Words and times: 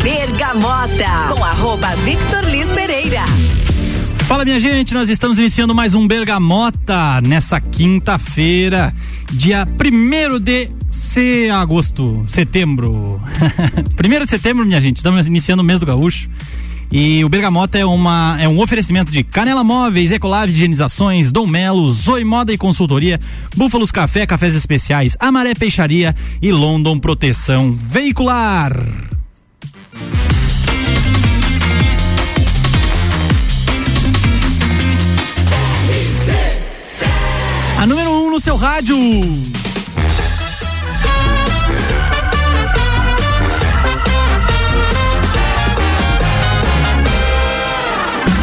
Bergamota, 0.00 1.28
com 1.28 1.44
arroba 1.44 1.94
Victor 1.96 2.44
Liz 2.44 2.68
Pereira. 2.68 3.24
Fala 4.26 4.44
minha 4.44 4.58
gente, 4.58 4.94
nós 4.94 5.08
estamos 5.08 5.38
iniciando 5.38 5.74
mais 5.74 5.94
um 5.94 6.08
Bergamota 6.08 7.20
nessa 7.20 7.60
quinta-feira, 7.60 8.94
dia 9.30 9.66
1 9.66 10.40
de 10.40 10.70
se... 10.88 11.50
agosto, 11.50 12.24
setembro. 12.28 13.20
1 14.02 14.24
de 14.24 14.30
setembro, 14.30 14.64
minha 14.64 14.80
gente, 14.80 14.96
estamos 14.96 15.26
iniciando 15.26 15.62
o 15.62 15.64
mês 15.64 15.78
do 15.78 15.86
gaúcho. 15.86 16.28
E 16.90 17.24
o 17.24 17.28
Bergamota 17.28 17.78
é, 17.78 17.84
uma, 17.84 18.36
é 18.40 18.48
um 18.48 18.60
oferecimento 18.60 19.12
de 19.12 19.22
Canela 19.22 19.62
Móveis, 19.62 20.10
Ecolave 20.10 20.52
Higienizações, 20.52 21.30
Dom 21.30 21.46
Melo, 21.46 21.90
Zoe 21.92 22.24
Moda 22.24 22.52
e 22.52 22.58
Consultoria, 22.58 23.20
Búfalos 23.56 23.90
Café, 23.90 24.26
Cafés 24.26 24.54
Especiais, 24.54 25.16
Amaré 25.18 25.54
Peixaria 25.54 26.14
e 26.40 26.50
London 26.50 26.98
Proteção 26.98 27.72
Veicular. 27.72 28.72
A 37.78 37.86
número 37.86 38.10
1 38.10 38.26
um 38.26 38.30
no 38.30 38.40
seu 38.40 38.56
rádio. 38.56 38.96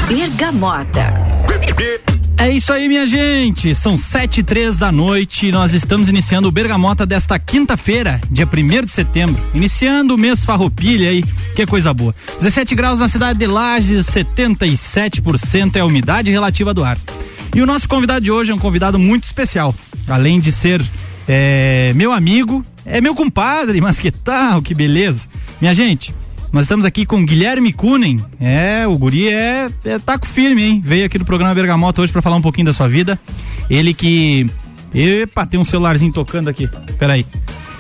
Bergamota. 0.08 1.29
É 2.40 2.50
isso 2.50 2.72
aí, 2.72 2.88
minha 2.88 3.06
gente. 3.06 3.76
São 3.76 3.98
sete 3.98 4.40
e 4.40 4.44
três 4.44 4.78
da 4.78 4.94
noite. 4.94 5.52
Nós 5.52 5.74
estamos 5.74 6.08
iniciando 6.08 6.48
o 6.48 6.52
Bergamota 6.52 7.06
desta 7.06 7.38
quinta-feira, 7.38 8.22
dia 8.32 8.48
1 8.48 8.86
de 8.86 8.92
setembro. 8.94 9.44
Iniciando 9.54 10.16
o 10.16 10.18
mês 10.18 10.46
farroupilha 10.46 11.10
aí. 11.10 11.22
Que 11.54 11.66
coisa 11.66 11.94
boa. 11.94 12.16
17 12.38 12.76
graus 12.76 13.00
na 13.00 13.10
cidade 13.10 13.38
de 13.38 13.46
Lages, 13.46 14.06
77% 14.06 15.76
é 15.76 15.82
a 15.82 15.86
umidade 15.86 16.32
relativa 16.32 16.74
do 16.74 16.82
ar. 16.82 16.98
E 17.54 17.62
o 17.62 17.66
nosso 17.66 17.90
convidado 17.90 18.24
de 18.24 18.32
hoje 18.32 18.52
é 18.52 18.56
um 18.56 18.60
convidado 18.60 18.98
muito 18.98 19.26
especial. 19.26 19.76
Além 20.08 20.40
de 20.40 20.54
ser 20.54 20.82
é, 21.28 21.92
meu 21.94 22.14
amigo, 22.14 22.66
é 22.86 23.02
meu 23.02 23.14
compadre, 23.14 23.82
mas 23.82 24.00
que 24.00 24.12
tal, 24.12 24.62
que 24.62 24.74
beleza. 24.74 25.24
Minha 25.60 25.74
gente, 25.74 26.16
nós 26.52 26.64
estamos 26.64 26.86
aqui 26.86 27.06
com 27.06 27.24
Guilherme 27.24 27.72
Kunen. 27.72 28.20
É, 28.40 28.88
o 28.88 28.98
guri 28.98 29.30
é, 29.30 29.70
é 29.86 30.00
taco 30.00 30.26
firme, 30.26 30.64
hein? 30.64 30.82
Veio 30.84 31.06
aqui 31.06 31.18
do 31.18 31.26
programa 31.26 31.54
Bergamota 31.54 32.02
hoje 32.02 32.12
para 32.12 32.22
falar 32.22 32.36
um 32.36 32.42
pouquinho 32.42 32.66
da 32.66 32.74
sua 32.74 32.88
vida. 32.88 33.20
Ele 33.70 33.94
que. 33.94 34.50
Epa, 34.94 35.46
tem 35.46 35.60
um 35.60 35.66
celularzinho 35.66 36.12
tocando 36.12 36.50
aqui. 36.50 36.68
Peraí. 36.98 37.26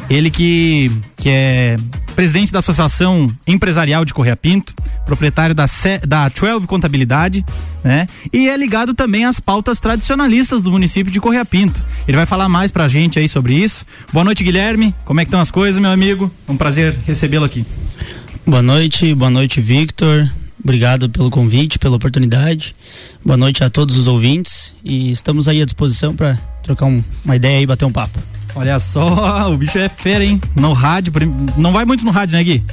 Ele 0.09 0.31
que, 0.31 0.91
que 1.17 1.29
é 1.29 1.77
presidente 2.15 2.51
da 2.51 2.59
Associação 2.59 3.27
Empresarial 3.47 4.03
de 4.03 4.13
Correia 4.13 4.35
Pinto, 4.35 4.73
proprietário 5.05 5.55
da, 5.55 5.65
da 6.05 6.27
12 6.27 6.67
Contabilidade, 6.67 7.45
né? 7.83 8.07
E 8.33 8.49
é 8.49 8.57
ligado 8.57 8.93
também 8.93 9.23
às 9.23 9.39
pautas 9.39 9.79
tradicionalistas 9.79 10.63
do 10.63 10.71
município 10.71 11.13
de 11.13 11.21
Correia 11.21 11.45
Pinto. 11.45 11.81
Ele 12.07 12.17
vai 12.17 12.25
falar 12.25 12.49
mais 12.49 12.71
pra 12.71 12.87
gente 12.87 13.19
aí 13.19 13.29
sobre 13.29 13.53
isso. 13.53 13.85
Boa 14.11 14.25
noite, 14.25 14.43
Guilherme. 14.43 14.93
Como 15.05 15.19
é 15.19 15.25
que 15.25 15.29
estão 15.29 15.39
as 15.39 15.51
coisas, 15.51 15.79
meu 15.79 15.91
amigo? 15.91 16.31
É 16.47 16.51
um 16.51 16.57
prazer 16.57 16.97
recebê-lo 17.05 17.45
aqui. 17.45 17.65
Boa 18.49 18.63
noite, 18.63 19.13
boa 19.13 19.29
noite, 19.29 19.61
Victor. 19.61 20.27
Obrigado 20.63 21.07
pelo 21.07 21.29
convite, 21.29 21.77
pela 21.77 21.97
oportunidade. 21.97 22.75
Boa 23.23 23.37
noite 23.37 23.63
a 23.63 23.69
todos 23.69 23.95
os 23.95 24.07
ouvintes 24.07 24.73
e 24.83 25.11
estamos 25.11 25.47
aí 25.47 25.61
à 25.61 25.65
disposição 25.65 26.15
para 26.15 26.35
trocar 26.63 26.87
um, 26.87 27.03
uma 27.23 27.35
ideia 27.35 27.61
e 27.61 27.67
bater 27.67 27.85
um 27.85 27.91
papo. 27.91 28.17
Olha 28.55 28.79
só, 28.79 29.53
o 29.53 29.55
bicho 29.55 29.77
é 29.77 29.87
fera, 29.87 30.25
hein? 30.25 30.41
No 30.55 30.73
rádio, 30.73 31.13
não 31.55 31.71
vai 31.71 31.85
muito 31.85 32.03
no 32.03 32.09
rádio, 32.09 32.37
né, 32.37 32.43
Gui? 32.43 32.63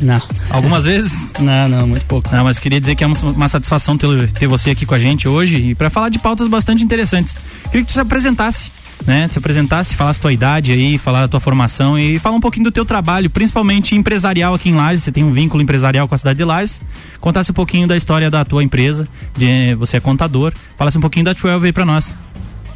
Não. 0.00 0.22
Algumas 0.48 0.86
vezes? 0.86 1.34
Não, 1.38 1.68
não, 1.68 1.86
muito 1.86 2.06
pouco. 2.06 2.34
Não, 2.34 2.42
mas 2.42 2.58
queria 2.58 2.80
dizer 2.80 2.94
que 2.94 3.04
é 3.04 3.06
uma, 3.06 3.16
uma 3.22 3.48
satisfação 3.48 3.98
ter, 3.98 4.32
ter 4.32 4.46
você 4.46 4.70
aqui 4.70 4.86
com 4.86 4.94
a 4.94 4.98
gente 4.98 5.28
hoje 5.28 5.56
e 5.58 5.74
para 5.74 5.90
falar 5.90 6.08
de 6.08 6.18
pautas 6.18 6.48
bastante 6.48 6.82
interessantes. 6.82 7.36
Queria 7.64 7.82
que 7.82 7.88
tu 7.88 7.92
se 7.92 8.00
apresentasse 8.00 8.70
né? 9.04 9.28
Se 9.30 9.38
apresentasse, 9.38 9.94
falasse 9.94 10.20
tua 10.20 10.32
idade 10.32 10.72
aí, 10.72 10.96
falar 10.98 11.22
da 11.22 11.28
tua 11.28 11.40
formação 11.40 11.98
e 11.98 12.18
falar 12.18 12.36
um 12.36 12.40
pouquinho 12.40 12.64
do 12.64 12.72
teu 12.72 12.84
trabalho, 12.84 13.28
principalmente 13.28 13.94
empresarial 13.94 14.54
aqui 14.54 14.70
em 14.70 14.74
Lages. 14.74 15.04
Você 15.04 15.12
tem 15.12 15.24
um 15.24 15.32
vínculo 15.32 15.62
empresarial 15.62 16.08
com 16.08 16.14
a 16.14 16.18
cidade 16.18 16.38
de 16.38 16.44
Lages. 16.44 16.82
Contasse 17.20 17.50
um 17.50 17.54
pouquinho 17.54 17.86
da 17.86 17.96
história 17.96 18.30
da 18.30 18.44
tua 18.44 18.62
empresa, 18.62 19.08
de, 19.36 19.74
você 19.74 19.98
é 19.98 20.00
contador. 20.00 20.52
Falasse 20.76 20.96
um 20.96 21.00
pouquinho 21.00 21.24
da 21.24 21.32
12 21.32 21.66
aí 21.66 21.72
pra 21.72 21.84
nós. 21.84 22.16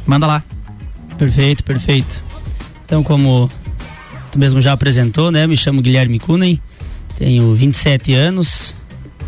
Manda 0.05 0.27
lá. 0.27 0.43
Perfeito, 1.17 1.63
perfeito. 1.63 2.21
Então, 2.85 3.03
como 3.03 3.49
tu 4.31 4.39
mesmo 4.39 4.61
já 4.61 4.71
apresentou, 4.71 5.31
né? 5.31 5.45
Me 5.45 5.55
chamo 5.55 5.81
Guilherme 5.81 6.19
Kunen, 6.19 6.59
tenho 7.17 7.53
27 7.53 8.13
anos, 8.13 8.75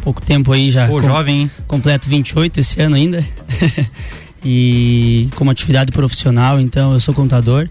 pouco 0.02 0.22
tempo 0.22 0.52
aí 0.52 0.72
já. 0.72 0.88
Pô, 0.88 0.94
com, 0.94 1.02
jovem, 1.02 1.42
hein? 1.42 1.52
Completo 1.68 2.10
28 2.10 2.60
esse 2.60 2.82
ano 2.82 2.96
ainda. 2.96 3.24
e 4.44 5.30
como 5.36 5.50
atividade 5.52 5.92
profissional, 5.92 6.60
então 6.60 6.94
eu 6.94 7.00
sou 7.00 7.14
contador. 7.14 7.70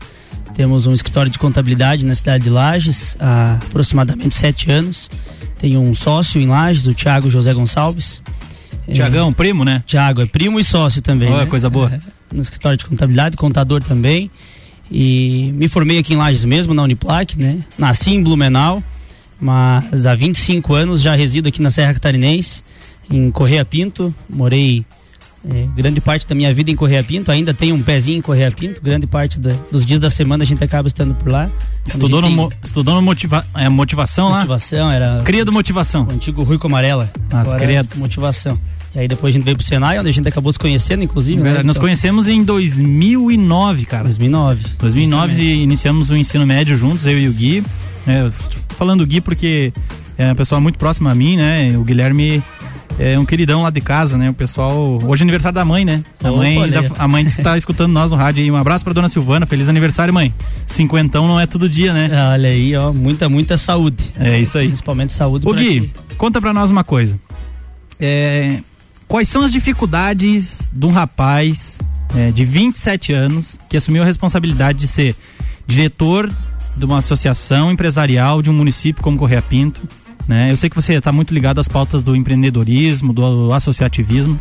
Temos 0.54 0.86
um 0.86 0.92
escritório 0.92 1.30
de 1.30 1.38
contabilidade 1.38 2.04
na 2.04 2.14
cidade 2.14 2.44
de 2.44 2.50
Lages 2.50 3.16
há 3.18 3.54
aproximadamente 3.54 4.34
sete 4.34 4.70
anos. 4.70 5.10
Tenho 5.58 5.80
um 5.80 5.94
sócio 5.94 6.40
em 6.40 6.46
Lages, 6.46 6.86
o 6.86 6.94
Thiago 6.94 7.30
José 7.30 7.54
Gonçalves. 7.54 8.22
Tiagão, 8.92 9.30
é, 9.30 9.32
primo, 9.32 9.64
né? 9.64 9.82
Tiago, 9.86 10.20
é 10.20 10.26
primo 10.26 10.58
e 10.58 10.64
sócio 10.64 11.00
também. 11.00 11.32
Oh, 11.32 11.38
né? 11.38 11.46
coisa 11.46 11.70
boa. 11.70 11.90
É, 11.90 11.98
no 12.34 12.42
escritório 12.42 12.76
de 12.76 12.84
contabilidade, 12.84 13.36
contador 13.36 13.82
também. 13.82 14.30
E 14.90 15.52
me 15.54 15.68
formei 15.68 15.98
aqui 15.98 16.14
em 16.14 16.16
Lages 16.16 16.44
mesmo, 16.44 16.74
na 16.74 16.82
Uniplac, 16.82 17.38
né? 17.38 17.60
Nasci 17.78 18.10
em 18.10 18.22
Blumenau, 18.22 18.82
mas 19.40 20.04
há 20.06 20.14
25 20.14 20.74
anos 20.74 21.00
já 21.00 21.14
resido 21.14 21.48
aqui 21.48 21.62
na 21.62 21.70
Serra 21.70 21.94
Catarinense, 21.94 22.62
em 23.10 23.30
Correia 23.30 23.64
Pinto. 23.64 24.14
Morei 24.28 24.84
é, 25.50 25.66
grande 25.76 26.00
parte 26.00 26.26
da 26.26 26.34
minha 26.34 26.52
vida 26.54 26.70
em 26.70 26.76
Correia 26.76 27.02
Pinto, 27.02 27.30
ainda 27.30 27.52
tenho 27.52 27.74
um 27.74 27.82
pezinho 27.82 28.18
em 28.18 28.20
Correia 28.20 28.50
Pinto, 28.50 28.80
grande 28.80 29.06
parte 29.06 29.40
da, 29.40 29.50
dos 29.70 29.84
dias 29.84 30.00
da 30.00 30.08
semana 30.08 30.44
a 30.44 30.46
gente 30.46 30.62
acaba 30.62 30.86
estando 30.86 31.14
por 31.14 31.30
lá. 31.30 31.50
Estudou 31.86 32.22
no, 32.22 32.48
tem... 32.48 32.58
estudou 32.62 33.02
motiva, 33.02 33.44
é, 33.54 33.68
motivação 33.68 34.28
lá? 34.28 34.36
Motivação, 34.36 34.90
era. 34.90 35.22
Cria 35.24 35.44
do 35.44 35.50
motivação. 35.50 36.06
O 36.08 36.12
antigo 36.12 36.42
Rui 36.44 36.58
Comarela. 36.58 37.12
As 37.30 37.52
credo. 37.54 37.96
Motivação. 37.96 38.58
E 38.94 39.00
aí 39.00 39.08
depois 39.08 39.34
a 39.34 39.36
gente 39.36 39.44
veio 39.44 39.56
pro 39.56 39.64
Senai, 39.64 39.98
onde 39.98 40.10
a 40.10 40.12
gente 40.12 40.28
acabou 40.28 40.52
se 40.52 40.58
conhecendo, 40.58 41.02
inclusive. 41.02 41.42
Né? 41.42 41.50
Nós 41.62 41.76
então... 41.76 41.82
conhecemos 41.82 42.28
em 42.28 42.44
2009, 42.44 43.86
cara. 43.86 44.04
2009. 44.04 44.64
2009 44.78 45.42
e 45.42 45.62
iniciamos 45.62 46.10
o 46.10 46.16
ensino 46.16 46.46
médio 46.46 46.76
juntos, 46.76 47.06
eu 47.06 47.18
e 47.18 47.28
o 47.28 47.32
Gui. 47.32 47.64
É, 48.06 48.30
falando 48.76 49.00
do 49.00 49.06
Gui 49.06 49.20
porque 49.20 49.72
é 50.18 50.26
uma 50.26 50.34
pessoa 50.34 50.60
muito 50.60 50.78
próxima 50.78 51.10
a 51.10 51.14
mim, 51.14 51.36
né? 51.36 51.76
O 51.76 51.82
Guilherme 51.82 52.42
é 52.98 53.18
um 53.18 53.24
queridão 53.24 53.62
lá 53.62 53.70
de 53.70 53.80
casa, 53.80 54.16
né? 54.16 54.30
O 54.30 54.34
pessoal. 54.34 54.98
Hoje 55.06 55.22
é 55.22 55.24
aniversário 55.24 55.54
da 55.54 55.64
mãe, 55.64 55.84
né? 55.84 56.04
A 56.22 56.30
mãe, 56.30 56.70
da, 56.70 56.82
a 56.98 57.08
mãe 57.08 57.24
está 57.24 57.56
escutando 57.56 57.92
nós 57.92 58.10
no 58.10 58.16
rádio 58.16 58.42
aí. 58.42 58.50
Um 58.50 58.56
abraço 58.56 58.84
pra 58.84 58.92
dona 58.92 59.08
Silvana. 59.08 59.46
Feliz 59.46 59.68
aniversário, 59.68 60.12
mãe. 60.12 60.32
Cinquentão 60.66 61.26
não 61.26 61.38
é 61.38 61.46
todo 61.46 61.68
dia, 61.68 61.92
né? 61.92 62.10
Olha 62.32 62.48
aí, 62.48 62.76
ó. 62.76 62.92
Muita, 62.92 63.28
muita 63.28 63.56
saúde. 63.56 64.12
É 64.18 64.38
isso 64.38 64.58
aí. 64.58 64.68
Principalmente 64.68 65.12
saúde. 65.12 65.48
O 65.48 65.54
Gui, 65.54 65.90
conta 66.16 66.40
pra 66.40 66.52
nós 66.52 66.70
uma 66.70 66.84
coisa. 66.84 67.18
É, 67.98 68.58
quais 69.08 69.28
são 69.28 69.42
as 69.42 69.52
dificuldades 69.52 70.70
de 70.72 70.86
um 70.86 70.90
rapaz 70.90 71.78
é, 72.16 72.30
de 72.30 72.44
27 72.44 73.12
anos 73.12 73.58
que 73.68 73.76
assumiu 73.76 74.02
a 74.02 74.06
responsabilidade 74.06 74.80
de 74.80 74.88
ser 74.88 75.16
diretor 75.66 76.30
de 76.76 76.84
uma 76.84 76.98
associação 76.98 77.70
empresarial 77.70 78.42
de 78.42 78.50
um 78.50 78.52
município 78.52 79.02
como 79.02 79.18
Correia 79.18 79.42
Pinto? 79.42 79.80
Né? 80.26 80.50
Eu 80.50 80.56
sei 80.56 80.70
que 80.70 80.76
você 80.76 80.94
está 80.94 81.10
muito 81.12 81.34
ligado 81.34 81.60
às 81.60 81.68
pautas 81.68 82.02
do 82.02 82.14
empreendedorismo, 82.14 83.12
do 83.12 83.52
associativismo. 83.52 84.38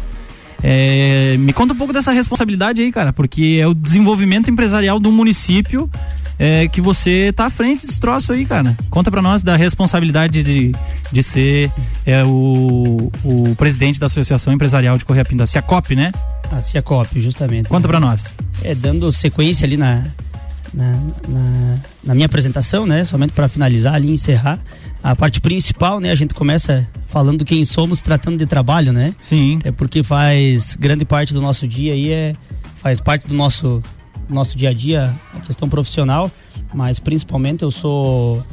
É, 0.64 1.36
me 1.40 1.54
conta 1.54 1.74
um 1.74 1.78
pouco 1.78 1.92
dessa 1.92 2.12
responsabilidade 2.12 2.82
aí, 2.82 2.92
cara, 2.92 3.12
porque 3.12 3.60
é 3.60 3.68
o 3.68 3.74
desenvolvimento 3.74 4.50
empresarial 4.52 5.00
do 5.00 5.12
município 5.12 5.90
é, 6.38 6.68
que 6.68 6.82
você 6.82 7.30
está 7.30 7.46
à 7.46 7.50
frente 7.50 7.86
desse 7.86 8.00
troço 8.00 8.32
aí, 8.32 8.46
cara. 8.46 8.78
Conta 8.90 9.10
para 9.10 9.22
nós 9.22 9.44
da 9.44 9.56
responsabilidade 9.56 10.44
de, 10.44 10.72
de 11.12 11.24
ser 11.24 11.72
é, 12.06 12.24
o, 12.24 13.12
o 13.24 13.56
presidente 13.56 14.00
da 14.00 14.06
Associação 14.06 14.54
Empresarial 14.54 14.98
de 14.98 15.06
Correia 15.06 15.26
Pinto, 15.26 15.44
a 15.44 15.48
Ciacop, 15.48 15.96
né? 15.96 16.12
A 16.52 16.62
Ciacop, 16.62 17.20
justamente. 17.20 17.68
Conta 17.70 17.88
né? 17.88 17.92
para 17.92 18.00
nós. 18.00 18.34
É, 18.64 18.74
dando 18.76 19.12
sequência 19.12 19.66
ali 19.66 19.78
na, 19.78 20.04
na, 20.74 20.94
na, 21.28 21.78
na 22.04 22.16
minha 22.16 22.26
apresentação, 22.26 22.86
né? 22.86 23.04
Somente 23.04 23.34
para 23.34 23.48
finalizar 23.48 23.96
ali, 23.96 24.12
encerrar 24.12 24.60
a 25.04 25.16
parte 25.16 25.42
principal, 25.42 26.00
né? 26.00 26.12
A 26.12 26.16
gente 26.16 26.34
começa 26.34 26.88
falando 27.08 27.44
quem 27.44 27.66
somos, 27.66 28.02
tratando 28.02 28.38
de 28.38 28.46
trabalho, 28.46 28.94
né? 28.94 29.14
Sim. 29.22 29.60
É 29.64 29.72
porque 29.72 30.04
faz 30.04 30.76
grande 30.80 31.06
parte 31.06 31.34
do 31.34 31.42
nosso 31.42 31.68
dia 31.68 31.94
aí 31.94 32.12
é 32.12 32.36
faz 32.78 33.00
parte 33.00 33.28
do 33.28 33.34
nosso 33.36 33.82
nosso 34.30 34.58
dia 34.58 34.70
a 34.70 34.74
dia 34.74 35.14
a 35.36 35.40
questão 35.42 35.68
profissional, 35.68 36.32
mas 36.74 37.00
principalmente 37.00 37.64
eu 37.64 37.72
sou 37.72 38.44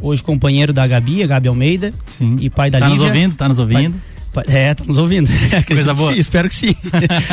hoje 0.00 0.22
companheiro 0.22 0.72
da 0.72 0.86
Gabi, 0.86 1.22
a 1.22 1.26
Gabi 1.26 1.48
Almeida, 1.48 1.92
Sim. 2.06 2.36
e 2.40 2.48
pai 2.48 2.70
da 2.70 2.78
tá 2.78 2.88
Lívia. 2.88 3.00
Tá 3.00 3.04
nos 3.04 3.08
ouvindo? 3.08 3.34
Tá 3.34 3.48
nos 3.48 3.58
ouvindo? 3.58 4.00
Pai, 4.32 4.44
é, 4.48 4.74
tá 4.74 4.84
nos 4.84 4.98
ouvindo. 4.98 5.28
Coisa 5.66 5.94
boa. 5.94 6.12
Sim, 6.12 6.18
espero 6.18 6.48
que 6.48 6.54
sim. 6.54 6.74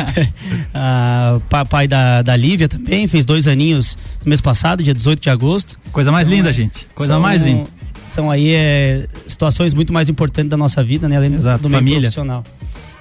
ah, 0.74 1.38
pai 1.68 1.86
da, 1.86 2.22
da 2.22 2.36
Lívia 2.36 2.68
também, 2.68 3.06
fez 3.06 3.24
dois 3.24 3.46
aninhos 3.46 3.98
no 4.24 4.28
mês 4.28 4.40
passado, 4.40 4.82
dia 4.82 4.94
18 4.94 5.20
de 5.20 5.30
agosto. 5.30 5.78
Coisa 5.92 6.10
mais 6.10 6.26
então, 6.26 6.36
linda, 6.36 6.50
é, 6.50 6.52
gente. 6.52 6.86
Coisa 6.94 7.18
mais 7.18 7.42
linda 7.42 7.81
são 8.12 8.30
aí 8.30 8.52
é, 8.52 9.06
situações 9.26 9.72
muito 9.74 9.92
mais 9.92 10.08
importantes 10.08 10.50
da 10.50 10.56
nossa 10.56 10.82
vida, 10.82 11.08
né? 11.08 11.16
Além 11.16 11.34
Exato, 11.34 11.62
do 11.62 11.68
meio 11.68 11.80
família. 11.80 12.00
profissional. 12.00 12.44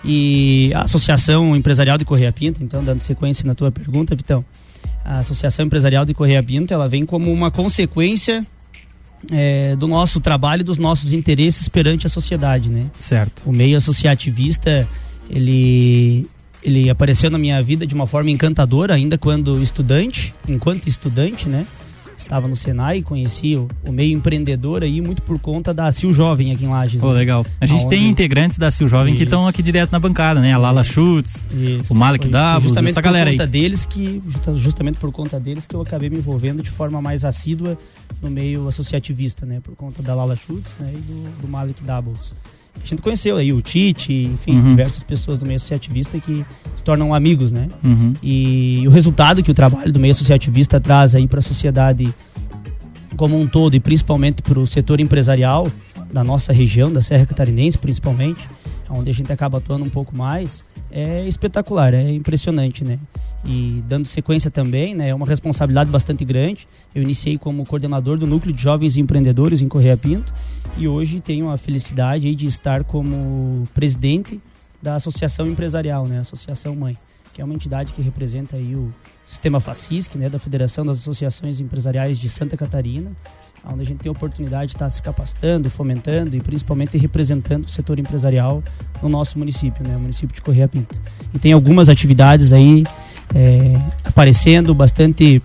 E 0.04 0.72
a 0.74 0.82
Associação 0.82 1.56
Empresarial 1.56 1.98
de 1.98 2.06
Correia 2.06 2.32
Pinto, 2.32 2.64
então, 2.64 2.84
dando 2.84 3.00
sequência 3.00 3.46
na 3.46 3.54
tua 3.54 3.72
pergunta, 3.72 4.16
Vitão, 4.16 4.44
a 5.06 5.20
Associação 5.20 5.66
Empresarial 5.66 6.06
de 6.06 6.14
Correia 6.14 6.42
Pinto, 6.42 6.74
ela 6.74 6.88
vem 6.90 7.06
como 7.06 7.32
uma 7.32 7.52
consequência 7.52 8.46
é, 9.32 9.76
do 9.76 9.88
nosso 9.88 10.20
trabalho 10.20 10.62
e 10.62 10.64
dos 10.64 10.78
nossos 10.78 11.14
interesses 11.14 11.68
perante 11.68 12.08
a 12.08 12.10
sociedade, 12.10 12.70
né? 12.70 12.86
Certo. 13.00 13.44
O 13.46 13.52
meio 13.52 13.78
associativista, 13.78 14.88
ele 15.30 16.28
ele 16.64 16.92
apareceu 16.92 17.32
na 17.32 17.40
minha 17.40 17.62
vida 17.64 17.88
de 17.88 17.96
uma 17.96 18.06
forma 18.06 18.30
encantadora 18.30 18.94
ainda 18.94 19.18
quando 19.18 19.62
estudante, 19.64 20.32
enquanto 20.48 20.88
estudante, 20.88 21.50
né? 21.50 21.66
Estava 22.22 22.48
no 22.48 22.56
Senai, 22.56 23.02
conheci 23.02 23.56
o, 23.56 23.68
o 23.86 23.92
meio 23.92 24.14
empreendedor 24.16 24.84
aí 24.84 25.02
muito 25.02 25.22
por 25.22 25.38
conta 25.40 25.74
da 25.74 25.92
Sil 25.92 26.14
Jovem 26.14 26.52
aqui 26.52 26.64
em 26.66 26.70
Lages. 26.70 27.02
Pô, 27.02 27.10
né? 27.12 27.20
legal. 27.20 27.46
A 27.60 27.66
gente 27.66 27.82
Aonde- 27.84 27.96
tem 27.96 28.08
integrantes 28.10 28.58
da 28.58 28.70
Sil 28.72 28.88
Jovem 28.88 29.16
que 29.16 29.24
estão 29.24 29.40
Isso. 29.42 29.50
aqui 29.50 29.64
direto 29.64 29.92
na 29.92 30.00
bancada, 30.00 30.40
né? 30.40 30.54
A 30.54 30.58
Lala 30.58 30.84
Schutz, 30.84 31.46
Isso, 31.52 31.94
o 31.94 31.96
Malik 31.98 32.28
Davos, 32.28 32.64
justamente 32.64 32.92
essa 32.92 33.02
por 33.02 33.06
galera 33.06 33.30
aí. 33.30 33.38
conta 33.38 33.48
deles 33.48 33.86
que 33.86 34.22
justa- 34.28 34.56
justamente 34.56 35.00
por 35.00 35.12
conta 35.12 35.40
deles 35.40 35.68
que 35.68 35.76
eu 35.76 35.82
acabei 35.82 36.10
me 36.10 36.18
envolvendo 36.18 36.62
de 36.64 36.70
forma 36.70 37.02
mais 37.02 37.26
assídua 37.26 37.78
no 38.22 38.30
meio 38.30 38.68
associativista, 38.68 39.46
né, 39.46 39.60
por 39.64 39.76
conta 39.76 40.04
da 40.04 40.14
Lala 40.14 40.36
Schutz, 40.36 40.76
né, 40.80 40.92
e 40.94 40.98
do, 40.98 41.42
do 41.42 41.48
Malik 41.48 41.82
Doubles. 41.84 42.34
A 42.84 42.86
gente 42.86 43.02
conheceu 43.02 43.38
aí 43.38 43.54
o 43.54 43.62
Tite, 43.62 44.12
enfim, 44.12 44.56
Uhum. 44.56 44.70
diversas 44.70 45.04
pessoas 45.04 45.38
do 45.40 45.46
meio 45.46 45.58
associativista 45.58 46.20
que 46.20 46.46
se 46.76 46.84
tornam 46.84 47.14
amigos, 47.14 47.52
né? 47.52 47.68
Uhum. 47.84 48.14
E 48.24 48.84
o 48.88 48.90
resultado 48.92 49.44
que 49.44 49.52
o 49.52 49.54
trabalho 49.54 49.92
do 49.94 50.00
meio 50.00 50.12
associativista 50.12 50.80
traz 50.80 51.14
aí 51.16 51.28
para 51.28 51.40
a 51.40 51.44
sociedade 51.44 52.12
como 53.16 53.40
um 53.40 53.46
todo 53.48 53.76
e 53.76 53.80
principalmente 53.80 54.42
para 54.42 54.58
o 54.60 54.66
setor 54.66 55.00
empresarial 55.00 55.68
da 56.12 56.24
nossa 56.24 56.52
região, 56.52 56.92
da 56.92 57.02
Serra 57.02 57.26
Catarinense 57.26 57.78
principalmente, 57.78 58.48
onde 58.90 59.10
a 59.10 59.14
gente 59.14 59.32
acaba 59.32 59.60
atuando 59.60 59.86
um 59.86 59.90
pouco 59.90 60.18
mais, 60.18 60.64
é 60.92 61.26
espetacular, 61.28 61.94
é 61.94 62.12
impressionante, 62.12 62.84
né? 62.84 62.98
E 63.44 63.84
dando 63.88 64.06
sequência 64.06 64.52
também, 64.52 64.94
né, 64.94 65.10
é 65.10 65.16
uma 65.16 65.26
responsabilidade 65.26 65.90
bastante 65.90 66.24
grande. 66.24 66.68
Eu 66.94 67.02
iniciei 67.02 67.38
como 67.38 67.66
coordenador 67.66 68.18
do 68.18 68.28
Núcleo 68.28 68.54
de 68.54 68.62
Jovens 68.62 68.98
Empreendedores 68.98 69.62
em 69.62 69.68
Correia 69.68 69.98
Pinto 69.98 70.32
e 70.78 70.88
hoje 70.88 71.20
tenho 71.20 71.50
a 71.50 71.58
felicidade 71.58 72.34
de 72.36 72.46
estar 72.46 72.84
como 72.84 73.64
presidente 73.74 74.40
da 74.82 74.96
Associação 74.96 75.48
Empresarial, 75.48 76.08
né, 76.08 76.20
Associação 76.20 76.76
Mãe, 76.76 76.98
que 77.34 77.42
é 77.42 77.46
uma 77.46 77.54
entidade 77.54 77.94
que 77.94 78.02
representa 78.02 78.58
aí 78.58 78.76
o 78.76 78.94
sistema 79.26 79.60
FACISC, 79.60 80.16
né, 80.18 80.30
da 80.30 80.40
Federação 80.40 80.86
das 80.86 80.98
Associações 80.98 81.60
Empresariais 81.60 82.20
de 82.20 82.30
Santa 82.30 82.56
Catarina, 82.56 83.12
onde 83.66 83.82
a 83.82 83.86
gente 83.86 84.00
tem 84.00 84.10
a 84.10 84.12
oportunidade 84.12 84.68
de 84.68 84.76
estar 84.76 84.90
se 84.90 85.02
capacitando, 85.02 85.70
fomentando 85.70 86.36
e 86.36 86.42
principalmente 86.42 86.98
representando 86.98 87.66
o 87.66 87.70
setor 87.70 88.00
empresarial 88.00 88.64
no 89.02 89.10
nosso 89.10 89.38
município, 89.38 89.88
né, 89.88 89.96
o 89.96 90.00
município 90.00 90.36
de 90.36 90.42
Correia 90.42 90.68
Pinto. 90.68 91.00
E 91.34 91.40
tem 91.40 91.54
algumas 91.54 91.90
atividades 91.90 92.54
aí 92.54 92.84
é, 93.34 93.80
aparecendo 94.04 94.74
bastante 94.74 95.42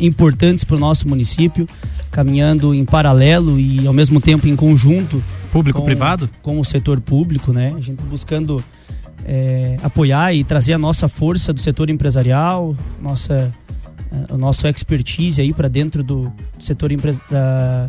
importantes 0.00 0.64
para 0.64 0.76
o 0.76 0.78
nosso 0.78 1.08
município, 1.08 1.68
caminhando 2.10 2.74
em 2.74 2.84
paralelo 2.84 3.58
e 3.58 3.86
ao 3.86 3.92
mesmo 3.92 4.20
tempo 4.20 4.46
em 4.46 4.56
conjunto 4.56 5.22
Público-privado? 5.50 6.28
com 6.42 6.58
o 6.58 6.64
setor 6.64 7.00
público, 7.00 7.52
né? 7.52 7.72
A 7.76 7.80
gente 7.80 8.02
buscando 8.02 8.62
é, 9.24 9.76
apoiar 9.82 10.34
e 10.34 10.44
trazer 10.44 10.72
a 10.72 10.78
nossa 10.78 11.08
força 11.08 11.52
do 11.52 11.60
setor 11.60 11.90
empresarial, 11.90 12.76
nossa, 13.00 13.52
o 14.30 14.36
nosso 14.36 14.66
expertise 14.66 15.40
aí 15.40 15.52
para 15.52 15.68
dentro 15.68 16.02
do 16.02 16.32
setor 16.58 16.92
empre- 16.92 17.18
da, 17.30 17.86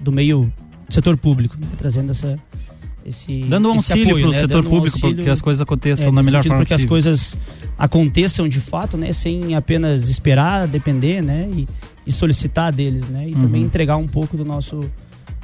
do 0.00 0.12
meio 0.12 0.52
do 0.86 0.94
setor 0.94 1.16
público, 1.16 1.56
né? 1.58 1.66
trazendo 1.76 2.10
essa 2.10 2.38
esse 3.08 3.40
Dando 3.40 3.70
um 3.70 3.76
esse 3.76 3.92
auxílio 3.92 4.16
para 4.18 4.28
o 4.28 4.30
né? 4.32 4.34
setor 4.34 4.48
Dando 4.48 4.66
um 4.66 4.70
público 4.70 5.00
para 5.00 5.14
que 5.14 5.30
as 5.30 5.40
coisas 5.40 5.60
aconteçam 5.60 6.08
é, 6.08 6.10
da 6.10 6.12
nesse 6.12 6.26
melhor 6.26 6.42
forma 6.42 6.56
para 6.58 6.66
que 6.66 6.74
as 6.74 6.84
coisas 6.84 7.36
aconteçam 7.78 8.48
de 8.48 8.60
fato, 8.60 8.96
né, 8.96 9.12
sem 9.12 9.54
apenas 9.54 10.08
esperar, 10.08 10.66
depender, 10.66 11.22
né, 11.22 11.48
e, 11.54 11.68
e 12.06 12.12
solicitar 12.12 12.72
deles, 12.72 13.08
né, 13.08 13.28
e 13.28 13.34
Uhum. 13.34 13.40
também 13.40 13.62
entregar 13.62 13.96
um 13.96 14.06
pouco 14.08 14.36
do 14.36 14.44
nosso 14.44 14.80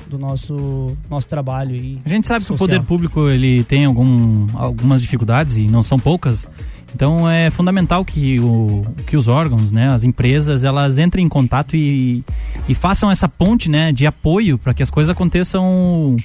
do 0.06 0.18
nosso 0.18 0.94
nosso 1.08 1.26
trabalho 1.28 1.74
e 1.74 1.98
A 2.04 2.08
gente 2.08 2.28
sabe 2.28 2.44
que 2.44 2.52
o 2.52 2.58
social. 2.58 2.68
poder 2.68 2.86
público 2.86 3.28
ele 3.28 3.64
tem 3.64 3.86
algum, 3.86 4.46
algumas 4.54 5.00
dificuldades 5.00 5.56
e 5.56 5.62
não 5.66 5.82
são 5.82 5.98
poucas. 5.98 6.46
Então 6.94 7.28
é 7.28 7.50
fundamental 7.50 8.04
que, 8.04 8.38
o, 8.38 8.84
que 9.06 9.16
os 9.16 9.26
órgãos, 9.28 9.72
né, 9.72 9.88
as 9.88 10.04
empresas, 10.04 10.62
elas 10.62 10.98
entrem 10.98 11.24
em 11.24 11.28
contato 11.28 11.74
e, 11.74 12.22
e 12.68 12.74
façam 12.74 13.10
essa 13.10 13.28
ponte, 13.28 13.68
né, 13.68 13.90
de 13.92 14.06
apoio 14.06 14.58
para 14.58 14.72
que 14.74 14.82
as 14.82 14.90
coisas 14.90 15.10
aconteçam 15.10 16.16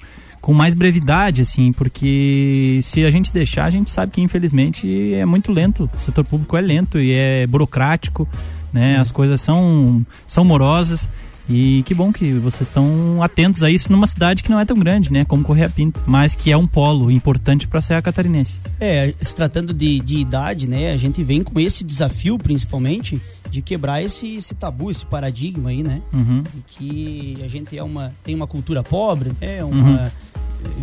com 0.49 0.53
mais 0.55 0.73
brevidade, 0.73 1.41
assim, 1.41 1.71
porque 1.71 2.79
se 2.81 3.05
a 3.05 3.11
gente 3.11 3.31
deixar, 3.31 3.65
a 3.65 3.69
gente 3.69 3.91
sabe 3.91 4.13
que 4.13 4.19
infelizmente 4.19 5.13
é 5.13 5.23
muito 5.23 5.51
lento. 5.51 5.87
O 5.95 6.01
setor 6.01 6.25
público 6.25 6.57
é 6.57 6.61
lento 6.61 6.99
e 6.99 7.13
é 7.13 7.45
burocrático, 7.45 8.27
né? 8.73 8.97
As 8.97 9.11
coisas 9.11 9.39
são 9.41 10.03
são 10.27 10.43
morosas. 10.43 11.07
E 11.47 11.83
que 11.83 11.93
bom 11.93 12.11
que 12.11 12.33
vocês 12.33 12.67
estão 12.67 13.21
atentos 13.21 13.61
a 13.61 13.69
isso 13.69 13.91
numa 13.91 14.07
cidade 14.07 14.41
que 14.41 14.49
não 14.49 14.59
é 14.59 14.65
tão 14.65 14.77
grande, 14.79 15.13
né? 15.13 15.23
Como 15.23 15.43
Correia 15.43 15.69
Pinto, 15.69 16.01
mas 16.07 16.33
que 16.33 16.51
é 16.51 16.57
um 16.57 16.65
polo 16.65 17.11
importante 17.11 17.67
para 17.67 17.77
a 17.77 17.81
Serra 17.83 18.01
Catarinense. 18.01 18.59
É, 18.79 19.13
se 19.21 19.35
tratando 19.35 19.71
de, 19.71 19.99
de 19.99 20.17
idade, 20.17 20.67
né, 20.67 20.91
a 20.91 20.97
gente 20.97 21.23
vem 21.23 21.43
com 21.43 21.59
esse 21.59 21.83
desafio, 21.83 22.39
principalmente, 22.39 23.21
de 23.49 23.61
quebrar 23.61 24.01
esse, 24.03 24.35
esse 24.35 24.53
tabu, 24.55 24.91
esse 24.91 25.05
paradigma 25.05 25.69
aí, 25.69 25.81
né? 25.83 26.01
Uhum. 26.13 26.43
De 26.43 26.61
que 26.67 27.37
a 27.43 27.47
gente 27.47 27.77
é 27.77 27.83
uma, 27.83 28.13
tem 28.23 28.35
uma 28.35 28.47
cultura 28.47 28.83
pobre, 28.83 29.31
né? 29.41 29.63
Uma, 29.63 30.11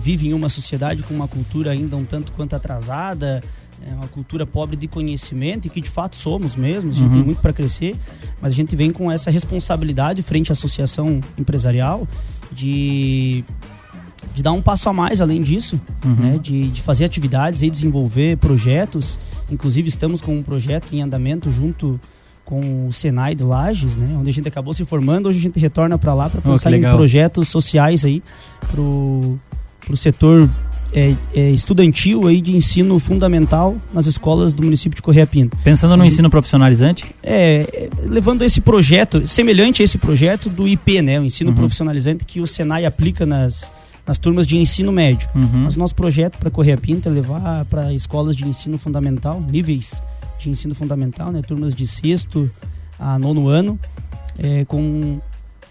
Vive 0.03 0.29
em 0.29 0.33
uma 0.33 0.49
sociedade 0.49 1.03
com 1.03 1.13
uma 1.13 1.29
cultura 1.29 1.71
ainda 1.73 1.97
um 1.99 2.05
tanto 2.05 2.33
quanto 2.33 2.57
atrasada, 2.57 3.43
é 3.87 3.93
uma 3.93 4.09
cultura 4.09 4.47
pobre 4.47 4.75
de 4.75 4.89
conhecimento 4.89 5.67
e 5.67 5.71
que 5.71 5.83
de 5.83 5.91
fato 5.91 6.17
somos 6.17 6.57
mesmo, 6.57 6.89
a 6.91 6.93
gente 6.95 7.07
Uhum. 7.09 7.13
tem 7.13 7.23
muito 7.23 7.43
para 7.43 7.53
crescer, 7.53 7.95
mas 8.41 8.53
a 8.53 8.55
gente 8.57 8.75
vem 8.75 8.91
com 8.91 9.13
essa 9.13 9.31
responsabilidade 9.31 10.23
frente 10.23 10.51
à 10.51 10.55
associação 10.55 11.21
empresarial 11.37 12.09
de 12.51 13.45
de 14.35 14.43
dar 14.43 14.53
um 14.53 14.61
passo 14.63 14.89
a 14.89 14.93
mais 14.93 15.21
além 15.21 15.41
disso, 15.43 15.81
Uhum. 16.05 16.15
né? 16.15 16.39
de, 16.43 16.69
de 16.69 16.83
fazer 16.83 17.05
atividades 17.05 17.63
e 17.63 17.71
desenvolver 17.71 18.37
projetos. 18.39 19.19
Inclusive 19.51 19.89
estamos 19.89 20.21
com 20.21 20.37
um 20.39 20.43
projeto 20.43 20.95
em 20.95 21.01
andamento 21.03 21.51
junto 21.53 21.99
com 22.47 22.87
o 22.89 22.93
Senai 22.93 23.35
de 23.35 23.43
Lages, 23.43 23.97
né? 23.99 24.17
Onde 24.19 24.31
a 24.31 24.33
gente 24.33 24.47
acabou 24.49 24.73
se 24.73 24.85
formando, 24.87 25.29
hoje 25.29 25.39
a 25.39 25.43
gente 25.43 25.59
retorna 25.59 25.99
para 25.99 26.15
lá 26.15 26.31
para 26.31 26.41
que 26.41 26.49
pensar 26.49 26.71
em 26.71 26.77
legal. 26.77 26.97
projetos 26.97 27.49
sociais 27.49 28.05
aí 28.05 28.23
pro, 28.71 29.37
pro 29.85 29.97
setor 29.97 30.49
é, 30.93 31.13
é, 31.35 31.51
estudantil 31.51 32.27
aí 32.27 32.41
de 32.41 32.55
ensino 32.57 32.99
fundamental 33.01 33.75
nas 33.93 34.07
escolas 34.07 34.53
do 34.55 34.63
município 34.63 34.95
de 34.97 35.03
Correia 35.03 35.27
Pinto. 35.27 35.57
Pensando 35.65 35.97
no 35.97 36.03
Uhum. 36.03 36.09
ensino 36.09 36.31
profissionalizante, 36.31 37.05
É, 37.23 37.67
é, 37.73 37.91
levando 38.05 38.43
esse 38.43 38.61
projeto, 38.61 39.27
semelhante 39.27 39.83
a 39.83 39.85
esse 39.85 39.99
projeto 39.99 40.49
do 40.49 40.67
IP, 40.69 41.03
né? 41.03 41.19
O 41.21 41.25
ensino 41.25 41.51
Uhum. 41.51 41.57
profissionalizante 41.57 42.25
que 42.25 42.41
o 42.41 42.47
Senai 42.47 42.85
aplica 42.87 43.27
nas, 43.27 43.71
nas 44.07 44.19
turmas 44.21 44.47
de 44.47 44.57
ensino 44.57 44.93
médio. 44.93 45.29
uhum. 45.35 45.65
Mas 45.65 45.75
o 45.75 45.79
nosso 45.81 45.97
projeto 45.97 46.39
para 46.39 46.49
Correia 46.51 46.77
Pinto 46.77 47.09
é 47.09 47.13
levar 47.13 47.65
para 47.65 47.93
escolas 47.93 48.37
de 48.37 48.47
ensino 48.47 48.79
fundamental, 48.79 49.41
níveis 49.51 50.01
de 50.39 50.51
ensino 50.51 50.75
fundamental, 50.75 51.31
né, 51.33 51.43
turmas 51.43 51.75
de 51.75 51.87
sexto 51.87 52.51
a 52.99 53.19
nono 53.19 53.49
ano, 53.49 53.79
é, 54.39 54.65
com 54.65 55.21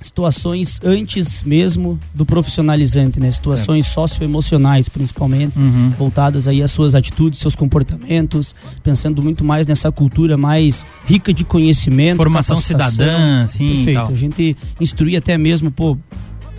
situações 0.01 0.79
antes 0.83 1.41
mesmo 1.43 1.99
do 2.13 2.25
profissionalizante, 2.25 3.19
né, 3.19 3.31
situações 3.31 3.87
socioemocionais 3.87 4.87
principalmente, 4.89 5.57
Uhum. 5.57 5.89
voltadas 5.97 6.47
aí 6.47 6.61
às 6.61 6.71
suas 6.71 6.93
atitudes, 6.93 7.39
seus 7.39 7.55
comportamentos, 7.55 8.53
pensando 8.83 9.23
muito 9.23 9.43
mais 9.43 9.65
nessa 9.65 9.91
cultura 9.91 10.37
mais 10.37 10.85
rica 11.05 11.33
de 11.33 11.43
conhecimento, 11.43 12.17
formação 12.17 12.57
cidadã, 12.57 13.45
e 13.45 13.57
Perfeito. 13.57 13.93
tal. 13.93 14.07
A 14.11 14.15
gente 14.15 14.55
instruir 14.79 15.17
até 15.17 15.37
mesmo, 15.37 15.71
pô, 15.71 15.97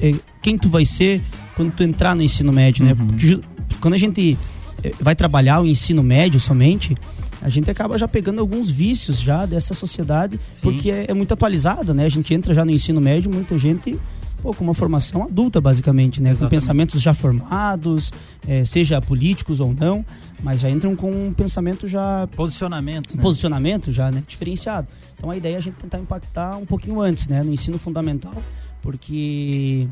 é, 0.00 0.12
quem 0.42 0.58
tu 0.58 0.68
vai 0.68 0.84
ser 0.84 1.22
quando 1.54 1.72
tu 1.72 1.82
entrar 1.82 2.16
no 2.16 2.22
ensino 2.22 2.52
médio, 2.52 2.84
né? 2.84 2.96
Uhum. 2.98 3.06
Porque 3.06 3.26
ju- 3.26 3.40
quando 3.80 3.94
a 3.94 3.98
gente 3.98 4.36
é, 4.82 4.90
vai 5.00 5.14
trabalhar 5.14 5.60
o 5.60 5.66
ensino 5.66 6.02
médio 6.02 6.38
somente, 6.40 6.94
a 7.42 7.48
gente 7.48 7.70
acaba 7.70 7.98
já 7.98 8.08
pegando 8.08 8.40
alguns 8.40 8.70
vícios 8.70 9.20
já 9.20 9.46
dessa 9.46 9.74
sociedade, 9.74 10.38
Sim. 10.52 10.62
porque 10.62 10.90
é, 10.90 11.06
é 11.08 11.14
muito 11.14 11.32
atualizada, 11.32 11.92
né? 11.92 12.04
A 12.04 12.08
gente 12.08 12.32
entra 12.32 12.54
já 12.54 12.64
no 12.64 12.70
ensino 12.70 13.00
médio, 13.00 13.30
muita 13.32 13.58
gente 13.58 13.98
pô, 14.42 14.54
com 14.54 14.64
uma 14.64 14.74
formação 14.74 15.24
adulta, 15.24 15.60
basicamente, 15.60 16.22
né? 16.22 16.30
Com 16.30 16.36
Exatamente. 16.36 16.60
pensamentos 16.60 17.02
já 17.02 17.14
formados, 17.14 18.12
é, 18.46 18.64
seja 18.64 19.00
políticos 19.00 19.60
ou 19.60 19.74
não, 19.74 20.04
mas 20.42 20.60
já 20.60 20.70
entram 20.70 20.94
com 20.94 21.10
um 21.10 21.32
pensamento 21.32 21.88
já 21.88 22.28
Posicionamentos, 22.36 23.14
um 23.14 23.16
né? 23.16 23.22
posicionamento 23.22 23.92
já, 23.92 24.10
né, 24.10 24.22
diferenciado. 24.26 24.86
Então 25.16 25.30
a 25.30 25.36
ideia 25.36 25.54
é 25.54 25.58
a 25.58 25.60
gente 25.60 25.74
tentar 25.74 25.98
impactar 25.98 26.56
um 26.56 26.66
pouquinho 26.66 27.00
antes, 27.00 27.28
né, 27.28 27.42
no 27.42 27.52
ensino 27.52 27.78
fundamental, 27.78 28.34
porque 28.82 29.88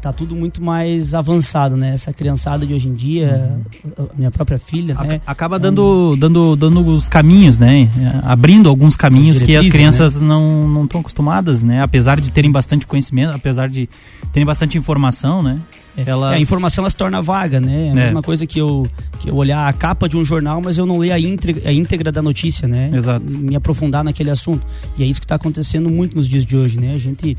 tá 0.00 0.12
tudo 0.12 0.34
muito 0.34 0.62
mais 0.62 1.14
avançado, 1.14 1.76
né? 1.76 1.90
Essa 1.90 2.12
criançada 2.12 2.66
de 2.66 2.74
hoje 2.74 2.88
em 2.88 2.94
dia, 2.94 3.54
uhum. 3.98 4.08
minha 4.16 4.30
própria 4.30 4.58
filha, 4.58 4.94
né? 4.94 5.20
Acaba 5.26 5.58
dando, 5.58 6.12
um... 6.12 6.18
dando, 6.18 6.56
dando 6.56 6.86
os 6.86 7.08
caminhos, 7.08 7.58
né? 7.58 7.88
Abrindo 8.22 8.68
alguns 8.68 8.96
caminhos 8.96 9.40
que 9.40 9.56
as 9.56 9.66
crianças 9.66 10.20
né? 10.20 10.26
não 10.26 10.68
não 10.68 10.84
estão 10.84 11.00
acostumadas, 11.00 11.62
né? 11.62 11.82
Apesar 11.82 12.20
de 12.20 12.30
terem 12.30 12.50
bastante 12.50 12.86
conhecimento, 12.86 13.32
apesar 13.34 13.68
de 13.68 13.88
terem 14.32 14.46
bastante 14.46 14.78
informação, 14.78 15.42
né? 15.42 15.58
É, 15.96 16.10
Elas... 16.10 16.34
É, 16.34 16.36
a 16.36 16.40
informação 16.40 16.82
ela 16.82 16.90
se 16.90 16.96
torna 16.96 17.22
vaga, 17.22 17.58
né? 17.58 17.86
É 17.86 17.88
a 17.88 17.90
é. 17.90 17.94
mesma 17.94 18.22
coisa 18.22 18.46
que 18.46 18.58
eu, 18.58 18.86
que 19.18 19.30
eu 19.30 19.34
olhar 19.34 19.66
a 19.66 19.72
capa 19.72 20.08
de 20.08 20.16
um 20.16 20.24
jornal, 20.24 20.60
mas 20.62 20.76
eu 20.76 20.84
não 20.84 20.98
ler 20.98 21.12
a 21.12 21.18
íntegra, 21.18 21.68
a 21.68 21.72
íntegra 21.72 22.12
da 22.12 22.20
notícia, 22.20 22.68
né? 22.68 22.90
Exato. 22.92 23.32
Me 23.32 23.56
aprofundar 23.56 24.04
naquele 24.04 24.30
assunto. 24.30 24.66
E 24.98 25.02
é 25.02 25.06
isso 25.06 25.20
que 25.20 25.24
está 25.24 25.36
acontecendo 25.36 25.88
muito 25.88 26.14
nos 26.14 26.28
dias 26.28 26.44
de 26.44 26.56
hoje, 26.56 26.78
né? 26.78 26.92
A 26.92 26.98
gente 26.98 27.36
é, 27.36 27.38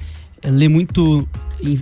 lê 0.50 0.68
muito 0.68 1.28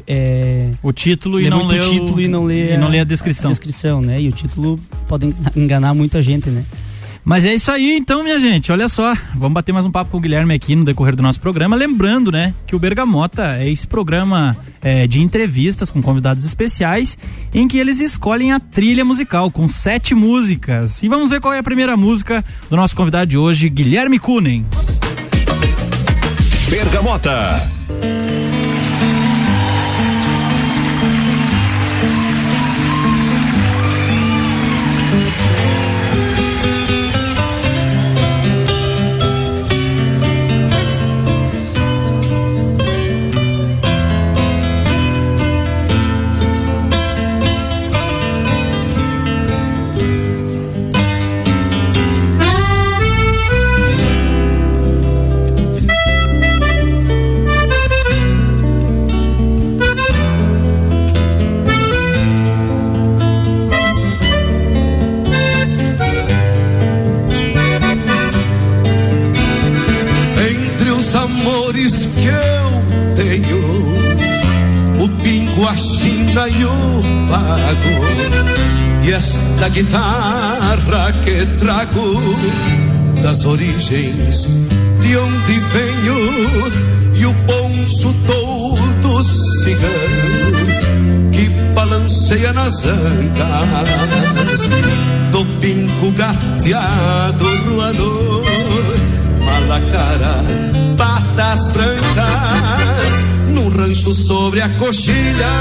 é, 0.07 0.71
o 0.81 0.91
título 0.91 1.37
lê 1.37 1.45
e 1.45 1.49
não 1.49 1.65
lê 1.65 1.79
o 1.79 1.89
título 1.91 2.21
e 2.21 2.27
não 2.27 2.45
lê 2.45 2.73
e 2.73 2.77
não 2.77 2.87
lê 2.87 2.99
a 2.99 3.03
descrição. 3.03 3.49
A, 3.49 3.53
descrição, 3.53 4.01
né? 4.01 4.21
E 4.21 4.29
o 4.29 4.31
título 4.31 4.79
pode 5.07 5.33
enganar 5.55 5.93
muita 5.93 6.21
gente, 6.21 6.49
né? 6.49 6.63
Mas 7.23 7.43
é 7.43 7.55
isso 7.55 7.71
aí, 7.71 7.97
então, 7.97 8.23
minha 8.23 8.39
gente. 8.39 8.71
Olha 8.71 8.87
só, 8.87 9.15
vamos 9.33 9.53
bater 9.53 9.71
mais 9.71 9.83
um 9.83 9.89
papo 9.89 10.11
com 10.11 10.17
o 10.17 10.19
Guilherme 10.19 10.53
aqui 10.53 10.75
no 10.75 10.85
decorrer 10.85 11.15
do 11.15 11.23
nosso 11.23 11.39
programa. 11.39 11.75
Lembrando, 11.75 12.31
né, 12.31 12.53
que 12.67 12.75
o 12.75 12.79
Bergamota 12.79 13.57
é 13.57 13.67
esse 13.67 13.87
programa 13.87 14.55
é, 14.79 15.07
de 15.07 15.19
entrevistas 15.19 15.89
com 15.89 16.03
convidados 16.03 16.45
especiais 16.45 17.17
em 17.51 17.67
que 17.67 17.79
eles 17.79 17.99
escolhem 17.99 18.51
a 18.51 18.59
trilha 18.59 19.03
musical 19.03 19.49
com 19.49 19.67
sete 19.67 20.13
músicas. 20.13 21.01
E 21.01 21.09
vamos 21.09 21.31
ver 21.31 21.41
qual 21.41 21.51
é 21.51 21.57
a 21.57 21.63
primeira 21.63 21.97
música 21.97 22.45
do 22.69 22.75
nosso 22.75 22.95
convidado 22.95 23.25
de 23.25 23.39
hoje, 23.39 23.69
Guilherme 23.69 24.19
Kunen. 24.19 24.63
Bergamota. 26.69 27.67
Guitarra 79.75 81.11
que 81.21 81.45
trago 81.57 82.21
das 83.21 83.43
origens 83.43 84.47
de 85.01 85.17
onde 85.17 85.59
venho 85.73 86.15
e 87.13 87.25
o 87.25 87.33
ponço 87.45 88.15
todo 88.25 89.23
cigano 89.23 90.65
que 91.29 91.49
balanceia 91.73 92.53
nas 92.53 92.85
ancas 92.85 93.89
do 95.33 95.45
pinco 95.59 96.09
gateado 96.11 97.45
ruador 97.65 98.45
malacara 99.43 100.41
patas 100.97 101.67
brancas 101.73 103.11
num 103.49 103.67
rancho 103.67 104.13
sobre 104.13 104.61
a 104.61 104.69
coxilha 104.69 105.51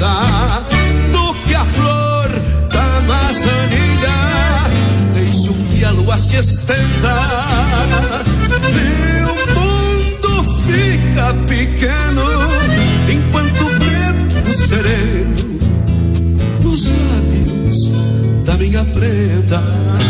do 0.00 1.34
que 1.46 1.54
a 1.54 1.64
flor 1.64 2.28
da 2.70 3.00
maçanilha. 3.02 4.16
Deixo 5.12 5.52
que 5.52 5.84
a 5.84 5.90
lua 5.90 6.16
se 6.16 6.36
estenda 6.36 7.16
e 8.72 9.22
o 9.24 9.34
mundo 9.60 10.42
fica 10.66 11.34
pequeno 11.46 12.24
enquanto 13.10 13.64
bebo 13.78 14.50
sereno 14.52 15.60
nos 16.62 16.86
lábios 16.86 17.90
da 18.46 18.56
minha 18.56 18.84
prenda. 18.84 20.09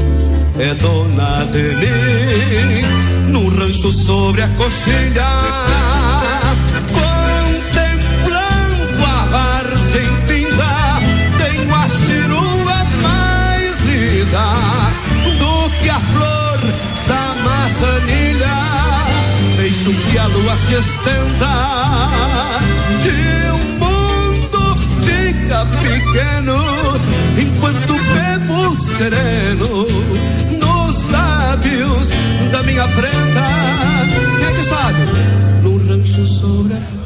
é 0.59 0.73
dona 0.75 1.45
de 1.45 1.63
mim. 1.81 2.85
Num 3.31 3.49
rancho 3.49 3.91
sobre 3.91 4.41
a 4.41 4.47
coxilha, 4.49 5.25
contemplando 7.71 9.05
a 9.05 9.25
várzea 9.31 10.03
infinda, 10.03 10.99
tenho 11.37 11.75
a 11.75 11.87
cirula 11.87 12.85
mais 13.01 13.81
linda 13.81 14.45
do 15.39 15.69
que 15.81 15.89
a 15.89 15.99
flor 15.99 16.59
da 17.07 17.35
maçanilha 17.43 18.61
deixo 19.61 19.93
que 19.93 20.17
a 20.17 20.25
lua 20.27 20.55
se 20.65 20.73
estenda 20.73 21.53
e 23.05 23.51
o 23.51 23.57
mundo 23.79 24.75
fica 25.05 25.65
pequeno 25.81 26.57
enquanto 27.37 28.00
sereno 29.01 29.87
nos 30.59 31.05
lábios 31.05 32.09
da 32.51 32.61
minha 32.61 32.87
prenda. 32.89 33.45
Quem 34.37 34.47
é 34.47 34.51
que 34.53 34.69
sabe? 34.69 34.99
No 35.63 35.77
rancho 35.87 36.27
sobre 36.27 36.75
a 36.75 37.01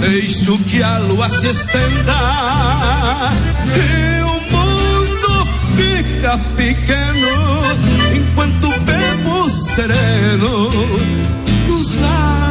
Deixo 0.00 0.58
que 0.60 0.82
a 0.82 0.98
lua 0.98 1.28
se 1.28 1.48
estenda 1.48 2.16
e 3.76 4.27
sereno 9.78 10.70
nos 11.68 11.94
lábios. 11.94 12.48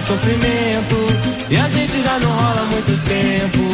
Sofrimento. 0.07 0.97
E 1.51 1.57
a 1.57 1.69
gente 1.69 2.03
já 2.03 2.19
não 2.19 2.31
rola 2.31 2.65
muito 2.71 2.97
tempo. 3.05 3.65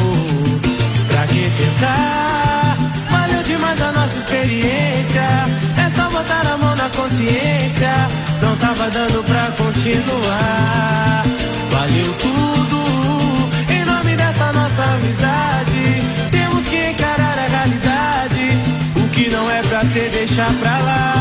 Pra 1.08 1.26
que 1.26 1.50
tentar? 1.50 2.76
Valeu 3.10 3.42
demais 3.42 3.80
a 3.80 3.92
nossa 3.92 4.16
experiência. 4.18 5.26
É 5.76 5.90
só 5.96 6.08
botar 6.10 6.46
a 6.46 6.56
mão 6.56 6.75
na 6.76 6.88
consciência. 6.90 7.92
Não 8.42 8.56
tava 8.56 8.90
dando 8.90 9.25
pra 9.25 9.50
continuar. 9.56 11.25
Valeu 11.70 12.12
tudo 12.14 12.80
em 13.72 13.84
nome 13.84 14.16
dessa 14.16 14.52
nossa 14.52 14.82
amizade. 14.82 16.02
Temos 16.30 16.64
que 16.68 16.90
encarar 16.90 17.38
a 17.38 17.49
realidade. 17.49 18.58
O 18.96 19.08
que 19.08 19.30
não 19.30 19.50
é 19.50 19.62
pra 19.62 19.80
ser, 19.82 20.10
deixar 20.10 20.52
pra 20.60 20.78
lá. 20.78 21.19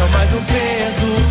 Só 0.00 0.08
mais 0.08 0.34
um 0.34 0.42
peso. 0.44 1.29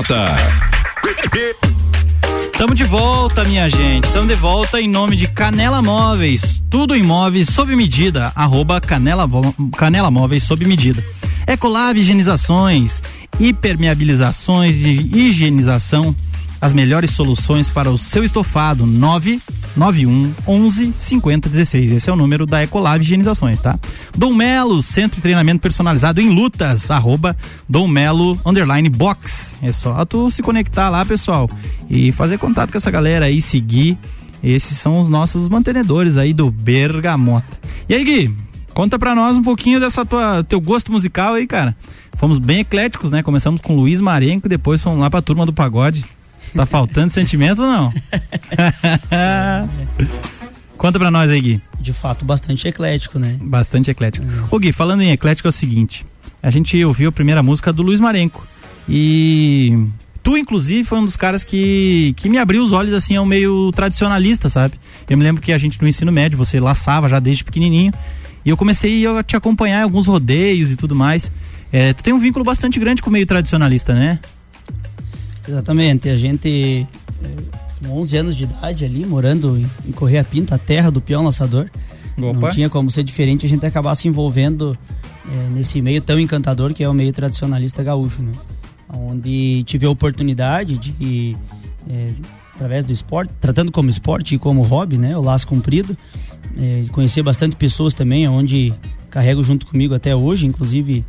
Bergamota. 0.00 0.34
Estamos 2.52 2.76
de 2.76 2.84
volta, 2.84 3.44
minha 3.44 3.68
gente. 3.68 4.04
Estamos 4.04 4.28
de 4.28 4.34
volta 4.34 4.80
em 4.80 4.88
nome 4.88 5.14
de 5.14 5.28
Canela 5.28 5.82
Móveis. 5.82 6.62
Tudo 6.70 6.96
em 6.96 7.02
móveis 7.02 7.48
sob 7.48 7.74
medida. 7.76 8.32
Arroba 8.34 8.80
Canela, 8.80 9.28
Canela 9.76 10.10
Móveis 10.10 10.44
sob 10.44 10.64
medida. 10.64 11.04
Ecolave 11.46 12.00
Higienizações, 12.00 13.02
hipermeabilizações 13.38 14.78
de 14.78 14.88
higienização. 15.16 16.14
As 16.60 16.72
melhores 16.72 17.10
soluções 17.10 17.68
para 17.68 17.90
o 17.90 17.98
seu 17.98 18.24
estofado. 18.24 18.86
991 19.76 20.34
11 20.46 20.92
50 20.92 21.48
16. 21.48 21.90
Esse 21.92 22.10
é 22.10 22.12
o 22.12 22.16
número 22.16 22.46
da 22.46 22.62
Ecolave 22.62 23.04
Higienizações, 23.04 23.60
tá? 23.60 23.78
Dom 24.16 24.34
Melo, 24.34 24.82
centro 24.82 25.16
de 25.16 25.22
treinamento 25.22 25.60
personalizado 25.60 26.20
em 26.20 26.28
lutas. 26.28 26.90
Arroba 26.90 27.36
Dom 27.68 27.88
Melo 27.88 28.38
underline 28.44 28.88
box. 28.88 29.56
É 29.62 29.72
só 29.72 30.04
tu 30.04 30.30
se 30.30 30.42
conectar 30.42 30.88
lá, 30.88 31.04
pessoal, 31.04 31.50
e 31.88 32.12
fazer 32.12 32.38
contato 32.38 32.70
com 32.70 32.78
essa 32.78 32.90
galera 32.90 33.26
aí, 33.26 33.40
seguir 33.40 33.96
Esses 34.42 34.78
são 34.78 35.00
os 35.00 35.08
nossos 35.08 35.48
mantenedores 35.48 36.16
aí 36.16 36.32
do 36.32 36.50
Bergamota. 36.50 37.58
E 37.88 37.94
aí, 37.94 38.04
Gui, 38.04 38.34
conta 38.72 38.98
pra 38.98 39.14
nós 39.14 39.36
um 39.36 39.42
pouquinho 39.42 39.78
dessa 39.78 40.04
tua 40.04 40.42
teu 40.42 40.60
gosto 40.60 40.90
musical 40.90 41.34
aí, 41.34 41.46
cara. 41.46 41.76
Fomos 42.14 42.38
bem 42.38 42.60
ecléticos, 42.60 43.12
né? 43.12 43.22
Começamos 43.22 43.60
com 43.60 43.76
Luiz 43.76 44.00
Marenco, 44.00 44.48
depois 44.48 44.82
fomos 44.82 45.00
lá 45.00 45.08
pra 45.10 45.22
turma 45.22 45.46
do 45.46 45.52
pagode. 45.52 46.04
Tá 46.54 46.66
faltando 46.66 47.10
sentimento 47.10 47.62
ou 47.62 47.68
não? 47.68 47.94
Conta 50.76 50.98
pra 50.98 51.10
nós 51.10 51.30
aí, 51.30 51.40
Gui. 51.40 51.60
De 51.78 51.92
fato, 51.92 52.24
bastante 52.24 52.66
eclético, 52.66 53.18
né? 53.18 53.36
Bastante 53.40 53.90
eclético. 53.90 54.26
Ô 54.50 54.58
Gui, 54.58 54.72
falando 54.72 55.02
em 55.02 55.10
eclético 55.10 55.48
é 55.48 55.50
o 55.50 55.52
seguinte, 55.52 56.06
a 56.42 56.50
gente 56.50 56.82
ouviu 56.84 57.10
a 57.10 57.12
primeira 57.12 57.42
música 57.42 57.72
do 57.72 57.82
Luiz 57.82 58.00
Marenco 58.00 58.46
e 58.88 59.86
tu 60.22 60.36
inclusive 60.36 60.84
foi 60.84 60.98
um 60.98 61.04
dos 61.04 61.16
caras 61.16 61.44
que, 61.44 62.14
que 62.16 62.28
me 62.28 62.38
abriu 62.38 62.62
os 62.62 62.72
olhos 62.72 62.94
assim 62.94 63.16
ao 63.16 63.26
meio 63.26 63.70
tradicionalista, 63.72 64.48
sabe? 64.48 64.74
Eu 65.08 65.16
me 65.18 65.24
lembro 65.24 65.42
que 65.42 65.52
a 65.52 65.58
gente 65.58 65.80
no 65.80 65.88
ensino 65.88 66.10
médio, 66.10 66.38
você 66.38 66.58
laçava 66.58 67.08
já 67.08 67.20
desde 67.20 67.44
pequenininho 67.44 67.92
e 68.44 68.50
eu 68.50 68.56
comecei 68.56 69.06
a 69.06 69.22
te 69.22 69.36
acompanhar 69.36 69.80
em 69.80 69.84
alguns 69.84 70.06
rodeios 70.06 70.70
e 70.70 70.76
tudo 70.76 70.94
mais. 70.94 71.30
É, 71.72 71.92
tu 71.92 72.02
tem 72.02 72.12
um 72.12 72.18
vínculo 72.18 72.44
bastante 72.44 72.80
grande 72.80 73.02
com 73.02 73.10
o 73.10 73.12
meio 73.12 73.26
tradicionalista, 73.26 73.94
né? 73.94 74.18
Exatamente, 75.50 76.08
a 76.08 76.16
gente 76.16 76.86
é, 77.24 77.86
com 77.86 78.00
11 78.00 78.16
anos 78.16 78.36
de 78.36 78.44
idade 78.44 78.84
ali, 78.84 79.04
morando 79.04 79.58
em, 79.58 79.92
Correia 79.92 80.22
Pinto, 80.22 80.54
a 80.54 80.58
terra 80.58 80.90
do 80.90 81.00
peão 81.00 81.24
laçador. 81.24 81.68
Opa. 82.16 82.32
Não 82.32 82.50
tinha 82.50 82.70
como 82.70 82.90
ser 82.90 83.02
diferente 83.02 83.46
a 83.46 83.48
gente 83.48 83.66
acabar 83.66 83.94
se 83.96 84.06
envolvendo 84.06 84.78
é, 85.26 85.48
nesse 85.50 85.82
meio 85.82 86.00
tão 86.00 86.20
encantador 86.20 86.72
que 86.72 86.84
é 86.84 86.88
o 86.88 86.94
meio 86.94 87.12
tradicionalista 87.12 87.82
gaúcho, 87.82 88.22
né? 88.22 88.32
Onde 88.88 89.62
tive 89.64 89.86
a 89.86 89.90
oportunidade 89.90 90.76
de, 90.76 91.36
é, 91.88 92.12
através 92.54 92.84
do 92.84 92.92
esporte, 92.92 93.32
tratando 93.40 93.72
como 93.72 93.90
esporte 93.90 94.34
e 94.36 94.38
como 94.38 94.62
hobby, 94.62 94.98
né? 94.98 95.16
O 95.16 95.22
laço 95.22 95.48
comprido, 95.48 95.96
é, 96.56 96.84
conhecer 96.92 97.22
bastante 97.22 97.56
pessoas 97.56 97.92
também, 97.92 98.28
onde 98.28 98.72
carrego 99.10 99.42
junto 99.42 99.66
comigo 99.66 99.94
até 99.94 100.14
hoje, 100.14 100.46
inclusive 100.46 101.04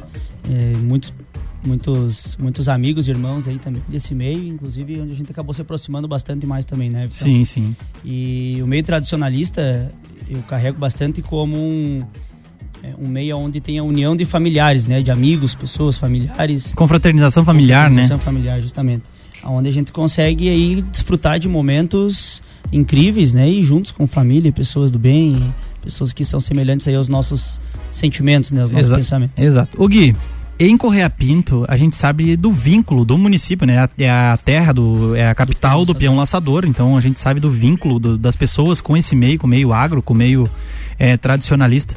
é, 0.49 0.77
muitos 0.77 1.13
muitos 1.65 2.35
muitos 2.37 2.67
amigos 2.67 3.07
e 3.07 3.11
irmãos 3.11 3.47
aí 3.47 3.59
também 3.59 3.81
desse 3.87 4.13
meio, 4.15 4.47
inclusive 4.47 4.99
onde 4.99 5.11
a 5.11 5.15
gente 5.15 5.31
acabou 5.31 5.53
se 5.53 5.61
aproximando 5.61 6.07
bastante 6.07 6.45
mais 6.45 6.65
também, 6.65 6.89
né? 6.89 7.05
Então, 7.05 7.17
sim, 7.17 7.45
sim. 7.45 7.75
E 8.03 8.59
o 8.63 8.67
meio 8.67 8.83
tradicionalista 8.83 9.91
eu 10.29 10.41
carrego 10.43 10.77
bastante 10.77 11.21
como 11.21 11.55
um 11.57 12.03
é, 12.83 12.93
um 12.99 13.07
meio 13.07 13.37
onde 13.37 13.61
tem 13.61 13.77
a 13.77 13.83
união 13.83 14.15
de 14.15 14.25
familiares, 14.25 14.87
né? 14.87 15.01
De 15.01 15.11
amigos, 15.11 15.53
pessoas, 15.53 15.97
familiares. 15.97 16.73
Confraternização 16.73 17.45
familiar, 17.45 17.89
confraternização 17.89 18.17
né? 18.17 18.23
familiar, 18.23 18.59
justamente. 18.61 19.03
Onde 19.43 19.69
a 19.69 19.71
gente 19.71 19.91
consegue 19.91 20.49
aí 20.49 20.81
desfrutar 20.81 21.39
de 21.39 21.47
momentos 21.47 22.41
incríveis, 22.71 23.33
né? 23.33 23.49
E 23.49 23.63
juntos 23.63 23.91
com 23.91 24.07
família, 24.07 24.51
pessoas 24.51 24.89
do 24.91 24.97
bem, 24.97 25.53
pessoas 25.81 26.13
que 26.13 26.23
são 26.23 26.39
semelhantes 26.39 26.87
aí 26.87 26.95
aos 26.95 27.07
nossos 27.07 27.59
sentimentos, 27.91 28.51
né? 28.51 28.63
Os 28.63 28.71
nossos 28.71 28.87
Exa 28.87 28.97
pensamentos. 28.97 29.43
Exato. 29.43 29.83
O 29.83 29.87
Gui, 29.87 30.15
em 30.67 30.77
Correia 30.77 31.09
Pinto, 31.09 31.65
a 31.67 31.75
gente 31.75 31.95
sabe 31.95 32.35
do 32.35 32.51
vínculo 32.51 33.03
do 33.03 33.17
município, 33.17 33.65
né? 33.65 33.89
É 33.97 34.09
a 34.09 34.37
terra 34.37 34.71
do, 34.71 35.15
é 35.15 35.27
a 35.27 35.33
capital 35.33 35.79
do, 35.79 35.93
do 35.93 35.95
peão 35.95 36.15
laçador, 36.15 36.65
então 36.65 36.95
a 36.95 37.01
gente 37.01 37.19
sabe 37.19 37.39
do 37.39 37.49
vínculo 37.49 37.99
do, 37.99 38.17
das 38.17 38.35
pessoas 38.35 38.79
com 38.79 38.95
esse 38.95 39.15
meio, 39.15 39.39
com 39.39 39.47
o 39.47 39.49
meio 39.49 39.73
agro, 39.73 40.03
com 40.03 40.13
o 40.13 40.17
meio 40.17 40.47
é, 40.99 41.17
tradicionalista. 41.17 41.95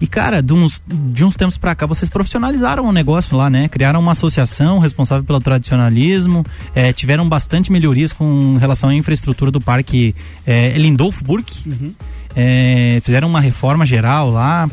E, 0.00 0.06
cara, 0.06 0.42
de 0.42 0.52
uns, 0.52 0.82
de 0.86 1.24
uns 1.24 1.36
tempos 1.36 1.58
para 1.58 1.74
cá, 1.74 1.86
vocês 1.86 2.08
profissionalizaram 2.08 2.84
o 2.84 2.92
negócio 2.92 3.36
lá, 3.36 3.50
né? 3.50 3.66
Criaram 3.66 3.98
uma 3.98 4.12
associação 4.12 4.78
responsável 4.78 5.24
pelo 5.24 5.40
tradicionalismo, 5.40 6.44
é, 6.74 6.92
tiveram 6.92 7.28
bastante 7.28 7.72
melhorias 7.72 8.12
com 8.12 8.56
relação 8.58 8.90
à 8.90 8.94
infraestrutura 8.94 9.50
do 9.50 9.60
parque 9.60 10.14
é, 10.46 10.76
Lindolfo 10.76 11.24
Burke. 11.24 11.68
Uhum. 11.68 11.92
É, 12.36 13.00
fizeram 13.02 13.26
uma 13.26 13.40
reforma 13.40 13.86
geral 13.86 14.30
lá. 14.30 14.68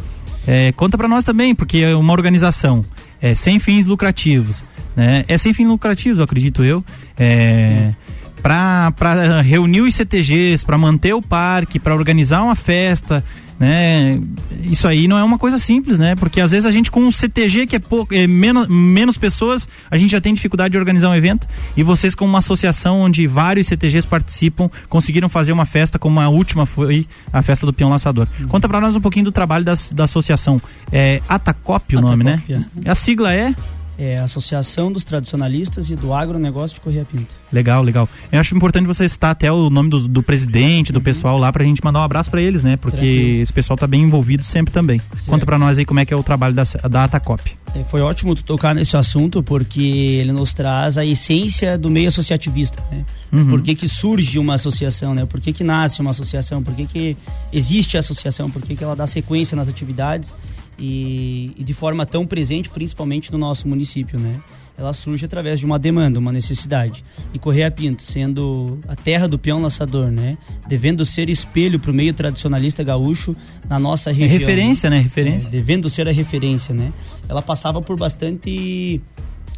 É, 0.45 0.73
conta 0.73 0.97
para 0.97 1.07
nós 1.07 1.23
também, 1.23 1.55
porque 1.55 1.77
é 1.77 1.95
uma 1.95 2.11
organização 2.11 2.85
é, 3.23 3.33
sem 3.33 3.57
fins 3.57 3.85
lucrativos. 3.85 4.65
Né? 4.93 5.23
É 5.29 5.37
sem 5.37 5.53
fins 5.53 5.65
lucrativos, 5.65 6.19
acredito 6.19 6.61
eu. 6.61 6.83
É, 7.17 7.93
para 8.41 9.39
reunir 9.41 9.79
os 9.79 9.95
CTGs, 9.95 10.65
para 10.65 10.77
manter 10.77 11.13
o 11.13 11.21
parque, 11.21 11.79
para 11.79 11.95
organizar 11.95 12.43
uma 12.43 12.55
festa, 12.55 13.23
né? 13.59 14.19
Isso 14.63 14.87
aí 14.87 15.07
não 15.07 15.17
é 15.17 15.23
uma 15.23 15.37
coisa 15.37 15.57
simples, 15.57 15.99
né? 15.99 16.15
Porque 16.15 16.41
às 16.41 16.51
vezes 16.51 16.65
a 16.65 16.71
gente 16.71 16.89
com 16.89 17.01
um 17.01 17.11
CTG 17.11 17.67
que 17.67 17.75
é, 17.75 17.79
pouco, 17.79 18.13
é 18.13 18.27
menos, 18.27 18.67
menos 18.67 19.17
pessoas, 19.17 19.67
a 19.89 19.97
gente 19.97 20.11
já 20.11 20.21
tem 20.21 20.33
dificuldade 20.33 20.71
de 20.71 20.77
organizar 20.77 21.09
um 21.09 21.15
evento 21.15 21.47
e 21.75 21.83
vocês 21.83 22.15
com 22.15 22.25
uma 22.25 22.39
associação 22.39 23.01
onde 23.01 23.25
vários 23.27 23.67
CTGs 23.67 24.07
participam, 24.07 24.69
conseguiram 24.89 25.29
fazer 25.29 25.51
uma 25.51 25.65
festa 25.65 25.97
como 25.99 26.19
a 26.19 26.29
última 26.29 26.65
foi 26.65 27.07
a 27.31 27.41
festa 27.41 27.65
do 27.65 27.73
Peão 27.73 27.89
Laçador. 27.89 28.27
Uhum. 28.39 28.47
Conta 28.47 28.67
para 28.67 28.81
nós 28.81 28.95
um 28.95 29.01
pouquinho 29.01 29.25
do 29.25 29.31
trabalho 29.31 29.65
das, 29.65 29.91
da 29.91 30.05
associação. 30.05 30.59
É 30.91 31.21
Atacop 31.27 31.95
o 31.95 31.99
Atacop, 31.99 32.01
nome, 32.01 32.23
né? 32.23 32.41
É. 32.49 32.89
A 32.89 32.95
sigla 32.95 33.33
é 33.33 33.53
é 33.97 34.17
a 34.17 34.23
Associação 34.23 34.91
dos 34.91 35.03
Tradicionalistas 35.03 35.89
e 35.89 35.95
do 35.95 36.13
Agronegócio 36.13 36.75
de 36.75 36.81
Correia 36.81 37.05
Pinto. 37.05 37.33
Legal, 37.51 37.83
legal. 37.83 38.09
Eu 38.31 38.39
acho 38.39 38.55
importante 38.55 38.87
você 38.87 39.07
citar 39.07 39.31
até 39.31 39.51
o 39.51 39.69
nome 39.69 39.89
do, 39.89 40.07
do 40.07 40.23
presidente, 40.23 40.91
do 40.91 40.97
uhum. 40.97 41.03
pessoal 41.03 41.37
lá, 41.37 41.51
pra 41.51 41.63
gente 41.63 41.83
mandar 41.83 41.99
um 41.99 42.03
abraço 42.03 42.31
para 42.31 42.41
eles, 42.41 42.63
né? 42.63 42.77
Porque 42.77 42.97
Tranquilo. 42.97 43.41
esse 43.43 43.53
pessoal 43.53 43.77
tá 43.77 43.85
bem 43.85 44.01
envolvido 44.01 44.43
sempre 44.43 44.73
também. 44.73 44.99
Certo. 44.99 45.29
Conta 45.29 45.45
para 45.45 45.59
nós 45.59 45.77
aí 45.77 45.85
como 45.85 45.99
é 45.99 46.05
que 46.05 46.13
é 46.13 46.17
o 46.17 46.23
trabalho 46.23 46.55
da, 46.55 46.63
da 46.89 47.03
Atacop. 47.03 47.41
É, 47.75 47.83
foi 47.83 48.01
ótimo 48.01 48.35
tu 48.35 48.43
tocar 48.43 48.75
nesse 48.75 48.95
assunto, 48.95 49.41
porque 49.41 49.81
ele 49.81 50.31
nos 50.31 50.53
traz 50.53 50.97
a 50.97 51.05
essência 51.05 51.77
do 51.77 51.89
meio 51.89 52.07
associativista, 52.07 52.83
né? 52.91 53.03
Uhum. 53.31 53.49
Por 53.49 53.61
que, 53.61 53.73
que 53.73 53.89
surge 53.89 54.37
uma 54.37 54.55
associação, 54.55 55.15
né? 55.15 55.25
Por 55.25 55.39
que, 55.39 55.51
que 55.51 55.63
nasce 55.63 55.99
uma 55.99 56.11
associação? 56.11 56.61
Por 56.61 56.73
que, 56.75 56.85
que 56.85 57.17
existe 57.51 57.97
a 57.97 57.99
associação? 57.99 58.49
Por 58.49 58.61
que, 58.61 58.75
que 58.75 58.83
ela 58.83 58.95
dá 58.95 59.07
sequência 59.07 59.55
nas 59.55 59.67
atividades? 59.67 60.35
E, 60.77 61.51
e 61.57 61.63
de 61.63 61.73
forma 61.73 62.05
tão 62.05 62.25
presente, 62.25 62.69
principalmente 62.69 63.31
no 63.31 63.37
nosso 63.37 63.67
município, 63.67 64.19
né? 64.19 64.41
ela 64.77 64.91
surge 64.91 65.25
através 65.25 65.59
de 65.59 65.65
uma 65.65 65.77
demanda, 65.77 66.19
uma 66.19 66.31
necessidade. 66.31 67.03
E 67.33 67.39
Correia 67.39 67.69
Pinto, 67.69 68.01
sendo 68.01 68.79
a 68.87 68.95
terra 68.95 69.27
do 69.27 69.37
peão 69.37 69.61
laçador, 69.61 70.09
né? 70.09 70.37
Devendo 70.67 71.05
ser 71.05 71.29
espelho 71.29 71.79
para 71.79 71.91
o 71.91 71.93
meio 71.93 72.13
tradicionalista 72.13 72.83
gaúcho 72.83 73.35
na 73.69 73.77
nossa 73.77 74.09
é 74.09 74.13
região. 74.13 74.35
É 74.35 74.39
referência, 74.39 74.89
né? 74.89 74.99
Referência. 74.99 75.47
É, 75.47 75.51
devendo 75.51 75.89
ser 75.89 76.07
a 76.07 76.11
referência, 76.11 76.73
né? 76.73 76.91
Ela 77.29 77.41
passava 77.41 77.81
por 77.81 77.97
bastante 77.97 78.99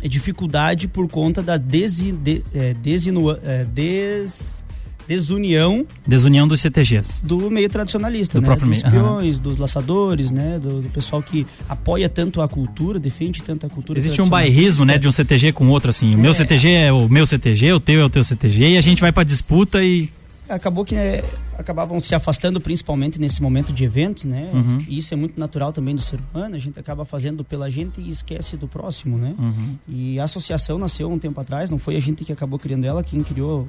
dificuldade 0.04 0.88
por 0.88 1.08
conta 1.08 1.41
da 1.41 1.58
desi, 1.58 2.12
de, 2.12 2.43
é, 2.54 2.73
desinua, 2.73 3.39
é, 3.43 3.63
des 3.63 4.64
desunião. 5.07 5.85
Desunião 6.05 6.47
dos 6.47 6.61
CTGs. 6.61 7.21
Do 7.23 7.49
meio 7.49 7.69
tradicionalista, 7.69 8.39
do 8.39 8.41
né? 8.41 8.47
Próprio 8.47 8.69
dos 8.69 8.83
meio. 8.83 8.91
peões, 8.91 9.37
uhum. 9.37 9.43
dos 9.43 9.57
laçadores, 9.57 10.31
né? 10.31 10.59
Do, 10.59 10.81
do, 10.81 10.89
pessoal 10.89 11.21
que 11.21 11.45
apoia 11.67 12.09
tanto 12.09 12.41
a 12.41 12.47
cultura, 12.47 12.99
defende 12.99 13.41
tanto 13.41 13.65
a 13.65 13.69
cultura. 13.69 13.99
Existe 13.99 14.21
um 14.21 14.29
bairrismo, 14.29 14.85
né? 14.85 14.97
De 14.97 15.07
um 15.07 15.11
CTG 15.11 15.51
com 15.51 15.69
outro, 15.69 15.89
assim. 15.89 16.13
O 16.15 16.17
meu 16.17 16.31
é. 16.31 16.33
CTG 16.33 16.71
é 16.71 16.91
o 16.91 17.07
meu 17.07 17.25
CTG, 17.25 17.73
o 17.73 17.79
teu 17.79 18.01
é 18.01 18.05
o 18.05 18.09
teu 18.09 18.23
CTG, 18.23 18.71
e 18.71 18.77
a 18.77 18.81
gente 18.81 19.01
vai 19.01 19.11
pra 19.11 19.23
disputa 19.23 19.83
e. 19.83 20.09
Acabou 20.47 20.85
que 20.85 20.93
né, 20.93 21.23
acabavam 21.57 21.99
se 21.99 22.13
afastando 22.13 22.61
principalmente 22.61 23.19
nesse 23.19 23.41
momento 23.41 23.73
de 23.73 23.83
eventos, 23.83 24.25
né? 24.25 24.49
Uhum. 24.53 24.77
E 24.87 24.99
isso 24.99 25.11
é 25.11 25.17
muito 25.17 25.39
natural 25.39 25.73
também 25.73 25.95
do 25.95 26.01
ser 26.01 26.19
humano. 26.31 26.55
A 26.55 26.59
gente 26.59 26.79
acaba 26.79 27.03
fazendo 27.03 27.43
pela 27.43 27.69
gente 27.71 27.99
e 27.99 28.09
esquece 28.09 28.55
do 28.55 28.67
próximo, 28.67 29.17
né? 29.17 29.33
Uhum. 29.39 29.75
E 29.87 30.19
a 30.19 30.25
associação 30.25 30.77
nasceu 30.77 31.09
um 31.09 31.17
tempo 31.17 31.41
atrás, 31.41 31.71
não 31.71 31.79
foi 31.79 31.95
a 31.95 31.99
gente 31.99 32.23
que 32.23 32.31
acabou 32.31 32.59
criando 32.59 32.85
ela, 32.85 33.03
quem 33.03 33.23
criou 33.23 33.67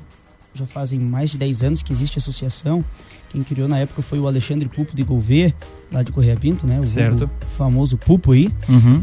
já 0.57 0.66
fazem 0.66 0.99
mais 0.99 1.31
de 1.31 1.38
10 1.38 1.62
anos 1.62 1.83
que 1.83 1.92
existe 1.92 2.19
a 2.19 2.21
associação. 2.21 2.85
Quem 3.31 3.42
criou 3.42 3.69
na 3.69 3.79
época 3.79 4.03
foi 4.03 4.19
o 4.19 4.27
Alexandre 4.27 4.69
Pupo 4.69 4.95
de 4.95 5.03
Gouveia, 5.03 5.55
lá 5.92 6.03
de 6.03 6.12
Correia 6.12 6.37
Pinto, 6.37 6.66
né? 6.66 6.79
O 6.79 6.87
certo. 6.87 7.29
famoso 7.57 7.97
Pupo 7.97 8.33
aí. 8.33 8.51
Uhum. 8.69 9.03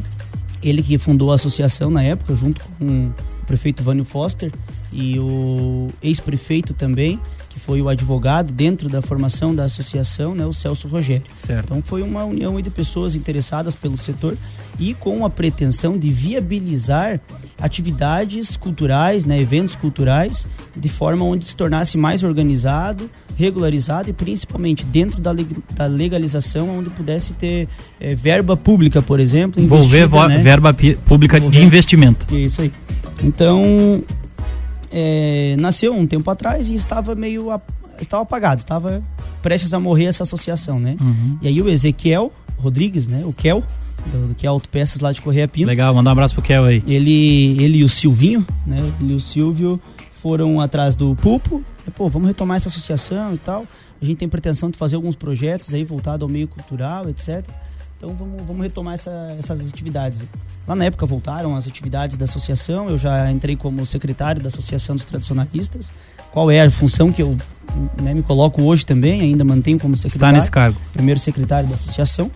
Ele 0.61 0.81
que 0.81 0.97
fundou 0.97 1.31
a 1.31 1.35
associação 1.35 1.89
na 1.89 2.01
época, 2.01 2.35
junto 2.35 2.63
com 2.79 3.11
o 3.43 3.45
prefeito 3.45 3.83
Vânio 3.83 4.05
Foster 4.05 4.51
e 4.91 5.19
o 5.19 5.89
ex-prefeito 6.01 6.73
também, 6.73 7.19
que 7.49 7.59
foi 7.59 7.81
o 7.81 7.89
advogado 7.89 8.51
dentro 8.51 8.89
da 8.89 9.01
formação 9.01 9.53
da 9.53 9.65
associação, 9.65 10.33
né, 10.33 10.45
o 10.45 10.53
Celso 10.53 10.87
Rogério. 10.87 11.25
Certo. 11.37 11.65
Então 11.65 11.83
foi 11.83 12.01
uma 12.01 12.23
união 12.23 12.59
de 12.59 12.69
pessoas 12.69 13.15
interessadas 13.15 13.75
pelo 13.75 13.97
setor 13.97 14.37
e 14.79 14.93
com 14.93 15.25
a 15.25 15.29
pretensão 15.29 15.97
de 15.97 16.09
viabilizar 16.09 17.19
atividades 17.59 18.57
culturais, 18.57 19.25
né, 19.25 19.39
eventos 19.39 19.75
culturais, 19.75 20.45
de 20.75 20.89
forma 20.89 21.23
onde 21.25 21.45
se 21.45 21.55
tornasse 21.55 21.97
mais 21.97 22.23
organizado, 22.23 23.09
regularizado 23.37 24.09
e 24.09 24.13
principalmente 24.13 24.85
dentro 24.85 25.21
da, 25.21 25.33
da 25.73 25.85
legalização, 25.85 26.77
onde 26.77 26.89
pudesse 26.89 27.33
ter 27.33 27.67
é, 27.99 28.13
verba 28.15 28.55
pública, 28.55 29.01
por 29.01 29.19
exemplo. 29.19 29.61
Envolver 29.61 30.09
né? 30.27 30.37
verba 30.39 30.73
pública 31.05 31.37
Envolver. 31.37 31.59
de 31.59 31.65
investimento. 31.65 32.35
Isso 32.35 32.61
aí. 32.61 32.71
Então, 33.23 34.03
é, 34.91 35.55
nasceu 35.59 35.95
um 35.95 36.05
tempo 36.05 36.29
atrás 36.29 36.69
e 36.69 36.75
estava 36.75 37.15
meio 37.15 37.49
estava 37.99 38.23
apagado, 38.23 38.61
estava 38.61 39.01
prestes 39.41 39.73
a 39.73 39.79
morrer 39.79 40.05
essa 40.05 40.23
associação, 40.23 40.79
né? 40.79 40.95
Uhum. 40.99 41.37
E 41.41 41.47
aí 41.47 41.61
o 41.61 41.69
Ezequiel 41.69 42.31
Rodrigues, 42.57 43.07
né? 43.07 43.23
O 43.25 43.33
Kel, 43.33 43.63
do, 44.07 44.27
do 44.29 44.35
que 44.35 44.45
é 44.45 44.49
Autopeças 44.49 45.01
lá 45.01 45.11
de 45.11 45.21
Correia 45.21 45.47
Pinto. 45.47 45.67
Legal, 45.67 45.93
mandar 45.93 46.11
um 46.11 46.13
abraço 46.13 46.33
pro 46.33 46.43
Kel 46.43 46.65
aí. 46.65 46.83
Ele, 46.87 47.61
ele 47.61 47.79
e 47.79 47.83
o 47.83 47.89
Silvinho, 47.89 48.45
né? 48.65 48.77
Ele 48.99 49.13
e 49.13 49.15
o 49.15 49.19
Silvio 49.19 49.79
foram 50.21 50.59
atrás 50.59 50.95
do 50.95 51.15
Pupo 51.15 51.63
pô, 51.91 52.07
vamos 52.07 52.27
retomar 52.27 52.57
essa 52.57 52.69
associação 52.69 53.33
e 53.33 53.37
tal. 53.37 53.65
A 54.01 54.05
gente 54.05 54.17
tem 54.17 54.29
pretensão 54.29 54.69
de 54.69 54.77
fazer 54.77 54.95
alguns 54.95 55.15
projetos 55.15 55.73
aí 55.73 55.83
voltados 55.83 56.23
ao 56.23 56.29
meio 56.29 56.47
cultural, 56.47 57.09
etc. 57.09 57.43
Então 57.97 58.13
vamos, 58.13 58.41
vamos 58.45 58.61
retomar 58.61 58.95
essa, 58.95 59.35
essas 59.39 59.61
atividades. 59.61 60.23
Lá 60.67 60.75
na 60.75 60.85
época 60.85 61.05
voltaram 61.05 61.55
as 61.55 61.67
atividades 61.67 62.17
da 62.17 62.25
associação, 62.25 62.89
eu 62.89 62.97
já 62.97 63.31
entrei 63.31 63.55
como 63.55 63.85
secretário 63.85 64.41
da 64.41 64.47
Associação 64.47 64.95
dos 64.95 65.05
Tradicionalistas. 65.05 65.91
Qual 66.31 66.49
é 66.49 66.61
a 66.61 66.71
função 66.71 67.11
que 67.11 67.21
eu 67.21 67.35
né, 68.01 68.13
me 68.13 68.23
coloco 68.23 68.61
hoje 68.63 68.85
também, 68.85 69.21
ainda 69.21 69.43
mantenho 69.43 69.79
como 69.79 69.95
secretário. 69.95 70.31
Está 70.31 70.39
nesse 70.39 70.51
cargo. 70.51 70.79
Primeiro 70.91 71.19
secretário 71.19 71.67
da 71.69 71.75
associação 71.75 72.31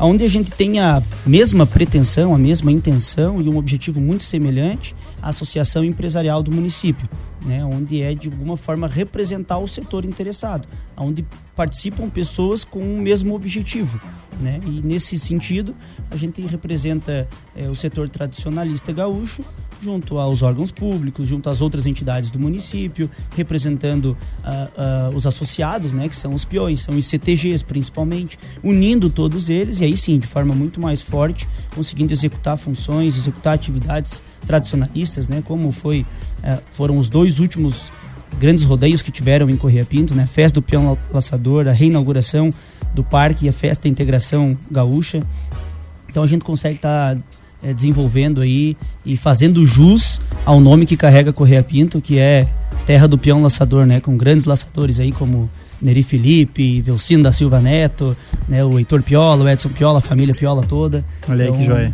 onde 0.00 0.24
a 0.24 0.28
gente 0.28 0.50
tem 0.50 0.78
a 0.78 1.02
mesma 1.24 1.66
pretensão, 1.66 2.34
a 2.34 2.38
mesma 2.38 2.70
intenção 2.70 3.40
e 3.40 3.48
um 3.48 3.56
objetivo 3.56 4.00
muito 4.00 4.24
semelhante 4.24 4.94
à 5.22 5.30
Associação 5.30 5.84
Empresarial 5.84 6.42
do 6.42 6.52
município, 6.52 7.08
né, 7.44 7.64
onde 7.64 8.02
é 8.02 8.14
de 8.14 8.28
alguma 8.28 8.56
forma 8.56 8.86
representar 8.86 9.58
o 9.58 9.66
setor 9.66 10.04
interessado, 10.04 10.68
onde 10.96 11.24
participam 11.54 12.08
pessoas 12.10 12.64
com 12.64 12.80
o 12.80 12.98
mesmo 12.98 13.34
objetivo. 13.34 14.00
Né? 14.40 14.60
E 14.66 14.82
nesse 14.84 15.18
sentido, 15.18 15.74
a 16.10 16.16
gente 16.16 16.42
representa 16.42 17.26
é, 17.54 17.68
o 17.68 17.74
setor 17.74 18.08
tradicionalista 18.08 18.92
gaúcho 18.92 19.42
junto 19.86 20.18
aos 20.18 20.42
órgãos 20.42 20.72
públicos, 20.72 21.28
junto 21.28 21.48
às 21.48 21.62
outras 21.62 21.86
entidades 21.86 22.28
do 22.28 22.40
município, 22.40 23.08
representando 23.36 24.06
uh, 24.06 25.12
uh, 25.12 25.16
os 25.16 25.28
associados, 25.28 25.92
né, 25.92 26.08
que 26.08 26.16
são 26.16 26.34
os 26.34 26.44
peões, 26.44 26.80
são 26.80 26.96
os 26.96 27.06
CTGs 27.06 27.64
principalmente, 27.64 28.36
unindo 28.64 29.08
todos 29.08 29.48
eles 29.48 29.80
e 29.80 29.84
aí 29.84 29.96
sim, 29.96 30.18
de 30.18 30.26
forma 30.26 30.56
muito 30.56 30.80
mais 30.80 31.02
forte, 31.02 31.46
conseguindo 31.72 32.12
executar 32.12 32.58
funções, 32.58 33.16
executar 33.16 33.54
atividades 33.54 34.20
tradicionalistas, 34.44 35.28
né, 35.28 35.40
como 35.46 35.70
foi 35.70 36.00
uh, 36.00 36.60
foram 36.72 36.98
os 36.98 37.08
dois 37.08 37.38
últimos 37.38 37.92
grandes 38.40 38.64
rodeios 38.64 39.02
que 39.02 39.12
tiveram 39.12 39.48
em 39.48 39.56
Correia 39.56 39.84
Pinto, 39.84 40.16
né, 40.16 40.26
festa 40.26 40.60
do 40.60 40.62
peão 40.62 40.98
laçador, 41.14 41.68
a 41.68 41.72
reinauguração 41.72 42.50
do 42.92 43.04
parque 43.04 43.46
e 43.46 43.48
a 43.48 43.52
festa 43.52 43.84
da 43.84 43.88
integração 43.88 44.58
gaúcha. 44.68 45.22
Então 46.08 46.24
a 46.24 46.26
gente 46.26 46.44
consegue 46.44 46.74
estar 46.74 47.14
tá 47.14 47.22
é, 47.66 47.74
desenvolvendo 47.74 48.40
aí 48.40 48.76
e 49.04 49.16
fazendo 49.16 49.66
jus 49.66 50.20
ao 50.44 50.60
nome 50.60 50.86
que 50.86 50.96
carrega 50.96 51.32
Correia 51.32 51.64
Pinto, 51.64 52.00
que 52.00 52.16
é 52.18 52.46
terra 52.86 53.08
do 53.08 53.18
peão 53.18 53.42
laçador, 53.42 53.84
né? 53.84 53.98
Com 53.98 54.16
grandes 54.16 54.44
laçadores 54.44 55.00
aí 55.00 55.10
como 55.10 55.50
Neri 55.82 56.04
Felipe, 56.04 56.80
Velcino 56.80 57.24
da 57.24 57.32
Silva 57.32 57.60
Neto, 57.60 58.16
né? 58.48 58.64
O 58.64 58.78
Heitor 58.78 59.02
Piola, 59.02 59.44
o 59.44 59.48
Edson 59.48 59.70
Piola, 59.70 59.98
a 59.98 60.02
família 60.02 60.32
Piola 60.32 60.62
toda. 60.62 61.04
Olha 61.28 61.42
aí 61.44 61.48
então, 61.48 61.60
que 61.60 61.66
joia. 61.66 61.92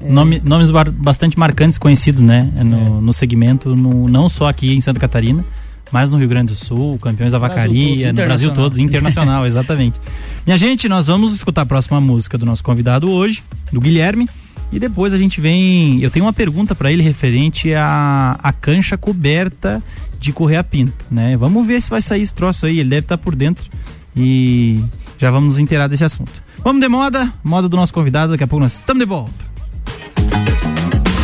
É... 0.00 0.08
Nome, 0.08 0.40
nomes 0.44 0.70
bastante 0.94 1.36
marcantes, 1.36 1.76
conhecidos, 1.76 2.22
né? 2.22 2.48
No, 2.64 2.98
é. 2.98 3.00
no 3.00 3.12
segmento, 3.12 3.74
no, 3.74 4.08
não 4.08 4.28
só 4.28 4.48
aqui 4.48 4.74
em 4.74 4.80
Santa 4.80 5.00
Catarina, 5.00 5.44
mas 5.90 6.12
no 6.12 6.18
Rio 6.18 6.28
Grande 6.28 6.52
do 6.52 6.54
Sul, 6.54 6.98
campeões 7.00 7.32
da 7.32 7.38
vacaria, 7.38 8.12
no 8.12 8.22
Brasil 8.22 8.52
todo, 8.52 8.80
internacional, 8.80 9.44
exatamente. 9.46 10.00
Minha 10.46 10.56
gente, 10.56 10.88
nós 10.88 11.08
vamos 11.08 11.34
escutar 11.34 11.62
a 11.62 11.66
próxima 11.66 12.00
música 12.00 12.38
do 12.38 12.46
nosso 12.46 12.62
convidado 12.62 13.10
hoje, 13.10 13.42
do 13.72 13.80
Guilherme. 13.80 14.26
E 14.72 14.78
depois 14.78 15.12
a 15.12 15.18
gente 15.18 15.40
vem. 15.40 16.00
Eu 16.00 16.10
tenho 16.10 16.24
uma 16.24 16.32
pergunta 16.32 16.74
para 16.74 16.92
ele 16.92 17.02
referente 17.02 17.74
à, 17.74 18.38
à 18.42 18.52
cancha 18.52 18.96
coberta 18.96 19.82
de 20.18 20.32
Correia 20.32 20.62
Pinto, 20.62 21.06
né? 21.10 21.36
Vamos 21.36 21.66
ver 21.66 21.80
se 21.80 21.90
vai 21.90 22.02
sair 22.02 22.22
esse 22.22 22.34
troço 22.34 22.66
aí. 22.66 22.78
Ele 22.78 22.90
deve 22.90 23.04
estar 23.04 23.16
tá 23.16 23.22
por 23.22 23.34
dentro 23.34 23.68
e 24.16 24.80
já 25.18 25.30
vamos 25.30 25.50
nos 25.50 25.58
inteirar 25.58 25.88
desse 25.88 26.04
assunto. 26.04 26.42
Vamos 26.62 26.80
de 26.80 26.88
moda, 26.88 27.32
moda 27.42 27.68
do 27.68 27.76
nosso 27.76 27.92
convidado. 27.92 28.32
Daqui 28.32 28.44
a 28.44 28.46
pouco 28.46 28.62
nós 28.62 28.74
estamos 28.74 29.00
de 29.00 29.06
volta. 29.06 29.50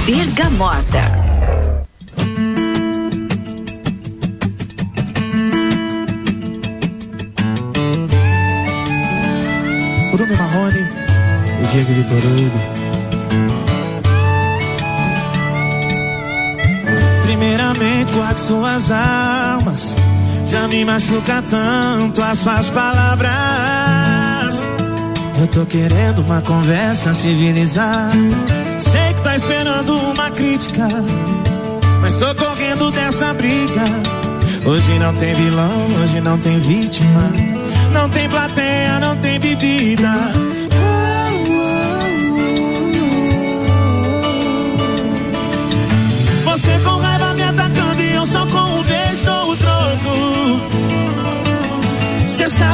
Bergamota. 0.07 1.27
Bruno 10.13 10.37
Marrone 10.37 10.79
e 11.63 11.67
Diego 11.73 11.93
Vitor 11.93 12.17
Hugo. 12.17 12.76
Primeiramente, 17.27 18.13
guarde 18.13 18.39
suas 18.39 18.93
almas. 18.93 19.97
Já 20.47 20.69
me 20.69 20.85
machuca 20.85 21.43
tanto 21.51 22.23
as 22.23 22.39
suas 22.39 22.71
palavras. 22.71 24.55
Eu 25.41 25.49
tô 25.49 25.67
querendo 25.67 26.21
uma 26.21 26.41
conversa 26.41 27.13
civilizada. 27.13 28.13
Sei 28.79 29.13
que 29.13 29.23
tá 29.23 29.37
esperando 29.37 29.99
uma 29.99 30.31
crítica. 30.31 30.87
Mas 32.01 32.17
tô 32.17 32.33
correndo 32.37 32.93
dessa 32.93 33.35
briga. 33.35 33.83
Hoje 34.65 34.97
não 35.01 35.13
tem 35.15 35.35
vilão, 35.35 35.87
hoje 36.01 36.21
não 36.21 36.39
tem 36.39 36.61
vítima. 36.61 37.33
Não 37.93 38.09
tem 38.09 38.29
plateia, 38.29 39.01
não 39.01 39.17
tem 39.17 39.41
bebida. 39.41 40.46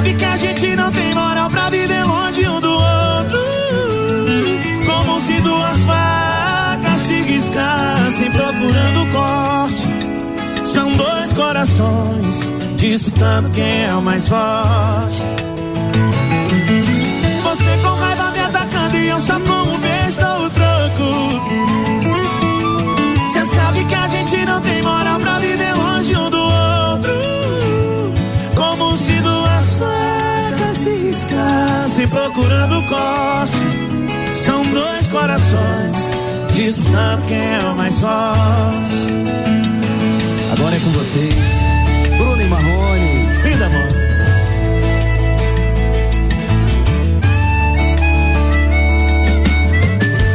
Sabe 0.03 0.15
que 0.15 0.25
a 0.25 0.37
gente 0.37 0.75
não 0.75 0.91
tem 0.91 1.15
moral 1.15 1.49
pra 1.49 1.71
viver 1.71 2.05
longe 2.05 2.49
um 2.49 2.61
do 2.61 2.73
outro. 2.73 3.38
Como 4.85 5.21
se 5.21 5.41
duas 5.41 5.77
facas 5.79 7.01
se 7.07 7.23
riscassem 7.23 8.31
procurando 8.33 9.12
corte. 9.12 9.87
São 10.65 10.93
dois 10.97 11.33
corações 11.33 12.41
disputando 12.77 13.51
quem 13.53 13.85
é 13.85 13.95
o 13.95 14.03
mais 14.03 14.29
forte. 14.29 15.23
Você 17.45 17.79
com 17.83 17.95
raiva 17.95 18.31
me 18.33 18.41
atacando 18.41 18.97
e 18.97 19.09
eu 19.09 19.21
só 19.21 19.38
com 19.38 19.71
um 19.71 19.79
procurando 32.12 32.87
corte. 32.87 33.57
São 34.33 34.62
dois 34.72 35.09
corações 35.09 36.12
disputando 36.55 37.25
quem 37.27 37.38
é 37.38 37.61
o 37.64 37.75
mais 37.75 37.98
forte. 37.98 39.09
Agora 40.53 40.77
é 40.77 40.81
com 40.81 40.90
vocês, 40.90 41.35
Bruno 42.18 42.42
e 42.42 42.48
Marrone. 42.48 43.27
Vida, 43.42 43.66
amor. 43.66 44.03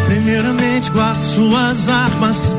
Primeiramente 0.08 0.92
guarde 0.92 1.24
suas 1.24 1.88
armas 1.88 2.56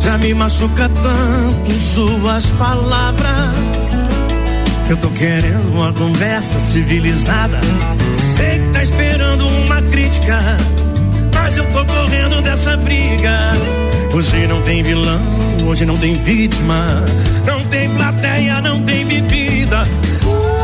já 0.00 0.18
me 0.18 0.34
machuca 0.34 0.90
tanto 1.02 1.78
suas 1.78 2.46
palavras. 2.52 4.04
Eu 4.90 4.98
tô 4.98 5.08
querendo 5.08 5.72
uma 5.72 5.94
conversa 5.94 6.60
civilizada. 6.60 7.58
Sei 8.36 8.58
que 8.58 8.68
tá 8.72 8.82
esperando 8.82 9.46
uma 9.46 9.80
crítica. 9.82 10.38
Mas 11.32 11.56
eu 11.56 11.64
tô 11.72 11.84
correndo 11.84 12.42
dessa 12.42 12.76
briga. 12.76 13.52
Hoje 14.12 14.46
não 14.46 14.60
tem 14.62 14.82
vilão, 14.82 15.20
hoje 15.66 15.84
não 15.84 15.96
tem 15.96 16.16
vítima. 16.16 17.04
Não 17.46 17.64
tem 17.66 17.88
plateia, 17.90 18.60
não 18.60 18.82
tem 18.82 19.04
bebida. 19.06 19.84
corações 20.24 20.63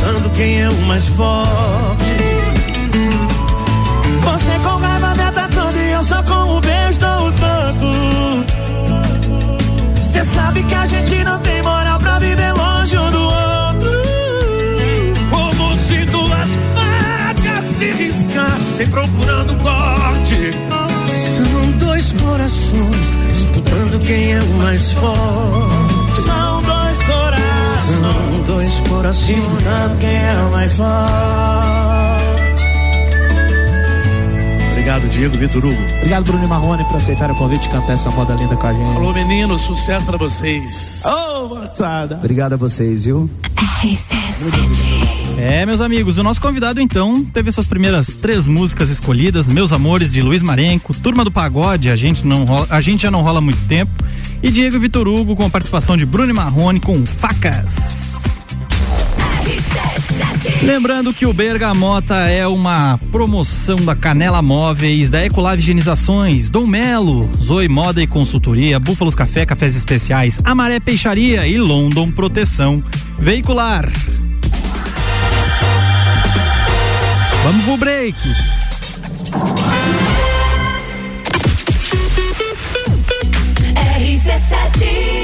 disputando 0.00 0.32
quem 0.34 0.62
é 0.62 0.68
o 0.68 0.76
mais 0.82 1.06
forte. 1.08 2.04
Você 4.22 4.58
com 4.62 4.76
raiva 4.76 5.14
me 5.14 5.22
atacando 5.22 5.78
e 5.78 5.90
eu 5.92 6.02
só 6.02 6.22
com 6.22 6.56
o 6.56 6.60
beijo 6.60 7.00
dou 7.00 7.28
o 7.28 7.32
tranco. 7.32 8.44
Você 10.02 10.24
sabe 10.24 10.62
que 10.64 10.74
a 10.74 10.86
gente 10.86 11.24
não 11.24 11.38
tem 11.40 11.62
moral 11.62 11.98
pra 11.98 12.18
viver 12.18 12.52
longe 12.52 12.96
um 12.96 13.10
do 13.10 13.22
outro. 13.22 13.90
Como 15.30 15.76
se 15.76 16.04
duas 16.06 16.48
facas 16.74 17.64
se 17.64 17.92
riscassem 17.92 18.86
procurando 18.88 19.56
corte. 19.62 20.54
São 21.36 21.70
dois 21.78 22.12
corações 22.12 23.16
disputando 23.32 24.00
quem 24.06 24.32
é 24.32 24.40
o 24.40 24.54
mais 24.54 24.92
forte. 24.92 25.89
Dois 28.50 28.80
corações 28.80 29.36
disputando 29.36 29.98
quem 30.00 30.10
é 30.10 30.44
o 30.44 30.50
mais 30.50 30.72
forte. 30.72 30.90
Obrigado, 34.72 35.08
Diego 35.08 35.38
Vitor 35.38 35.64
Hugo. 35.64 35.82
Obrigado, 35.98 36.24
Bruno 36.24 36.48
Marrone, 36.48 36.84
por 36.84 36.96
aceitar 36.96 37.30
o 37.30 37.36
convite 37.36 37.62
de 37.62 37.68
cantar 37.68 37.92
essa 37.92 38.10
moda 38.10 38.34
linda 38.34 38.56
com 38.56 38.66
a 38.66 38.72
gente. 38.72 38.96
Alô, 38.96 39.12
meninos, 39.12 39.60
sucesso 39.60 40.04
pra 40.04 40.16
vocês. 40.16 41.02
Ô, 41.04 41.44
oh, 41.44 41.54
moçada. 41.54 42.16
Obrigado 42.16 42.54
a 42.54 42.56
vocês, 42.56 43.04
viu? 43.04 43.30
É, 45.38 45.64
meus 45.64 45.80
amigos, 45.80 46.18
o 46.18 46.22
nosso 46.24 46.40
convidado 46.40 46.80
então 46.80 47.24
teve 47.24 47.52
suas 47.52 47.68
primeiras 47.68 48.16
três 48.16 48.48
músicas 48.48 48.90
escolhidas, 48.90 49.48
Meus 49.48 49.72
Amores 49.72 50.12
de 50.12 50.22
Luiz 50.22 50.42
Marenco, 50.42 50.92
Turma 50.92 51.24
do 51.24 51.30
Pagode, 51.30 51.88
a 51.88 51.94
gente 51.94 52.26
não 52.26 52.44
rola, 52.44 52.66
a 52.68 52.80
gente 52.80 53.04
já 53.04 53.12
não 53.12 53.22
rola 53.22 53.38
há 53.38 53.40
muito 53.40 53.64
tempo, 53.68 53.92
e 54.42 54.50
Diego 54.50 54.78
Vitor 54.80 55.06
Hugo 55.06 55.36
com 55.36 55.46
a 55.46 55.50
participação 55.50 55.96
de 55.96 56.04
Bruno 56.04 56.34
Marrone 56.34 56.80
com 56.80 57.06
Facas. 57.06 58.39
Lembrando 60.62 61.12
que 61.12 61.26
o 61.26 61.32
Bergamota 61.32 62.14
é 62.14 62.46
uma 62.46 62.98
promoção 63.10 63.76
da 63.76 63.94
Canela 63.94 64.40
Móveis, 64.40 65.10
da 65.10 65.24
Ecolave 65.24 65.60
Higienizações, 65.60 66.50
Dom 66.50 66.66
Melo, 66.66 67.28
Zoe 67.38 67.68
Moda 67.68 68.02
e 68.02 68.06
Consultoria, 68.06 68.78
Búfalos 68.78 69.14
Café, 69.14 69.44
Cafés 69.44 69.76
Especiais, 69.76 70.40
Amaré 70.44 70.80
Peixaria 70.80 71.46
e 71.46 71.58
London 71.58 72.10
Proteção 72.10 72.82
Veicular. 73.18 73.90
Vamos 77.42 77.64
pro 77.64 77.76
break. 77.76 78.16
Que 84.78 85.19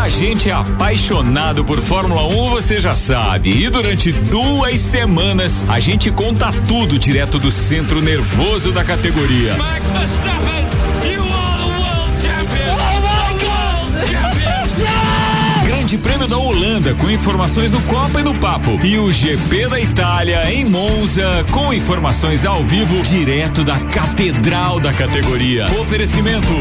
a 0.00 0.08
gente 0.08 0.48
é 0.48 0.52
apaixonado 0.52 1.62
por 1.62 1.78
Fórmula 1.82 2.26
1, 2.26 2.50
você 2.50 2.80
já 2.80 2.94
sabe. 2.94 3.50
E 3.50 3.68
durante 3.68 4.10
duas 4.10 4.80
semanas 4.80 5.68
a 5.68 5.78
gente 5.78 6.10
conta 6.10 6.50
tudo 6.66 6.98
direto 6.98 7.38
do 7.38 7.52
centro 7.52 8.00
nervoso 8.00 8.72
da 8.72 8.82
categoria. 8.82 9.54
Max 9.58 9.84
Verstappen, 9.90 10.64
you 11.04 11.22
are 11.22 11.58
the 11.58 11.66
world 11.68 12.22
champion. 12.22 12.72
Oh 12.72 13.00
my 13.02 13.34
God! 13.44 13.50
Grande 15.66 15.98
Prêmio 15.98 16.26
da 16.26 16.38
Holanda 16.38 16.94
com 16.94 17.10
informações 17.10 17.70
do 17.70 17.80
Copa 17.82 18.20
e 18.20 18.22
do 18.22 18.32
Papo. 18.34 18.80
E 18.82 18.98
o 18.98 19.12
GP 19.12 19.68
da 19.68 19.78
Itália 19.78 20.50
em 20.50 20.64
Monza 20.64 21.44
com 21.50 21.74
informações 21.74 22.46
ao 22.46 22.62
vivo 22.62 23.02
direto 23.02 23.62
da 23.62 23.78
Catedral 23.78 24.80
da 24.80 24.94
categoria. 24.94 25.66
Oferecimento 25.78 26.54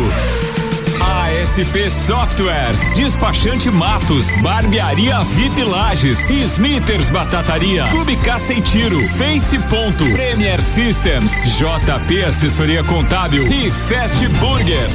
ASP 1.39 1.89
Softwares, 1.89 2.81
Despachante 2.95 3.71
Matos, 3.71 4.29
Barbearia 4.41 5.21
VIP 5.21 5.63
Lages, 5.63 6.19
Smithers 6.49 7.09
Batataria, 7.09 7.87
Clube 7.87 8.17
Tiro, 8.61 8.99
Face 9.15 9.57
Ponto, 9.69 10.03
Premier 10.11 10.61
Systems, 10.61 11.31
JP 11.57 12.25
Assessoria 12.25 12.83
Contábil 12.83 13.47
e 13.49 13.71
Fast 13.71 14.27
Burger. 14.39 14.89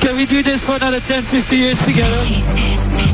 Can 0.00 0.14
we 0.16 0.26
do 0.26 0.42
this 0.42 0.60
for 0.62 0.76
another 0.76 1.00
10, 1.00 1.22
50 1.22 1.56
years 1.56 1.82
together? 1.82 3.13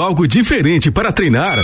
algo 0.01 0.27
diferente 0.27 0.89
para 0.89 1.11
treinar? 1.11 1.57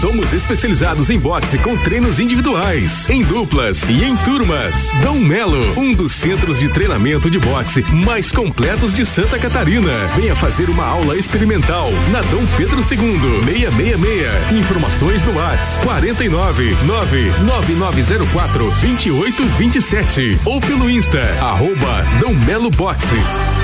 Somos 0.00 0.32
especializados 0.34 1.08
em 1.08 1.18
boxe 1.18 1.58
com 1.58 1.76
treinos 1.78 2.20
individuais, 2.20 3.08
em 3.08 3.22
duplas 3.22 3.82
e 3.88 4.04
em 4.04 4.14
turmas. 4.18 4.90
Dom 5.02 5.18
Melo, 5.18 5.60
um 5.78 5.94
dos 5.94 6.12
centros 6.12 6.58
de 6.58 6.68
treinamento 6.68 7.30
de 7.30 7.38
boxe 7.38 7.82
mais 7.90 8.30
completos 8.30 8.94
de 8.94 9.06
Santa 9.06 9.38
Catarina. 9.38 9.90
Venha 10.14 10.36
fazer 10.36 10.68
uma 10.68 10.84
aula 10.84 11.16
experimental 11.16 11.90
na 12.12 12.20
Dom 12.20 12.44
Pedro 12.56 12.80
II, 12.80 13.44
666. 13.46 14.52
Informações 14.52 15.24
no 15.24 15.36
WhatsApp 15.36 15.86
49 15.86 16.76
99904 16.84 18.64
2827 18.82 20.38
ou 20.44 20.60
pelo 20.60 20.90
Insta 20.90 21.20
arroba 21.40 22.04
Dom 22.20 22.34
Melo 22.44 22.70
Boxe. 22.70 23.63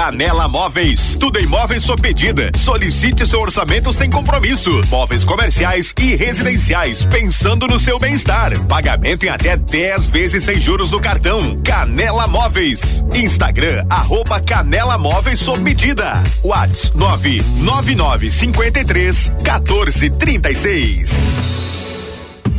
Canela 0.00 0.48
Móveis. 0.48 1.14
Tudo 1.20 1.38
em 1.38 1.46
móveis 1.46 1.82
sob 1.82 2.00
medida. 2.00 2.50
Solicite 2.56 3.26
seu 3.26 3.38
orçamento 3.38 3.92
sem 3.92 4.10
compromisso. 4.10 4.80
Móveis 4.88 5.24
comerciais 5.24 5.92
e 6.00 6.16
residenciais, 6.16 7.04
pensando 7.04 7.66
no 7.66 7.78
seu 7.78 7.98
bem-estar. 7.98 8.58
Pagamento 8.60 9.26
em 9.26 9.28
até 9.28 9.58
10 9.58 10.06
vezes 10.06 10.42
sem 10.42 10.58
juros 10.58 10.90
no 10.90 11.00
cartão. 11.00 11.60
Canela 11.62 12.26
Móveis. 12.26 13.04
Instagram, 13.12 13.84
arroba 13.90 14.40
Canela 14.40 14.96
Móveis 14.96 15.38
sob 15.38 15.60
medida. 15.62 16.22
Whats 16.42 16.92
999 16.94 18.30
53 18.30 19.32
14 19.44 20.10
36. 20.12 21.69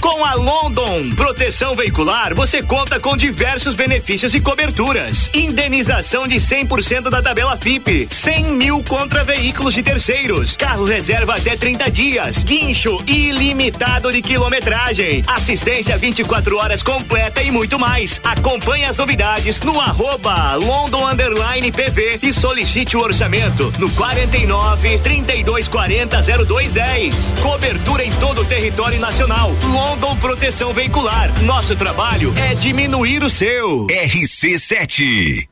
Com 0.02 0.26
a 0.26 0.34
London 0.34 1.12
Proteção 1.16 1.76
Veicular, 1.76 2.34
você 2.34 2.64
conta 2.64 3.00
com 3.00 3.16
diversos 3.16 3.76
benefícios 3.76 4.34
e 4.34 4.42
coberturas. 4.42 5.30
Indenização 5.32 6.28
de 6.28 6.38
100% 6.38 7.04
da 7.12 7.22
tabela 7.22 7.56
FIP, 7.56 8.08
100 8.10 8.46
mil 8.46 8.84
contra 8.84 9.24
veículos 9.24 9.76
de 9.76 9.84
terceiros, 9.84 10.58
carro 10.58 10.86
reserva 10.86 11.36
até 11.36 11.56
30 11.56 11.92
dias, 11.92 12.44
guincho 12.44 13.00
ilimitado 13.06 14.12
de 14.12 14.24
quilometragem, 14.24 15.24
assistência 15.28 15.96
24 16.00 16.58
horas 16.58 16.82
completa 16.82 17.44
e 17.44 17.52
muito 17.52 17.78
mais. 17.78 18.20
Acompanhe 18.24 18.86
as 18.86 18.98
novidades 18.98 19.60
no 19.60 19.80
arroba 19.80 20.56
London 20.56 21.08
Underline 21.08 21.72
PV 21.72 22.20
e 22.24 22.34
solicite 22.34 22.98
o 22.98 23.02
orçamento 23.02 23.72
no 23.78 23.88
49 23.92 24.98
3240 24.98 26.24
0210. 26.48 27.34
Cobertura 27.40 28.04
em 28.04 28.12
todo 28.14 28.42
o 28.42 28.46
território 28.46 29.00
nacional. 29.00 29.52
London 29.62 29.90
London 29.91 30.15
Proteção 30.15 30.73
Veicular. 30.73 31.43
Nosso 31.43 31.75
trabalho 31.75 32.34
é 32.38 32.56
diminuir 32.56 33.23
o 33.23 33.30
seu. 33.30 33.88
RC7. 33.88 35.49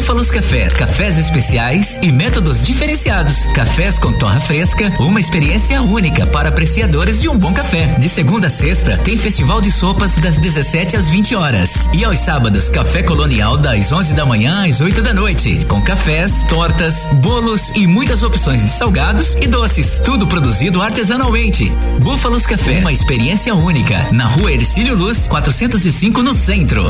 Búfalos 0.00 0.30
Café, 0.30 0.70
cafés 0.70 1.18
especiais 1.18 1.98
e 2.00 2.10
métodos 2.10 2.66
diferenciados. 2.66 3.44
Cafés 3.52 3.98
com 3.98 4.10
torra 4.14 4.40
fresca, 4.40 4.90
uma 4.98 5.20
experiência 5.20 5.82
única 5.82 6.26
para 6.26 6.48
apreciadores 6.48 7.20
de 7.20 7.28
um 7.28 7.36
bom 7.36 7.52
café. 7.52 7.98
De 7.98 8.08
segunda 8.08 8.46
a 8.46 8.50
sexta, 8.50 8.96
tem 8.96 9.18
festival 9.18 9.60
de 9.60 9.70
sopas 9.70 10.14
das 10.14 10.38
17 10.38 10.96
às 10.96 11.10
20 11.10 11.34
horas. 11.34 11.86
E 11.92 12.02
aos 12.02 12.18
sábados, 12.18 12.70
café 12.70 13.02
colonial 13.02 13.58
das 13.58 13.92
11 13.92 14.14
da 14.14 14.24
manhã 14.24 14.66
às 14.66 14.80
8 14.80 15.02
da 15.02 15.12
noite. 15.12 15.66
Com 15.68 15.82
cafés, 15.82 16.44
tortas, 16.44 17.06
bolos 17.16 17.70
e 17.76 17.86
muitas 17.86 18.22
opções 18.22 18.64
de 18.64 18.70
salgados 18.70 19.34
e 19.34 19.46
doces. 19.46 20.00
Tudo 20.02 20.26
produzido 20.26 20.80
artesanalmente. 20.80 21.70
Búfalos 22.00 22.46
Café, 22.46 22.78
uma 22.78 22.90
experiência 22.92 23.54
única. 23.54 24.08
Na 24.12 24.24
rua 24.24 24.50
Ercílio 24.50 24.94
Luz, 24.94 25.26
405 25.26 26.22
no 26.22 26.32
centro. 26.32 26.86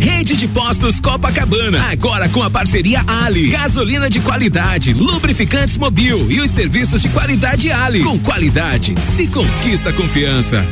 Rede 0.00 0.36
de 0.36 0.46
Postos 0.48 1.00
Copacabana, 1.00 1.88
agora 1.90 2.28
com 2.28 2.42
a 2.42 2.50
parceria 2.50 3.04
Ali. 3.06 3.48
Gasolina 3.48 4.08
de 4.08 4.20
qualidade, 4.20 4.92
lubrificantes 4.92 5.76
mobil 5.76 6.30
e 6.30 6.40
os 6.40 6.50
serviços 6.50 7.02
de 7.02 7.08
qualidade 7.08 7.70
Ali. 7.70 8.02
Com 8.02 8.18
qualidade, 8.18 8.94
se 9.16 9.26
conquista 9.26 9.92
confiança. 9.92 10.64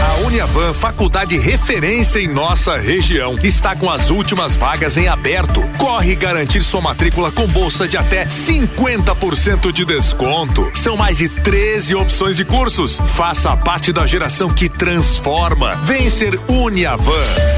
A 0.00 0.26
Uniavan, 0.26 0.72
faculdade 0.72 1.38
referência 1.38 2.18
em 2.18 2.28
nossa 2.28 2.76
região, 2.78 3.36
está 3.42 3.74
com 3.74 3.90
as 3.90 4.10
últimas 4.10 4.54
vagas 4.54 4.96
em 4.96 5.08
aberto. 5.08 5.62
Corre 5.78 6.14
garantir 6.14 6.62
sua 6.62 6.80
matrícula 6.80 7.32
com 7.32 7.46
bolsa 7.46 7.88
de 7.88 7.96
até 7.96 8.26
50% 8.26 9.72
de 9.72 9.84
desconto. 9.84 10.70
São 10.74 10.96
mais 10.96 11.18
de 11.18 11.28
13 11.28 11.94
opções 11.94 12.36
de 12.36 12.44
cursos. 12.44 12.98
Faça 13.14 13.56
parte 13.56 13.92
da 13.92 14.06
geração 14.06 14.48
que 14.48 14.68
transforma. 14.68 15.74
Vem 15.84 16.08
ser 16.10 16.38
Uniavan. 16.48 17.53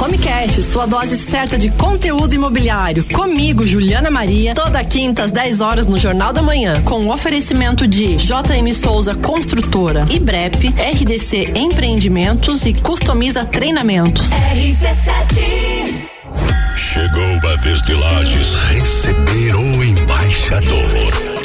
Homecast, 0.00 0.62
sua 0.62 0.86
dose 0.86 1.18
certa 1.18 1.58
de 1.58 1.70
conteúdo 1.70 2.32
imobiliário. 2.34 3.04
Comigo, 3.12 3.66
Juliana 3.66 4.10
Maria, 4.10 4.54
toda 4.54 4.82
quinta 4.84 5.24
às 5.24 5.30
10 5.30 5.60
horas 5.60 5.86
no 5.86 5.98
Jornal 5.98 6.32
da 6.32 6.40
Manhã, 6.40 6.80
com 6.82 7.00
o 7.00 7.12
oferecimento 7.12 7.86
de 7.86 8.16
JM 8.16 8.72
Souza 8.74 9.14
Construtora, 9.14 10.06
IBREP, 10.08 10.68
RDC 10.68 11.52
Empreendimentos 11.56 12.64
e 12.64 12.74
Customiza 12.74 13.44
Treinamentos. 13.44 14.30
RC7 14.30 16.08
Chegou 16.76 17.50
a 17.50 17.56
vez 17.56 17.82
de 17.82 17.94
Lages 17.94 18.54
receber 18.54 19.54
o 19.54 19.84
embaixador. 19.84 21.37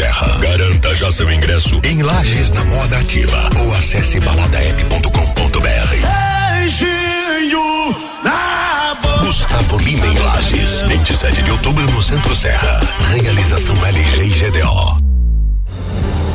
Serra. 0.00 0.38
Garanta 0.38 0.94
já 0.94 1.12
seu 1.12 1.30
ingresso 1.30 1.78
em 1.84 2.02
Lages 2.02 2.50
na 2.52 2.64
Moda 2.64 2.96
Ativa 2.96 3.50
ou 3.60 3.74
acesse 3.74 4.18
baladaep.com.br. 4.18 5.60
Beijinho 6.56 7.94
na 8.24 8.94
boca. 8.94 9.26
Gustavo 9.26 9.76
Lima 9.76 10.06
em 10.06 10.18
Lages. 10.18 10.80
27 10.88 11.42
de 11.42 11.50
outubro 11.50 11.84
no 11.90 12.02
Centro 12.02 12.34
Serra. 12.34 12.80
Realização 13.12 13.76
LG 13.84 14.22
e 14.22 14.28
GDO. 14.30 14.96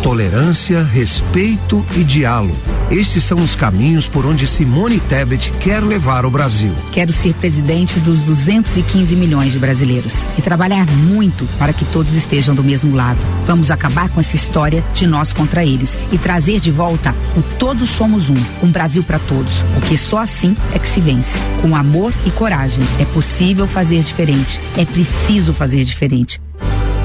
Tolerância, 0.03 0.84
respeito 0.84 1.84
e 1.97 2.03
diálogo. 2.03 2.74
Estes 2.89 3.23
são 3.23 3.39
os 3.39 3.55
caminhos 3.55 4.07
por 4.07 4.27
onde 4.27 4.45
Simone 4.45 4.99
Tebet 4.99 5.51
quer 5.59 5.81
levar 5.81 6.23
o 6.23 6.29
Brasil. 6.29 6.71
Quero 6.91 7.11
ser 7.11 7.33
presidente 7.33 7.99
dos 7.99 8.21
215 8.23 9.15
milhões 9.15 9.51
de 9.51 9.57
brasileiros 9.57 10.23
e 10.38 10.41
trabalhar 10.41 10.86
muito 10.86 11.45
para 11.57 11.73
que 11.73 11.83
todos 11.86 12.13
estejam 12.13 12.53
do 12.53 12.63
mesmo 12.63 12.95
lado. 12.95 13.17
Vamos 13.47 13.71
acabar 13.71 14.09
com 14.09 14.19
essa 14.19 14.36
história 14.36 14.83
de 14.93 15.07
nós 15.07 15.33
contra 15.33 15.65
eles 15.65 15.97
e 16.11 16.17
trazer 16.19 16.59
de 16.59 16.69
volta 16.69 17.15
o 17.36 17.41
Todos 17.57 17.89
Somos 17.89 18.29
Um, 18.29 18.38
um 18.61 18.69
Brasil 18.69 19.03
para 19.03 19.17
todos, 19.17 19.63
porque 19.73 19.97
só 19.97 20.19
assim 20.19 20.55
é 20.71 20.77
que 20.77 20.88
se 20.88 20.99
vence. 20.99 21.39
Com 21.63 21.75
amor 21.75 22.13
e 22.23 22.29
coragem. 22.29 22.83
É 22.99 23.05
possível 23.05 23.65
fazer 23.65 24.01
diferente. 24.03 24.61
É 24.77 24.86
preciso 24.86 25.53
fazer 25.53 25.83
diferente. 25.83 26.39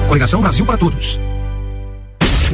Coligação 0.07 0.41
Brasil 0.41 0.65
para 0.65 0.77
Todos. 0.77 1.19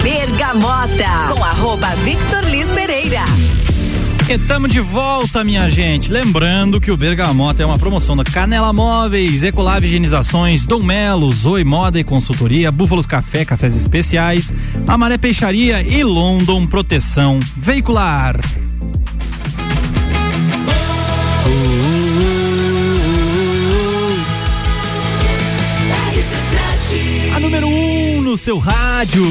Bergamota, 0.01 1.33
com 1.33 1.43
arroba 1.43 1.87
Victor 2.03 2.43
Liz 2.45 2.67
Pereira. 2.69 3.21
Estamos 4.29 4.71
de 4.71 4.81
volta, 4.81 5.43
minha 5.43 5.69
gente. 5.69 6.11
Lembrando 6.11 6.81
que 6.81 6.91
o 6.91 6.97
Bergamota 6.97 7.63
é 7.63 7.65
uma 7.65 7.79
promoção 7.79 8.15
da 8.15 8.25
Canela 8.25 8.73
Móveis, 8.73 9.41
Ecolab 9.41 9.85
Higienizações, 9.85 10.65
Dom 10.65 10.83
Melo, 10.83 11.31
Zoe 11.31 11.63
Moda 11.63 11.97
e 11.99 12.03
Consultoria, 12.03 12.71
Búfalos 12.71 13.05
Café, 13.05 13.45
Cafés 13.45 13.75
Especiais, 13.75 14.53
Amaré 14.85 15.17
Peixaria 15.17 15.81
e 15.81 16.03
London 16.03 16.67
Proteção 16.67 17.39
Veicular. 17.55 18.37
A 27.33 27.39
número 27.39 27.67
1 27.67 28.17
um 28.17 28.21
no 28.23 28.37
seu 28.37 28.57
rádio. 28.57 29.23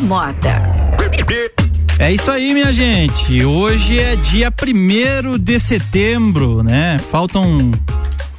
Bergamota. 0.00 0.62
É 1.98 2.10
isso 2.12 2.30
aí, 2.30 2.54
minha 2.54 2.72
gente. 2.72 3.44
Hoje 3.44 3.98
é 3.98 4.16
dia 4.16 4.50
primeiro 4.50 5.38
de 5.38 5.58
setembro, 5.60 6.62
né? 6.62 6.96
Faltam 7.10 7.70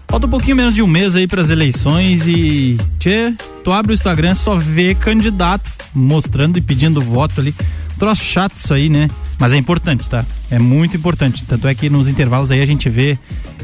falta 0.07 0.25
um 0.25 0.29
pouquinho 0.29 0.55
menos 0.55 0.73
de 0.73 0.81
um 0.81 0.87
mês 0.87 1.15
aí 1.15 1.27
para 1.27 1.41
as 1.41 1.49
eleições 1.49 2.27
e 2.27 2.77
tchê, 2.99 3.33
tu 3.63 3.71
abre 3.71 3.93
o 3.93 3.95
Instagram 3.95 4.33
só 4.35 4.57
vê 4.57 4.93
candidato 4.95 5.69
mostrando 5.93 6.57
e 6.57 6.61
pedindo 6.61 6.99
voto 6.99 7.39
ali. 7.39 7.53
Troço 7.97 8.23
chato 8.23 8.57
isso 8.57 8.73
aí, 8.73 8.89
né? 8.89 9.09
Mas 9.41 9.53
é 9.53 9.57
importante, 9.57 10.07
tá? 10.07 10.23
É 10.51 10.59
muito 10.59 10.95
importante. 10.95 11.43
Tanto 11.43 11.67
é 11.67 11.73
que 11.73 11.89
nos 11.89 12.07
intervalos 12.07 12.51
aí 12.51 12.61
a 12.61 12.65
gente 12.67 12.87
vê 12.87 13.17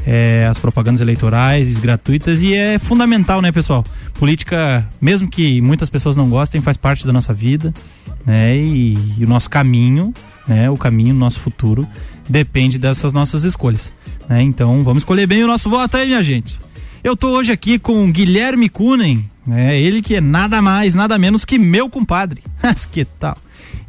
é, 0.08 0.48
as 0.50 0.58
propagandas 0.58 1.02
eleitorais 1.02 1.78
gratuitas 1.78 2.42
e 2.42 2.56
é 2.56 2.80
fundamental, 2.80 3.44
né, 3.44 3.52
pessoal? 3.52 3.86
Política, 4.16 4.90
mesmo 5.00 5.28
que 5.28 5.62
muitas 5.62 5.88
pessoas 5.88 6.16
não 6.16 6.28
gostem, 6.32 6.62
faz 6.62 6.78
parte 6.78 7.06
da 7.06 7.14
nossa 7.14 7.32
vida, 7.32 7.72
né? 8.26 8.58
E, 8.58 8.98
e 9.20 9.24
o 9.24 9.30
nosso 9.30 9.52
caminho, 9.52 10.12
né? 10.48 10.68
O 10.68 10.78
caminho, 10.78 11.14
o 11.14 11.20
nosso 11.20 11.40
futuro 11.40 11.88
depende 12.28 12.80
dessas 12.80 13.14
nossas 13.14 13.44
escolhas, 13.44 13.94
né? 14.28 14.42
Então, 14.42 14.84
vamos 14.84 15.02
escolher 15.02 15.28
bem 15.28 15.44
o 15.44 15.48
nosso 15.48 15.70
voto 15.70 15.96
aí, 15.96 16.08
minha 16.08 16.24
gente. 16.24 16.60
Eu 17.04 17.16
tô 17.16 17.38
hoje 17.38 17.52
aqui 17.52 17.78
com 17.78 18.12
Guilherme 18.12 18.68
Kunen, 18.68 19.30
né? 19.46 19.80
Ele 19.80 20.02
que 20.02 20.16
é 20.16 20.22
nada 20.22 20.60
mais, 20.60 20.96
nada 20.96 21.20
menos 21.20 21.46
que 21.46 21.60
meu 21.60 21.88
compadre. 21.88 22.42
Mas 22.64 22.88
que 22.88 23.06
tal? 23.06 23.38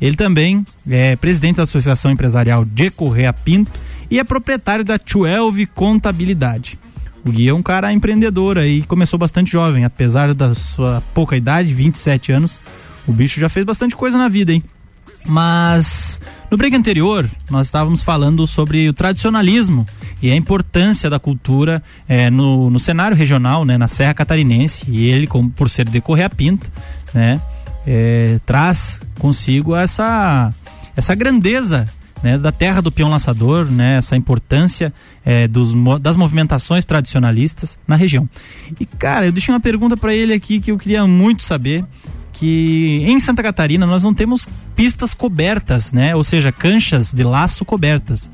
Ele 0.01 0.16
também 0.16 0.64
é 0.88 1.16
presidente 1.16 1.57
da 1.57 1.64
Associação 1.64 2.11
Empresarial 2.11 2.64
de 2.64 2.90
Correia 2.90 3.32
Pinto 3.32 3.80
e 4.11 4.18
é 4.18 4.24
proprietário 4.24 4.84
da 4.84 4.96
12 4.96 5.66
Contabilidade. 5.66 6.78
O 7.24 7.30
Gui 7.30 7.49
é 7.49 7.55
um 7.55 7.62
cara 7.62 7.92
empreendedor 7.92 8.59
aí, 8.59 8.82
começou 8.82 9.18
bastante 9.18 9.53
jovem, 9.53 9.84
apesar 9.84 10.32
da 10.32 10.55
sua 10.55 11.03
pouca 11.12 11.36
idade, 11.36 11.74
27 11.74 12.32
anos, 12.32 12.61
o 13.07 13.12
bicho 13.12 13.40
já 13.40 13.49
fez 13.49 13.66
bastante 13.66 13.96
coisa 13.96 14.16
na 14.16 14.28
vida, 14.28 14.53
hein? 14.53 14.62
Mas 15.24 16.20
no 16.51 16.57
break 16.57 16.74
anterior, 16.74 17.28
nós 17.51 17.66
estávamos 17.66 18.03
falando 18.03 18.46
sobre 18.46 18.88
o 18.88 18.92
tradicionalismo 18.92 19.86
e 20.22 20.30
a 20.30 20.36
importância 20.36 21.11
da 21.11 21.18
cultura 21.18 21.82
é, 22.09 22.30
no, 22.30 22.70
no 22.70 22.80
cenário 22.80 23.16
regional, 23.16 23.64
né, 23.64 23.76
na 23.76 23.88
Serra 23.88 24.14
Catarinense. 24.14 24.84
E 24.88 25.09
ele, 25.09 25.26
como, 25.26 25.51
por 25.51 25.68
ser 25.68 25.88
de 25.88 26.01
Correia 26.01 26.30
Pinto, 26.30 26.70
né, 27.12 27.40
é, 27.91 28.39
traz 28.45 29.01
consigo 29.18 29.74
essa, 29.74 30.53
essa 30.95 31.14
grandeza 31.14 31.89
né, 32.22 32.36
da 32.36 32.53
terra 32.53 32.82
do 32.82 32.93
peão 32.93 33.09
laçador, 33.09 33.64
né, 33.64 33.97
essa 33.97 34.14
importância 34.14 34.93
é, 35.24 35.49
dos, 35.49 35.72
das 35.99 36.14
movimentações 36.14 36.84
tradicionalistas 36.84 37.78
na 37.89 37.97
região. 37.97 38.28
E 38.78 38.84
cara, 38.84 39.24
eu 39.24 39.32
deixei 39.32 39.55
uma 39.55 39.61
pergunta 39.61 39.97
para 39.97 40.14
ele 40.14 40.34
aqui 40.34 40.61
que 40.61 40.70
eu 40.70 40.76
queria 40.76 41.07
muito 41.07 41.43
saber 41.43 41.82
que 42.30 43.03
em 43.07 43.18
Santa 43.18 43.43
Catarina 43.43 43.86
nós 43.86 44.05
não 44.05 44.12
temos 44.12 44.47
pistas 44.76 45.14
cobertas, 45.14 45.91
né, 45.95 46.14
ou 46.14 46.22
seja, 46.22 46.53
canchas 46.53 47.14
de 47.14 47.24
laço 47.24 47.64
cobertas. 47.64 48.30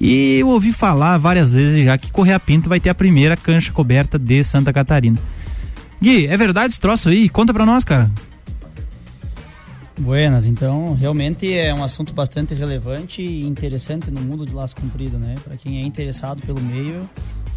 E 0.00 0.38
eu 0.40 0.48
ouvi 0.48 0.72
falar 0.72 1.18
várias 1.18 1.52
vezes 1.52 1.84
já 1.84 1.96
que 1.96 2.10
Correia 2.10 2.40
Pinto 2.40 2.68
vai 2.68 2.80
ter 2.80 2.88
a 2.88 2.94
primeira 2.94 3.36
cancha 3.36 3.70
coberta 3.70 4.18
de 4.18 4.42
Santa 4.42 4.72
Catarina. 4.72 5.18
Gui, 6.02 6.26
é 6.26 6.36
verdade 6.36 6.72
esse 6.72 6.80
troço 6.80 7.08
aí? 7.08 7.28
Conta 7.28 7.54
pra 7.54 7.64
nós, 7.64 7.84
cara. 7.84 8.10
Buenas, 9.98 10.46
então 10.46 10.94
realmente 10.94 11.52
é 11.52 11.74
um 11.74 11.82
assunto 11.82 12.12
bastante 12.12 12.54
relevante 12.54 13.20
e 13.20 13.44
interessante 13.44 14.10
no 14.10 14.20
mundo 14.20 14.46
de 14.46 14.54
laço 14.54 14.76
comprido, 14.76 15.18
né? 15.18 15.34
Para 15.42 15.56
quem 15.56 15.82
é 15.82 15.84
interessado 15.84 16.40
pelo 16.42 16.60
meio, 16.60 17.08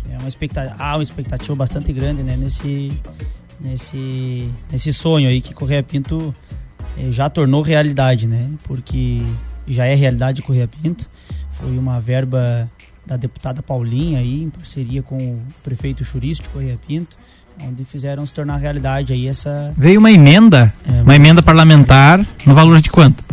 é 0.09 0.17
uma 0.17 0.27
expectativa, 0.27 0.75
há 0.77 0.95
uma 0.95 1.03
expectativa 1.03 1.55
bastante 1.55 1.93
grande, 1.93 2.23
né? 2.23 2.35
Nesse, 2.35 2.91
nesse, 3.59 4.49
nesse 4.71 4.91
sonho 4.91 5.29
aí 5.29 5.39
que 5.39 5.53
Correia 5.53 5.83
Pinto 5.83 6.33
eh, 6.97 7.11
já 7.11 7.29
tornou 7.29 7.61
realidade, 7.61 8.27
né? 8.27 8.49
Porque 8.63 9.21
já 9.67 9.85
é 9.85 9.93
realidade 9.93 10.41
Correia 10.41 10.67
Pinto, 10.67 11.07
foi 11.53 11.77
uma 11.77 11.99
verba 12.01 12.67
da 13.05 13.17
deputada 13.17 13.61
Paulinha 13.61 14.17
aí 14.17 14.43
em 14.43 14.49
parceria 14.49 15.03
com 15.03 15.17
o 15.17 15.41
prefeito 15.63 16.03
Churício 16.03 16.43
de 16.43 16.49
Correia 16.49 16.77
Pinto 16.87 17.15
onde 17.67 17.83
fizeram 17.83 18.25
se 18.25 18.33
tornar 18.33 18.57
realidade 18.57 19.13
aí 19.13 19.27
essa. 19.27 19.73
Veio 19.77 19.99
uma 19.99 20.11
emenda, 20.11 20.73
é, 20.87 21.01
uma 21.01 21.15
emenda 21.15 21.41
parlamentar 21.41 22.23
no 22.45 22.53
valor 22.55 22.81
de 22.81 22.89
quanto? 22.89 23.23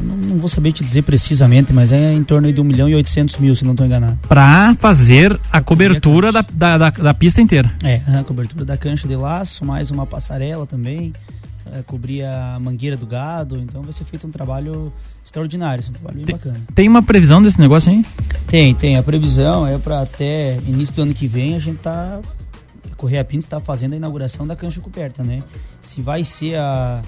Não, 0.00 0.16
não, 0.16 0.38
vou 0.38 0.48
saber 0.48 0.72
te 0.72 0.82
dizer 0.84 1.02
precisamente, 1.02 1.72
mas 1.72 1.92
é 1.92 2.12
em 2.12 2.24
torno 2.24 2.52
de 2.52 2.60
1 2.60 2.64
milhão 2.64 2.88
e 2.88 2.94
800 2.94 3.36
mil, 3.36 3.54
se 3.54 3.64
não 3.64 3.72
estou 3.72 3.86
enganado. 3.86 4.18
Para 4.28 4.74
fazer 4.74 5.38
a 5.52 5.60
cobertura 5.60 6.32
da, 6.32 6.44
da, 6.52 6.78
da, 6.78 6.90
da, 6.90 7.14
pista 7.14 7.40
inteira. 7.40 7.72
É, 7.84 8.00
a 8.18 8.24
cobertura 8.24 8.64
da 8.64 8.76
cancha 8.76 9.06
de 9.06 9.14
laço, 9.14 9.64
mais 9.64 9.90
uma 9.90 10.04
passarela 10.04 10.66
também. 10.66 11.12
é, 11.72 11.82
cobrir 11.82 12.24
a 12.24 12.58
mangueira 12.60 12.96
do 12.96 13.06
gado. 13.06 13.58
Então 13.58 13.82
vai 13.82 13.92
ser 13.92 14.04
feito 14.04 14.26
um 14.26 14.30
trabalho 14.30 14.92
extraordinário, 15.24 15.80
assim, 15.80 15.90
um 15.90 15.94
trabalho 15.94 16.16
bem 16.16 16.26
Tem, 16.26 16.36
bacana. 16.36 16.60
tem 16.74 16.88
uma 16.88 17.02
previsão 17.02 17.42
desse 17.42 17.60
negócio 17.60 17.90
aí? 17.90 18.04
Tem, 18.46 18.74
tem. 18.74 18.96
A 18.96 19.02
previsão 19.02 19.66
é 19.66 19.78
para 19.78 20.02
até 20.02 20.58
início 20.66 20.94
do 20.94 21.02
ano 21.02 21.14
que 21.14 21.26
vem 21.26 21.54
a 21.54 21.58
gente 21.58 21.78
tá. 21.78 22.20
Correia 22.96 23.24
Pinto 23.24 23.44
está 23.44 23.60
fazendo 23.60 23.92
a 23.92 23.96
inauguração 23.96 24.46
da 24.46 24.54
cancha 24.56 24.80
coberta, 24.80 25.22
né? 25.22 25.42
Se 25.82 26.00
vai 26.00 26.24
ser 26.24 26.56
a, 26.56 27.02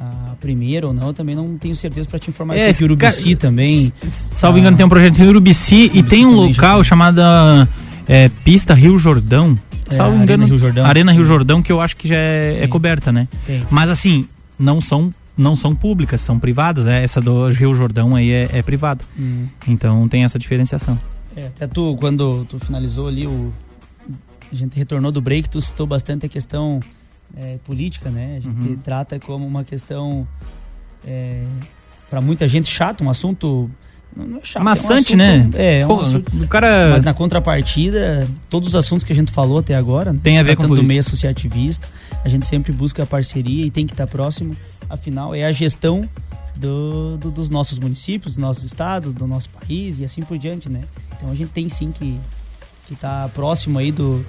a 0.00 0.34
primeira 0.40 0.86
ou 0.86 0.92
não, 0.92 1.08
eu 1.08 1.12
também 1.14 1.34
não 1.34 1.56
tenho 1.58 1.74
certeza 1.76 2.08
para 2.08 2.18
te 2.18 2.30
informar. 2.30 2.56
É, 2.56 2.70
É, 2.70 2.72
que 2.74 2.84
Urubici 2.84 3.34
ca- 3.34 3.40
também. 3.40 3.92
Salvo 4.08 4.58
engano, 4.58 4.76
tem 4.76 4.86
um 4.86 4.88
projeto 4.88 5.18
em 5.18 5.26
Urubici 5.28 5.90
e 5.94 6.02
tem 6.02 6.24
um 6.26 6.34
local 6.34 6.82
chamado 6.84 7.20
é, 8.08 8.28
Pista 8.44 8.74
Rio 8.74 8.96
Jordão. 8.98 9.58
É, 9.90 9.94
Salvo 9.94 10.12
Arena 10.16 10.24
engano, 10.24 10.46
Rio 10.46 10.58
Jordão. 10.58 10.86
Arena 10.86 11.12
Rio 11.12 11.24
Jordão, 11.24 11.62
que 11.62 11.70
eu 11.70 11.80
acho 11.80 11.96
que 11.96 12.08
já 12.08 12.16
é, 12.16 12.60
é 12.62 12.66
coberta, 12.68 13.12
né? 13.12 13.28
Tem. 13.46 13.62
Mas 13.70 13.90
assim, 13.90 14.26
não 14.58 14.80
são 14.80 15.12
não 15.36 15.56
são 15.56 15.74
públicas, 15.74 16.20
são 16.20 16.38
privadas. 16.38 16.86
É, 16.86 17.02
essa 17.02 17.20
do 17.20 17.48
Rio 17.50 17.74
Jordão 17.74 18.14
aí 18.14 18.30
é, 18.30 18.48
é 18.52 18.62
privada. 18.62 19.02
Hum. 19.18 19.46
Então 19.66 20.06
tem 20.08 20.24
essa 20.24 20.38
diferenciação. 20.38 20.98
É, 21.36 21.46
até 21.46 21.66
tu, 21.66 21.96
quando 21.98 22.46
tu 22.48 22.58
finalizou 22.58 23.08
ali 23.08 23.26
o. 23.26 23.50
A 24.52 24.54
gente 24.54 24.76
retornou 24.76 25.10
do 25.10 25.20
break, 25.20 25.48
tu 25.48 25.60
citou 25.60 25.86
bastante 25.86 26.26
a 26.26 26.28
questão 26.28 26.78
é, 27.36 27.56
política, 27.64 28.10
né? 28.10 28.36
A 28.36 28.40
gente 28.40 28.68
Uhum. 28.68 28.76
trata 28.76 29.18
como 29.18 29.46
uma 29.46 29.64
questão. 29.64 30.28
É, 31.06 31.42
para 32.10 32.20
muita 32.20 32.46
gente 32.46 32.68
chato, 32.70 33.02
um 33.02 33.08
assunto. 33.10 33.70
Não 34.14 34.36
é 34.36 34.40
chato. 34.44 34.62
Maçante, 34.62 35.12
é 35.12 35.14
um 35.14 35.18
né? 35.18 35.36
assunto- 35.38 35.56
É, 35.56 35.80
é 35.80 35.86
um 35.86 36.00
assunto- 36.00 36.36
o 36.44 36.46
cara- 36.48 36.90
Mas 36.90 37.02
na 37.02 37.14
contrapartida, 37.14 38.28
todos 38.50 38.68
os 38.68 38.76
assuntos 38.76 39.02
que 39.04 39.12
a 39.12 39.16
gente 39.16 39.32
falou 39.32 39.58
até 39.58 39.74
agora, 39.74 40.12
Tem 40.22 40.38
a 40.38 40.42
ver 40.42 40.54
com 40.56 40.64
do 40.64 40.68
política. 40.68 40.86
meio 40.88 41.00
associativista, 41.00 41.88
a 42.22 42.28
gente 42.28 42.44
sempre 42.44 42.70
busca 42.72 43.02
a 43.02 43.06
parceria 43.06 43.64
e 43.64 43.70
tem 43.70 43.86
que 43.86 43.94
estar 43.94 44.06
próximo. 44.06 44.54
Afinal, 44.90 45.34
é 45.34 45.46
a 45.46 45.52
gestão 45.52 46.06
do, 46.54 47.16
do- 47.16 47.30
dos 47.30 47.48
nossos 47.48 47.78
municípios, 47.78 48.34
dos 48.34 48.42
nossos 48.42 48.62
estados, 48.64 49.14
do 49.14 49.26
nosso 49.26 49.48
país 49.48 49.98
e 49.98 50.04
assim 50.04 50.20
por 50.20 50.36
diante, 50.36 50.68
né? 50.68 50.82
Então 51.16 51.30
a 51.30 51.34
gente 51.34 51.50
tem 51.50 51.70
sim 51.70 51.90
que 51.90 52.20
que 52.86 52.94
tá 52.94 53.28
próximo 53.34 53.78
aí 53.78 53.92
do, 53.92 54.24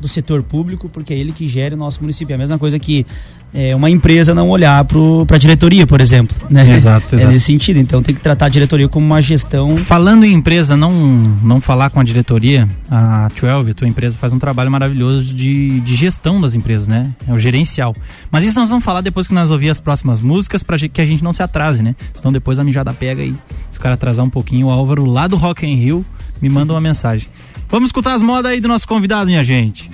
do 0.00 0.08
setor 0.08 0.42
público, 0.42 0.88
porque 0.88 1.12
é 1.12 1.16
ele 1.16 1.32
que 1.32 1.46
gera 1.48 1.74
o 1.74 1.78
nosso 1.78 2.00
município. 2.00 2.32
É 2.32 2.36
a 2.36 2.38
mesma 2.38 2.58
coisa 2.58 2.78
que 2.78 3.06
é, 3.52 3.74
uma 3.74 3.90
empresa 3.90 4.34
não 4.34 4.48
olhar 4.48 4.84
para 4.84 5.36
a 5.36 5.38
diretoria, 5.38 5.86
por 5.86 6.00
exemplo. 6.00 6.36
Né? 6.50 6.68
Exato, 6.74 7.14
É 7.14 7.18
exato. 7.18 7.32
nesse 7.32 7.44
sentido. 7.46 7.78
Então 7.78 8.02
tem 8.02 8.12
que 8.14 8.20
tratar 8.20 8.46
a 8.46 8.48
diretoria 8.48 8.88
como 8.88 9.06
uma 9.06 9.22
gestão. 9.22 9.76
Falando 9.76 10.24
em 10.24 10.32
empresa, 10.32 10.76
não, 10.76 10.90
não 10.90 11.60
falar 11.60 11.90
com 11.90 12.00
a 12.00 12.02
diretoria, 12.02 12.68
a 12.90 13.28
12, 13.28 13.70
a 13.70 13.74
tua 13.74 13.86
empresa, 13.86 14.18
faz 14.18 14.32
um 14.32 14.38
trabalho 14.38 14.70
maravilhoso 14.70 15.32
de, 15.32 15.80
de 15.80 15.94
gestão 15.94 16.40
das 16.40 16.54
empresas, 16.54 16.88
né? 16.88 17.10
É 17.28 17.32
o 17.32 17.38
gerencial. 17.38 17.94
Mas 18.32 18.44
isso 18.44 18.58
nós 18.58 18.68
vamos 18.68 18.84
falar 18.84 19.00
depois 19.00 19.28
que 19.28 19.34
nós 19.34 19.50
ouvir 19.50 19.70
as 19.70 19.78
próximas 19.78 20.20
músicas, 20.20 20.62
para 20.64 20.76
que 20.78 21.00
a 21.00 21.06
gente 21.06 21.22
não 21.22 21.32
se 21.32 21.42
atrase, 21.42 21.82
né? 21.82 21.94
Senão 22.14 22.32
depois 22.32 22.58
a 22.58 22.64
mijada 22.64 22.92
pega 22.92 23.22
aí. 23.22 23.34
Se 23.70 23.78
o 23.78 23.80
cara 23.80 23.94
atrasar 23.94 24.24
um 24.24 24.30
pouquinho, 24.30 24.66
o 24.66 24.70
Álvaro 24.70 25.04
lá 25.06 25.28
do 25.28 25.36
Rock 25.36 25.64
in 25.66 25.74
Rio 25.74 26.04
me 26.42 26.48
manda 26.48 26.72
uma 26.72 26.80
mensagem. 26.80 27.28
Vamos 27.70 27.88
escutar 27.88 28.14
as 28.14 28.22
modas 28.22 28.50
aí 28.50 28.60
do 28.60 28.66
nosso 28.66 28.86
convidado, 28.88 29.26
minha 29.26 29.44
gente. 29.44 29.88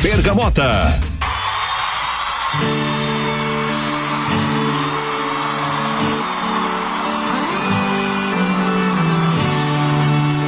Bergamota. 0.00 1.00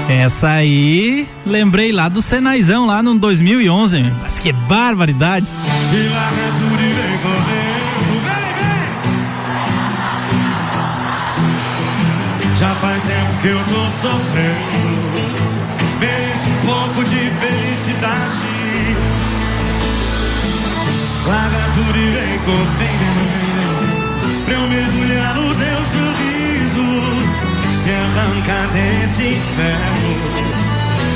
Essa 0.08 0.48
aí, 0.48 1.26
lembrei 1.44 1.90
lá 1.92 2.08
do 2.08 2.22
Senaizão, 2.22 2.86
lá 2.86 3.02
no 3.02 3.18
2011. 3.18 4.00
Mas 4.22 4.38
que 4.38 4.52
barbaridade. 4.52 5.50
E 5.92 6.08
larga 6.08 6.52
tudo 6.60 6.80
e 6.80 6.92
vem 6.92 7.18
correndo, 7.18 8.20
vem, 8.24 8.54
vem. 12.44 12.54
Já 12.54 12.74
faz 12.76 13.02
tempo 13.02 13.36
que 13.42 13.48
eu 13.48 13.58
tô 13.64 13.84
sofrendo. 14.00 14.83
Larga 21.34 21.64
tudo 21.74 21.98
e 21.98 22.10
vem 22.10 22.38
correndo, 22.46 23.24
vem. 23.42 24.44
Pra 24.44 24.54
eu 24.54 24.68
mergulhar 24.68 25.34
no 25.34 25.54
teu 25.56 25.78
sorriso 25.94 26.86
e 27.86 27.90
arrancar 27.90 28.68
desse 28.68 29.22
inferno. 29.34 30.10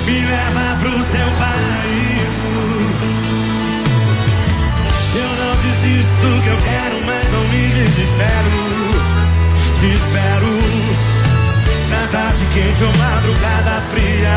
Me 0.06 0.18
leva 0.26 0.76
pro 0.80 0.90
seu 0.90 1.28
paraíso. 1.38 2.50
Eu 5.14 5.30
não 5.40 5.54
desisto 5.62 6.28
que 6.42 6.48
eu 6.48 6.58
quero, 6.66 6.96
mas 7.06 7.24
não 7.32 7.44
me 7.52 7.62
desespero. 7.68 8.54
Te 9.78 9.86
espero 9.86 10.52
na 11.90 12.02
tarde 12.08 12.44
quente 12.54 12.82
ou 12.82 12.92
madrugada 12.98 13.82
fria, 13.92 14.36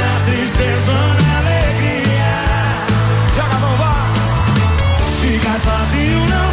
na 0.00 0.12
tristeza 0.26 0.90
ou 0.90 1.08
na 1.22 1.38
alegria. 1.38 2.05
Ficar 5.86 5.92
sozinho 5.92 6.26
não 6.26 6.46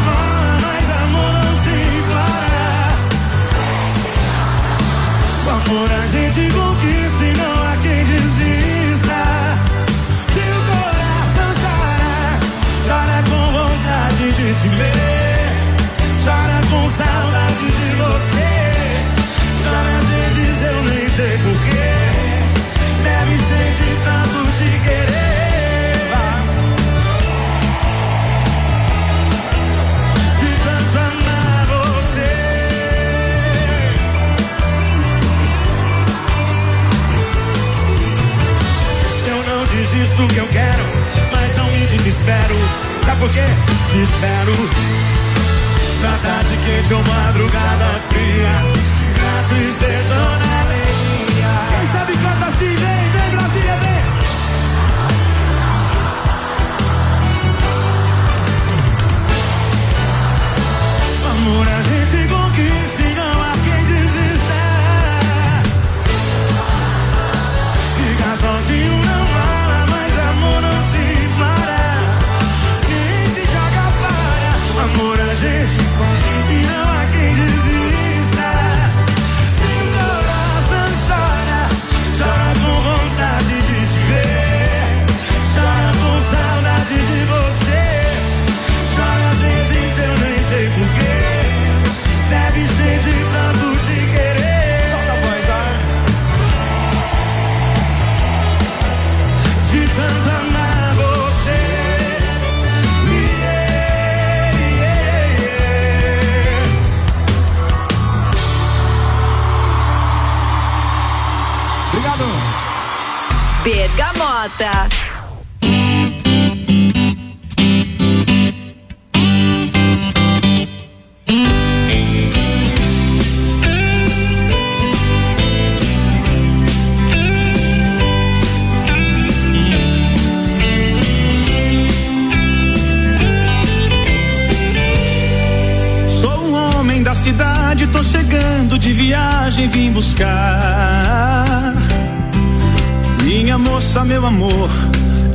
meu 144.24 144.28
amor, 144.28 144.70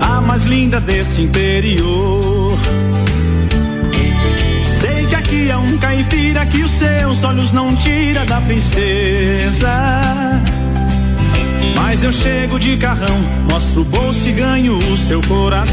a 0.01 0.21
mais 0.21 0.45
linda 0.47 0.81
desse 0.81 1.21
interior. 1.21 2.59
Sei 4.65 5.07
que 5.07 5.15
aqui 5.15 5.51
é 5.51 5.57
um 5.59 5.77
caipira 5.77 6.47
que 6.47 6.63
os 6.63 6.71
seus 6.71 7.23
olhos 7.23 7.53
não 7.53 7.77
tira 7.77 8.25
da 8.25 8.41
princesa. 8.41 10.01
Mas 11.77 12.03
eu 12.03 12.13
chego 12.13 12.59
de 12.59 12.79
carrão, 12.79 13.19
mostro 13.51 13.83
o 13.83 13.85
bolso 13.85 14.27
e 14.27 14.33
ganho 14.33 14.79
o 14.79 14.97
seu 14.97 15.21
coração. 15.23 15.69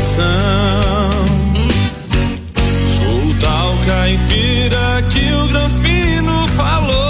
Sou 2.98 3.30
o 3.30 3.36
tal 3.40 3.76
caipira 3.86 5.04
que 5.10 5.32
o 5.32 5.48
Granfino 5.48 6.48
falou. 6.50 7.06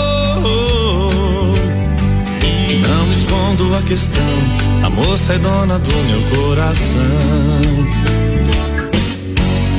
Não 2.87 3.11
escondo 3.11 3.75
a 3.75 3.81
questão, 3.81 4.64
a 4.85 4.89
moça 4.89 5.33
é 5.33 5.39
dona 5.39 5.79
do 5.79 5.89
meu 5.89 6.21
coração. 6.35 7.01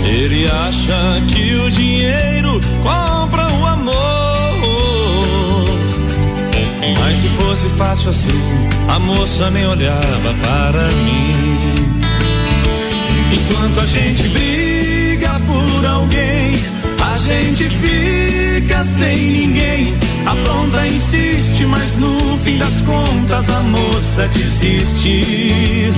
Ele 0.04 0.46
acha 0.46 1.22
que 1.28 1.54
o 1.54 1.70
dinheiro 1.70 2.60
compra 2.82 3.46
o 3.54 3.66
amor. 3.66 5.68
Mas 6.98 7.18
se 7.18 7.28
fosse 7.28 7.68
fácil 7.70 8.10
assim, 8.10 8.68
a 8.88 8.98
moça 8.98 9.48
nem 9.52 9.64
olhava 9.68 10.34
para 10.42 10.88
mim. 10.88 11.94
Enquanto 13.32 13.80
a 13.80 13.86
gente 13.86 14.28
briga 14.28 15.40
por 15.46 15.86
alguém, 15.86 16.56
gente 17.26 17.68
fica 17.68 18.84
sem 18.84 19.16
ninguém. 19.16 19.98
A 20.26 20.34
blonda 20.34 20.86
insiste, 20.86 21.66
mas 21.66 21.96
no 21.96 22.38
fim 22.38 22.58
das 22.58 22.80
contas 22.82 23.50
a 23.50 23.60
moça 23.62 24.28
desiste. 24.28 25.92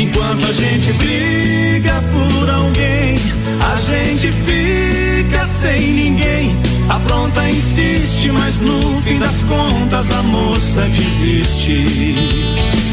Enquanto 0.00 0.46
a 0.46 0.52
gente 0.52 0.92
briga 0.92 2.00
por 2.12 2.50
alguém, 2.50 3.16
a 3.60 3.76
gente 3.76 4.30
fica 4.46 5.44
sem 5.46 5.92
ninguém. 5.92 6.56
A 6.88 7.00
pronta 7.00 7.50
insiste, 7.50 8.30
mas 8.30 8.60
no 8.60 9.02
fim 9.02 9.18
das 9.18 9.42
contas 9.42 10.12
a 10.12 10.22
moça 10.22 10.82
desiste. 10.82 12.87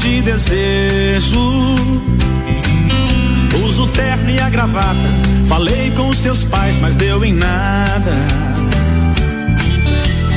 De 0.00 0.22
desejo. 0.22 1.74
Uso 3.64 3.86
terno 3.88 4.30
e 4.30 4.40
a 4.40 4.48
gravata. 4.48 5.10
Falei 5.46 5.90
com 5.92 6.12
seus 6.12 6.44
pais, 6.44 6.78
mas 6.78 6.96
deu 6.96 7.24
em 7.24 7.32
nada. 7.32 8.12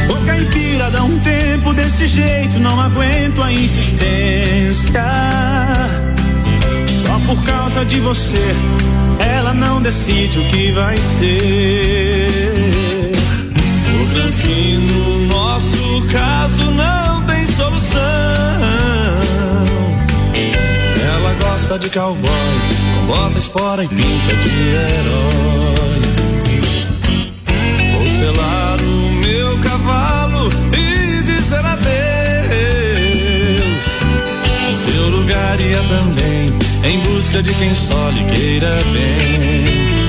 Ô 0.10 0.26
caipira, 0.26 0.90
dá 0.92 1.04
um 1.04 1.18
tempo 1.20 1.74
desse 1.74 2.08
jeito, 2.08 2.60
não 2.60 2.80
aguento 2.80 3.42
a 3.42 3.52
insistência. 3.52 5.04
Só 7.02 7.20
por 7.26 7.42
causa 7.44 7.86
de 7.86 8.00
você, 8.00 8.56
ela 9.20 9.54
não 9.54 9.82
decide 9.82 10.40
o 10.40 10.48
que 10.50 10.72
vai 10.74 10.98
ser. 10.98 12.28
O 14.02 14.14
Granfino, 14.14 15.28
nosso 15.28 16.02
caso 16.12 16.72
não 16.72 17.22
tem 17.24 17.46
solução. 17.48 18.33
Gosta 21.64 21.80
de 21.80 21.90
cowboy, 21.90 22.30
com 22.96 23.06
bota 23.08 23.40
espora 23.40 23.84
e 23.84 23.88
pinta 23.88 24.36
de 24.36 24.50
herói. 24.70 26.02
Vou 27.92 28.08
selar 28.20 28.80
o 28.82 29.14
meu 29.22 29.58
cavalo 29.60 30.50
e 30.74 31.22
dizer 31.24 31.66
adeus. 31.66 31.84
Seu 34.78 35.10
lugar 35.10 35.60
ia 35.60 35.82
também, 35.84 36.54
em 36.84 37.00
busca 37.00 37.42
de 37.42 37.54
quem 37.54 37.74
só 37.74 38.10
lhe 38.10 38.24
queira 38.26 38.84
bem. 38.92 40.08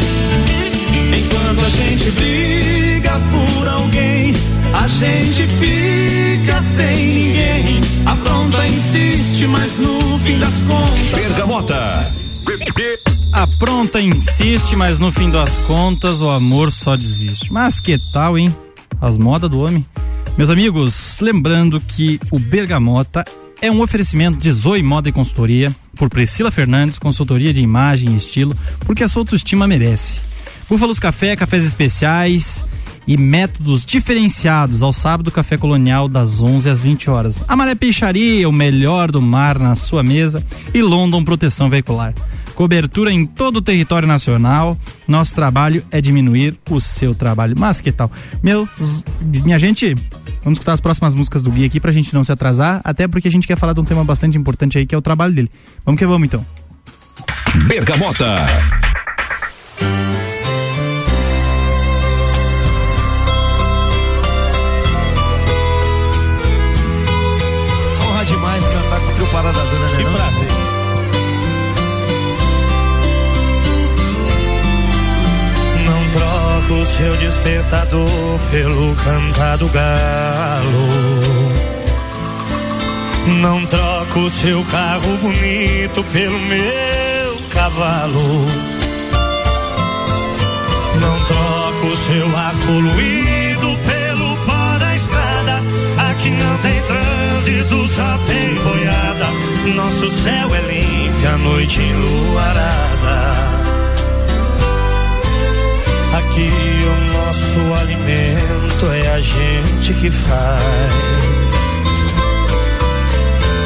Enquanto 1.18 1.64
a 1.64 1.68
gente 1.68 2.10
briga 2.12 3.12
por 3.30 3.68
alguém, 3.68 4.34
a 4.74 4.88
gente 4.88 5.46
fica 5.46 6.60
sem 6.62 6.96
ninguém. 6.96 7.80
A 8.04 8.16
pronta 8.16 8.66
insiste, 8.66 9.46
mas 9.46 9.78
no 9.78 10.18
fim 10.18 10.38
das 10.38 10.62
contas. 10.64 11.14
Bergamota. 11.14 12.12
A 13.32 13.46
pronta 13.46 14.00
insiste, 14.00 14.74
mas 14.74 14.98
no 14.98 15.12
fim 15.12 15.30
das 15.30 15.60
contas 15.60 16.20
o 16.20 16.28
amor 16.28 16.72
só 16.72 16.96
desiste. 16.96 17.52
Mas 17.52 17.78
que 17.78 17.98
tal, 18.12 18.36
hein? 18.36 18.54
As 19.00 19.16
modas 19.16 19.48
do 19.48 19.60
homem. 19.60 19.86
Meus 20.36 20.50
amigos, 20.50 21.18
lembrando 21.20 21.80
que 21.80 22.20
o 22.30 22.38
Bergamota 22.38 23.24
é 23.62 23.70
um 23.70 23.80
oferecimento 23.80 24.38
de 24.38 24.50
Zoe 24.50 24.82
Moda 24.82 25.08
e 25.08 25.12
Consultoria 25.12 25.74
por 25.96 26.10
Priscila 26.10 26.50
Fernandes, 26.50 26.98
consultoria 26.98 27.54
de 27.54 27.60
imagem 27.60 28.12
e 28.12 28.16
estilo, 28.16 28.56
porque 28.80 29.04
a 29.04 29.08
sua 29.08 29.22
autoestima 29.22 29.68
merece. 29.68 30.20
Búfalos 30.68 30.98
Café, 30.98 31.36
cafés 31.36 31.64
especiais 31.64 32.64
e 33.06 33.16
métodos 33.16 33.84
diferenciados 33.84 34.82
ao 34.82 34.92
sábado 34.92 35.30
café 35.30 35.56
colonial 35.56 36.08
das 36.08 36.40
11 36.40 36.68
às 36.68 36.80
20 36.80 37.10
horas. 37.10 37.44
Amaré 37.46 37.74
Peixaria, 37.74 38.48
o 38.48 38.52
melhor 38.52 39.10
do 39.10 39.20
mar 39.20 39.58
na 39.58 39.74
sua 39.74 40.02
mesa 40.02 40.44
e 40.72 40.82
London 40.82 41.24
Proteção 41.24 41.68
Veicular. 41.68 42.14
Cobertura 42.54 43.10
em 43.10 43.26
todo 43.26 43.56
o 43.56 43.62
território 43.62 44.06
nacional. 44.06 44.78
Nosso 45.08 45.34
trabalho 45.34 45.84
é 45.90 46.00
diminuir 46.00 46.56
o 46.70 46.80
seu 46.80 47.14
trabalho. 47.14 47.56
Mas 47.58 47.80
que 47.80 47.90
tal? 47.90 48.10
Meu, 48.42 48.68
minha 49.20 49.58
gente, 49.58 49.94
vamos 50.42 50.58
escutar 50.58 50.72
as 50.72 50.80
próximas 50.80 51.14
músicas 51.14 51.42
do 51.42 51.50
Gui 51.50 51.64
aqui 51.64 51.80
pra 51.80 51.90
gente 51.90 52.14
não 52.14 52.22
se 52.22 52.30
atrasar, 52.30 52.80
até 52.84 53.08
porque 53.08 53.28
a 53.28 53.30
gente 53.30 53.46
quer 53.46 53.58
falar 53.58 53.72
de 53.72 53.80
um 53.80 53.84
tema 53.84 54.04
bastante 54.04 54.38
importante 54.38 54.78
aí 54.78 54.86
que 54.86 54.94
é 54.94 54.98
o 54.98 55.02
trabalho 55.02 55.34
dele. 55.34 55.50
Vamos 55.84 55.98
que 55.98 56.06
vamos 56.06 56.26
então. 56.26 56.46
Bergamota. 57.66 58.46
Seu 76.96 77.16
despertador 77.16 78.38
pelo 78.50 78.94
cantar 78.96 79.58
do 79.58 79.68
galo. 79.68 80.88
Não 83.40 83.66
troco 83.66 84.20
o 84.20 84.30
seu 84.30 84.64
carro 84.64 85.16
bonito 85.16 86.04
pelo 86.12 86.38
meu 86.38 87.36
cavalo. 87.50 88.46
Não 91.00 91.24
troco 91.24 91.86
o 91.86 91.96
seu 91.96 92.36
ar 92.36 92.54
poluído 92.66 93.78
pelo 93.88 94.36
pó 94.44 94.78
da 94.78 94.94
estrada. 94.94 95.62
Aqui 96.10 96.30
não 96.30 96.58
tem 96.58 96.80
trânsito, 96.82 97.88
só 97.88 98.18
tem 98.26 98.54
boiada. 98.54 99.26
Nosso 99.74 100.10
céu 100.22 100.54
é 100.54 100.60
limpo, 100.60 101.26
a 101.26 101.38
noite 101.38 101.80
enluarada. 101.80 103.53
Aqui 106.16 106.48
o 106.48 107.12
nosso 107.12 107.82
alimento 107.82 108.86
é 108.86 109.08
a 109.14 109.20
gente 109.20 109.94
que 109.94 110.08
faz. 110.08 110.62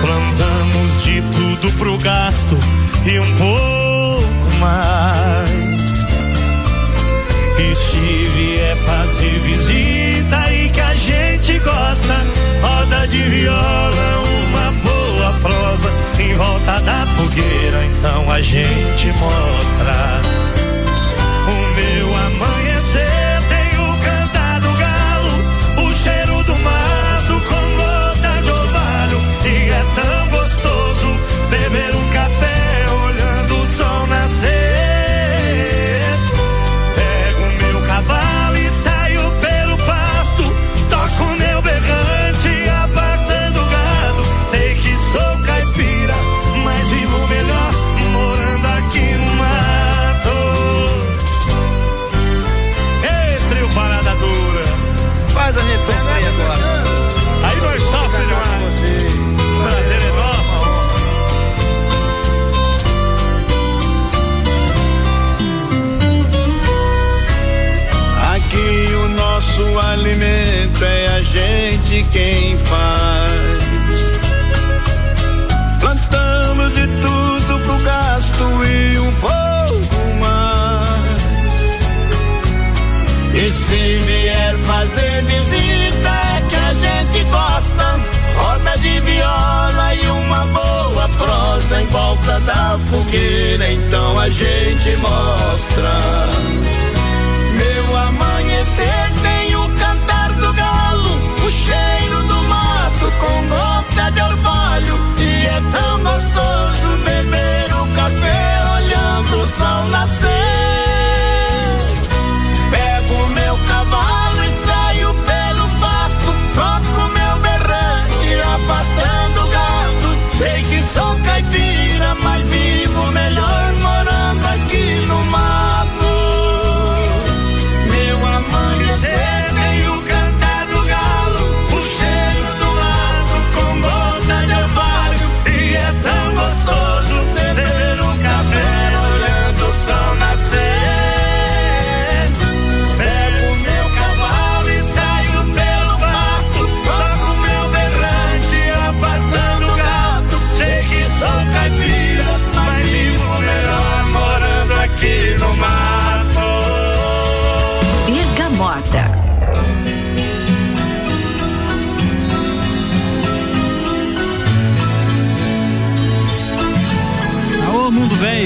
Plantamos 0.01 1.03
de 1.03 1.20
tudo 1.20 1.70
pro 1.76 1.99
gasto 1.99 2.59
e 3.05 3.18
um 3.18 3.36
pouco 3.36 4.57
mais. 4.59 5.51
E 7.59 7.74
se 7.74 8.30
vier 8.34 8.76
fazer 8.76 9.40
visita 9.40 10.51
e 10.51 10.70
que 10.70 10.80
a 10.80 10.94
gente 10.94 11.59
gosta, 11.59 12.26
roda 12.62 13.09
de 13.09 13.22
viola, 13.24 14.22
uma 14.49 14.70
boa 14.70 15.32
prosa 15.42 15.90
em 16.18 16.34
volta 16.34 16.80
da 16.80 17.05
fogueira, 17.05 17.84
então 17.84 18.30
a 18.30 18.40
gente 18.40 19.09
mostra. 19.18 20.47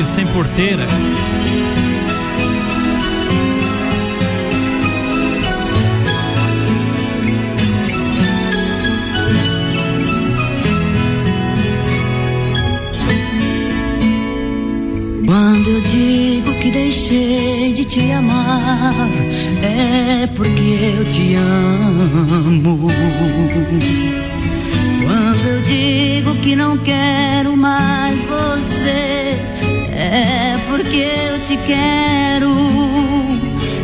Sem 0.08 0.26
porteira. 0.26 0.86
Quando 15.24 15.68
eu 15.70 15.80
digo 15.80 16.52
que 16.60 16.70
deixei 16.70 17.72
de 17.72 17.84
te 17.84 18.12
amar, 18.12 18.94
é 19.62 20.26
porque 20.36 20.96
eu 20.98 21.04
te 21.10 21.34
amo. 21.36 22.88
Quando 25.04 25.46
eu 25.46 25.62
digo 25.62 26.34
que 26.42 26.54
não 26.54 26.76
quero 26.78 27.56
mais 27.56 28.01
é 30.12 30.58
porque 30.68 31.08
eu 31.30 31.46
te 31.46 31.56
quero. 31.66 32.52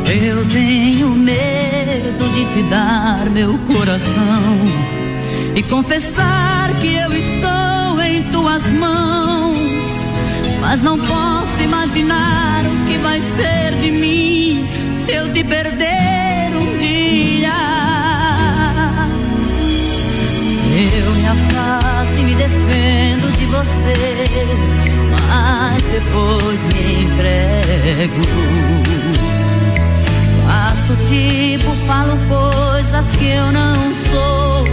Eu 0.07 0.47
tenho 0.49 1.09
medo 1.11 2.25
de 2.35 2.45
te 2.53 2.63
dar 2.69 3.31
meu 3.31 3.59
coração 3.67 4.59
e 5.55 5.63
confessar 5.63 6.71
que 6.81 6.95
eu 6.95 7.13
estou 7.13 8.03
em 8.03 8.23
tuas 8.31 8.63
mãos. 8.73 9.57
Mas 10.61 10.83
não 10.83 10.99
posso 10.99 11.63
imaginar 11.63 12.63
o 12.67 12.87
que 12.87 12.99
vai 12.99 13.23
ser 13.23 13.73
de 13.81 13.91
mim 13.91 14.69
se 14.99 15.13
eu 15.13 15.33
te 15.33 15.43
perder 15.43 16.53
um 16.55 16.79
dia. 16.79 17.55
Eu 20.95 21.11
me 21.13 21.27
afasto 21.27 22.19
e 22.19 22.23
me 22.23 22.35
defendo 22.35 23.37
de 23.39 23.47
você, 23.47 24.98
mas 25.27 25.83
depois 25.83 26.61
me 26.75 27.05
entrego. 27.05 28.23
Faço 30.47 30.97
tipo, 31.09 31.75
falo 31.87 32.17
coisas 32.29 33.07
que 33.17 33.29
eu 33.29 33.53
não 33.53 33.95
sou, 34.11 34.65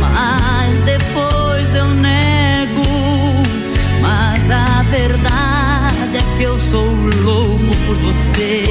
mas 0.00 0.80
depois 0.82 1.74
eu 1.74 1.88
nego. 1.88 2.82
Mas 4.00 4.50
a 4.50 4.82
verdade 4.90 6.16
é 6.16 6.38
que 6.38 6.44
eu 6.44 6.58
sou 6.58 6.86
louco 7.22 7.76
por 7.86 7.96
você 7.96 8.64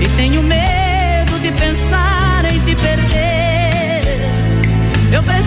e 0.00 0.08
tenho 0.16 0.42
medo 0.42 1.38
de 1.42 1.52
pensar 1.52 2.44
em 2.44 2.58
te 2.60 2.74
perder. 2.76 3.16
Eu 5.12 5.22
preciso 5.22 5.45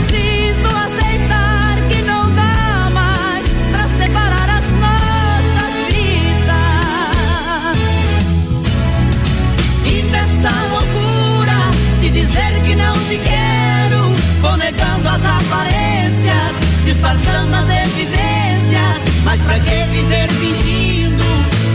que 12.69 12.75
não 12.75 12.93
te 13.05 13.17
quero, 13.17 14.13
vou 14.41 14.55
negando 14.57 15.09
as 15.09 15.25
aparências, 15.25 16.53
disfarçando 16.85 17.55
as 17.55 17.67
evidências. 17.67 18.95
Mas 19.23 19.41
pra 19.41 19.59
que 19.59 19.83
viver 19.91 20.29
fingindo 20.33 21.23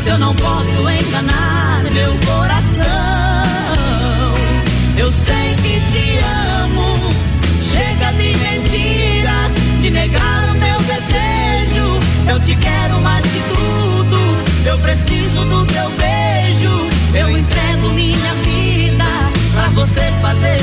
se 0.05 0.11
eu 0.11 0.19
não 0.19 0.33
posso 0.37 0.89
enganar 0.89 1.83
meu 1.93 2.15
coração? 2.25 2.85
Eu 4.97 5.11
sei 5.11 5.57
que 5.65 5.81
te 5.91 6.19
amo, 6.63 7.11
chega 7.73 8.13
de 8.13 8.37
mentiras, 8.39 9.53
de 9.83 9.91
negar 9.91 10.51
o 10.51 10.55
meu 10.55 10.79
desejo. 10.79 12.01
Eu 12.31 12.39
te 12.39 12.55
quero 12.55 12.94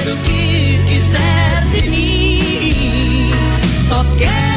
o 0.07 0.17
que 0.23 0.81
quiser 0.87 1.65
de 1.71 1.89
mim. 1.89 3.31
Só 3.87 4.03
quero 4.17 4.50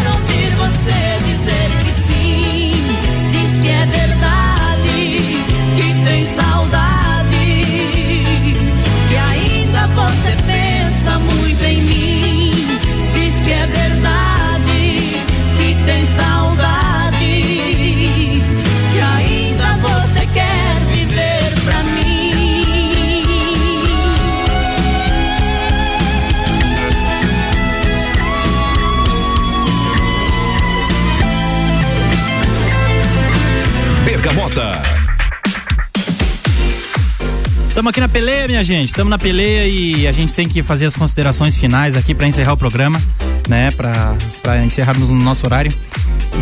Estamos 37.84 37.98
aqui 37.98 38.00
na 38.00 38.08
peleia, 38.08 38.46
minha 38.46 38.64
gente. 38.64 38.86
Estamos 38.86 39.10
na 39.10 39.18
peleia 39.18 39.68
e 39.68 40.08
a 40.08 40.12
gente 40.12 40.32
tem 40.32 40.48
que 40.48 40.62
fazer 40.62 40.86
as 40.86 40.94
considerações 40.94 41.54
finais 41.54 41.94
aqui 41.94 42.14
para 42.14 42.26
encerrar 42.26 42.54
o 42.54 42.56
programa, 42.56 42.98
né? 43.46 43.70
Para 43.72 44.64
encerrarmos 44.64 45.10
no 45.10 45.16
nosso 45.16 45.44
horário. 45.44 45.70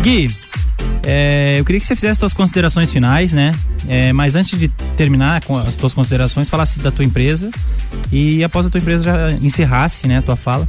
Gui, 0.01 0.29
é, 1.05 1.57
eu 1.59 1.65
queria 1.65 1.81
que 1.81 1.85
você 1.85 1.95
fizesse 1.95 2.21
suas 2.21 2.31
considerações 2.31 2.93
finais, 2.93 3.33
né? 3.33 3.53
É, 3.89 4.13
mas 4.13 4.35
antes 4.35 4.57
de 4.57 4.69
terminar 4.95 5.43
com 5.43 5.57
as 5.57 5.75
suas 5.75 5.93
considerações, 5.93 6.47
falasse 6.47 6.79
da 6.79 6.91
tua 6.91 7.03
empresa 7.03 7.51
e 8.09 8.41
após 8.41 8.65
a 8.65 8.69
tua 8.69 8.79
empresa 8.79 9.03
já 9.03 9.31
encerrasse, 9.41 10.07
né, 10.07 10.19
a 10.19 10.21
tua 10.21 10.37
fala. 10.37 10.65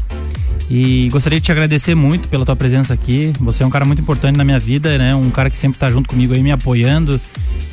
E 0.69 1.09
gostaria 1.13 1.39
de 1.39 1.45
te 1.45 1.53
agradecer 1.53 1.95
muito 1.95 2.29
pela 2.29 2.45
tua 2.45 2.57
presença 2.57 2.93
aqui. 2.93 3.33
Você 3.39 3.63
é 3.63 3.67
um 3.67 3.71
cara 3.71 3.85
muito 3.85 4.03
importante 4.03 4.37
na 4.37 4.43
minha 4.43 4.59
vida, 4.59 4.99
né? 4.99 5.15
Um 5.15 5.31
cara 5.31 5.51
que 5.51 5.59
sempre 5.59 5.79
tá 5.79 5.89
junto 5.89 6.09
comigo 6.09 6.35
aí, 6.35 6.43
me 6.43 6.51
apoiando, 6.51 7.21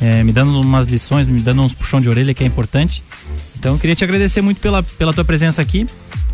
é, 0.02 0.24
me 0.24 0.32
dando 0.32 0.60
umas 0.60 0.88
lições, 0.88 1.28
me 1.28 1.40
dando 1.40 1.62
uns 1.62 1.72
puxão 1.72 2.00
de 2.00 2.08
orelha 2.08 2.34
que 2.34 2.42
é 2.42 2.46
importante. 2.46 3.04
Então 3.56 3.78
queria 3.78 3.94
te 3.94 4.02
agradecer 4.02 4.42
muito 4.42 4.60
pela, 4.60 4.82
pela 4.82 5.12
tua 5.12 5.24
presença 5.24 5.62
aqui 5.62 5.86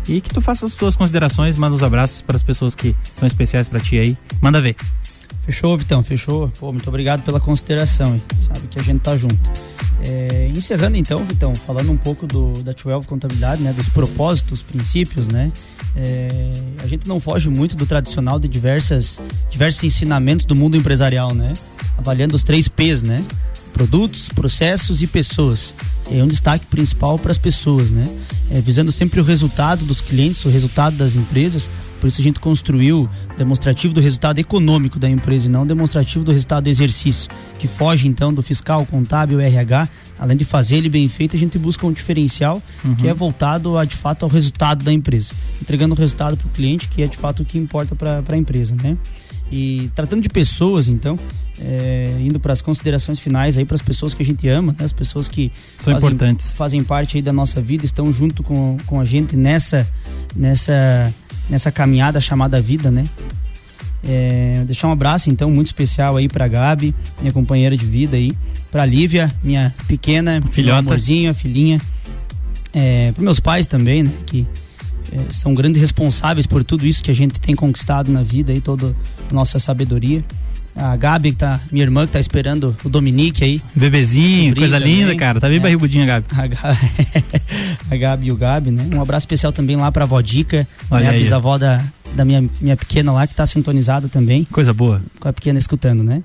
e 0.07 0.19
que 0.19 0.33
tu 0.33 0.41
faça 0.41 0.65
as 0.65 0.73
tuas 0.73 0.95
considerações, 0.95 1.55
manda 1.55 1.75
os 1.75 1.83
abraços 1.83 2.23
para 2.23 2.35
as 2.35 2.41
pessoas 2.41 2.73
que 2.73 2.95
são 3.15 3.27
especiais 3.27 3.69
para 3.69 3.79
ti 3.79 3.99
aí. 3.99 4.17
Manda 4.41 4.59
ver. 4.59 4.75
Fechou, 5.45 5.77
Vitão, 5.77 6.01
fechou. 6.01 6.51
Pô, 6.59 6.71
muito 6.71 6.87
obrigado 6.87 7.21
pela 7.21 7.39
consideração, 7.39 8.15
hein? 8.15 8.21
sabe 8.39 8.67
que 8.67 8.79
a 8.79 8.83
gente 8.83 9.01
tá 9.01 9.15
junto. 9.15 9.37
É, 10.03 10.49
encerrando 10.55 10.97
então, 10.97 11.23
Vitão, 11.25 11.53
falando 11.55 11.91
um 11.91 11.97
pouco 11.97 12.25
do, 12.25 12.53
da 12.63 12.71
12 12.71 13.05
Contabilidade, 13.05 13.61
né, 13.61 13.71
dos 13.73 13.89
propósitos, 13.89 14.63
princípios, 14.63 15.27
né? 15.27 15.51
É, 15.95 16.53
a 16.83 16.87
gente 16.87 17.07
não 17.07 17.19
foge 17.19 17.49
muito 17.49 17.75
do 17.75 17.85
tradicional 17.85 18.39
de 18.39 18.47
diversas, 18.47 19.19
diversos 19.49 19.83
ensinamentos 19.83 20.45
do 20.45 20.55
mundo 20.55 20.77
empresarial, 20.77 21.33
né? 21.33 21.53
avaliando 21.99 22.35
os 22.35 22.43
três 22.43 22.67
P's, 22.67 23.03
né? 23.03 23.23
Produtos, 23.79 24.27
processos 24.27 25.01
e 25.01 25.07
pessoas. 25.07 25.73
É 26.11 26.21
um 26.21 26.27
destaque 26.27 26.65
principal 26.65 27.17
para 27.17 27.31
as 27.31 27.37
pessoas, 27.37 27.91
né? 27.91 28.03
É, 28.51 28.59
visando 28.59 28.91
sempre 28.91 29.21
o 29.21 29.23
resultado 29.23 29.85
dos 29.85 30.01
clientes, 30.01 30.43
o 30.43 30.49
resultado 30.49 30.97
das 30.97 31.15
empresas. 31.15 31.69
Por 32.01 32.07
isso 32.07 32.19
a 32.19 32.23
gente 32.23 32.41
construiu 32.41 33.09
demonstrativo 33.37 33.93
do 33.93 34.01
resultado 34.01 34.37
econômico 34.37 34.99
da 34.99 35.09
empresa 35.09 35.45
e 35.45 35.49
não 35.49 35.65
demonstrativo 35.65 36.25
do 36.25 36.33
resultado 36.33 36.65
do 36.65 36.69
exercício, 36.69 37.31
que 37.57 37.69
foge 37.69 38.05
então 38.05 38.33
do 38.33 38.41
fiscal, 38.43 38.85
contábil, 38.85 39.39
RH. 39.39 39.87
Além 40.19 40.35
de 40.35 40.43
fazer 40.43 40.75
ele 40.75 40.89
bem 40.89 41.07
feito, 41.07 41.37
a 41.37 41.39
gente 41.39 41.57
busca 41.57 41.87
um 41.87 41.93
diferencial 41.93 42.61
Uhum. 42.83 42.95
que 42.95 43.07
é 43.07 43.13
voltado 43.13 43.77
a, 43.77 43.85
de 43.85 43.95
fato 43.95 44.23
ao 44.23 44.29
resultado 44.29 44.83
da 44.83 44.91
empresa, 44.91 45.33
entregando 45.61 45.95
o 45.95 45.97
resultado 45.97 46.35
para 46.35 46.47
o 46.47 46.49
cliente, 46.49 46.89
que 46.89 47.01
é 47.01 47.07
de 47.07 47.15
fato 47.15 47.43
o 47.43 47.45
que 47.45 47.57
importa 47.57 47.95
para 47.95 48.21
a 48.27 48.37
empresa, 48.37 48.75
né? 48.75 48.97
E 49.51 49.89
tratando 49.95 50.21
de 50.21 50.29
pessoas, 50.29 50.87
então, 50.87 51.17
é, 51.61 52.15
indo 52.19 52.39
para 52.39 52.53
as 52.53 52.61
considerações 52.61 53.19
finais 53.19 53.57
aí 53.57 53.65
para 53.65 53.75
as 53.75 53.81
pessoas 53.81 54.13
que 54.13 54.21
a 54.21 54.25
gente 54.25 54.47
ama, 54.47 54.75
né? 54.77 54.85
as 54.85 54.93
pessoas 54.93 55.27
que 55.27 55.51
São 55.77 55.93
fazem, 55.93 55.97
importantes. 55.97 56.55
fazem 56.57 56.83
parte 56.83 57.17
aí 57.17 57.21
da 57.21 57.33
nossa 57.33 57.59
vida, 57.59 57.83
estão 57.85 58.11
junto 58.13 58.43
com, 58.43 58.77
com 58.85 58.99
a 58.99 59.05
gente 59.05 59.35
nessa 59.35 59.87
nessa 60.35 61.13
nessa 61.49 61.71
caminhada 61.71 62.21
chamada 62.21 62.61
vida, 62.61 62.91
né? 62.91 63.03
É, 64.03 64.63
deixar 64.65 64.87
um 64.87 64.91
abraço 64.91 65.29
então 65.29 65.51
muito 65.51 65.67
especial 65.67 66.15
aí 66.15 66.29
para 66.29 66.47
Gabi, 66.47 66.95
minha 67.19 67.33
companheira 67.33 67.75
de 67.75 67.85
vida 67.85 68.15
aí, 68.15 68.31
para 68.71 68.85
Lívia, 68.85 69.33
minha 69.43 69.73
pequena 69.87 70.41
Filhota. 70.41 70.81
meu 70.81 70.91
amorzinho, 70.91 71.31
a 71.31 71.33
filhinha, 71.33 71.81
é, 72.71 73.11
para 73.11 73.23
meus 73.23 73.39
pais 73.39 73.67
também, 73.67 74.03
né? 74.03 74.11
Que 74.25 74.47
são 75.29 75.53
grandes 75.53 75.81
responsáveis 75.81 76.45
por 76.47 76.63
tudo 76.63 76.85
isso 76.85 77.01
que 77.03 77.11
a 77.11 77.15
gente 77.15 77.39
tem 77.39 77.55
conquistado 77.55 78.11
na 78.11 78.23
vida 78.23 78.53
e 78.53 78.61
toda 78.61 78.95
a 79.29 79.33
nossa 79.33 79.59
sabedoria. 79.59 80.23
A 80.75 80.95
Gabi, 80.95 81.31
que 81.31 81.37
tá, 81.37 81.59
minha 81.71 81.83
irmã, 81.83 82.05
que 82.05 82.13
tá 82.13 82.19
esperando 82.19 82.75
o 82.85 82.89
Dominique 82.89 83.43
aí. 83.43 83.61
Bebezinho, 83.75 84.55
coisa 84.55 84.79
também. 84.79 84.99
linda, 85.01 85.15
cara. 85.15 85.39
Tá 85.41 85.47
bem 85.49 85.57
É. 85.57 85.59
barrigudinha, 85.59 86.05
Gabi. 86.05 86.25
A 86.31 86.47
Gabi, 86.47 86.77
a 87.91 87.95
Gabi 87.97 88.27
e 88.27 88.31
o 88.31 88.35
Gabi, 88.37 88.71
né? 88.71 88.87
Um 88.95 89.01
abraço 89.01 89.23
especial 89.23 89.51
também 89.51 89.75
lá 89.75 89.91
pra 89.91 90.03
avó 90.05 90.21
Dica, 90.21 90.67
né? 90.91 91.07
a 91.07 91.09
aí. 91.11 91.19
bisavó 91.19 91.57
da, 91.57 91.83
da 92.15 92.23
minha, 92.23 92.47
minha 92.61 92.77
pequena 92.77 93.11
lá, 93.11 93.27
que 93.27 93.35
tá 93.35 93.45
sintonizada 93.45 94.07
também. 94.07 94.45
Coisa 94.45 94.73
boa. 94.73 95.01
Com 95.19 95.27
a 95.27 95.33
pequena 95.33 95.59
escutando, 95.59 96.01
né? 96.03 96.21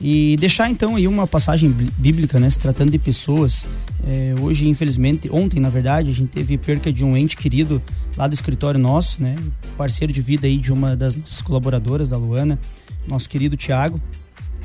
E 0.00 0.36
deixar 0.38 0.70
então 0.70 0.96
aí 0.96 1.08
uma 1.08 1.26
passagem 1.26 1.70
bí- 1.70 1.90
bíblica, 1.96 2.38
né? 2.38 2.50
Se 2.50 2.58
tratando 2.58 2.90
de 2.90 2.98
pessoas. 2.98 3.66
É, 4.06 4.34
hoje, 4.40 4.68
infelizmente, 4.68 5.28
ontem, 5.32 5.58
na 5.58 5.70
verdade, 5.70 6.10
a 6.10 6.12
gente 6.12 6.28
teve 6.28 6.58
perca 6.58 6.92
de 6.92 7.04
um 7.04 7.16
ente 7.16 7.36
querido 7.36 7.82
lá 8.16 8.28
do 8.28 8.34
escritório 8.34 8.78
nosso, 8.78 9.22
né? 9.22 9.34
Parceiro 9.76 10.12
de 10.12 10.20
vida 10.20 10.46
aí 10.46 10.58
de 10.58 10.72
uma 10.72 10.94
das 10.94 11.16
nossas 11.16 11.40
colaboradoras, 11.40 12.08
da 12.08 12.16
Luana, 12.16 12.58
nosso 13.06 13.28
querido 13.28 13.56
Tiago. 13.56 14.00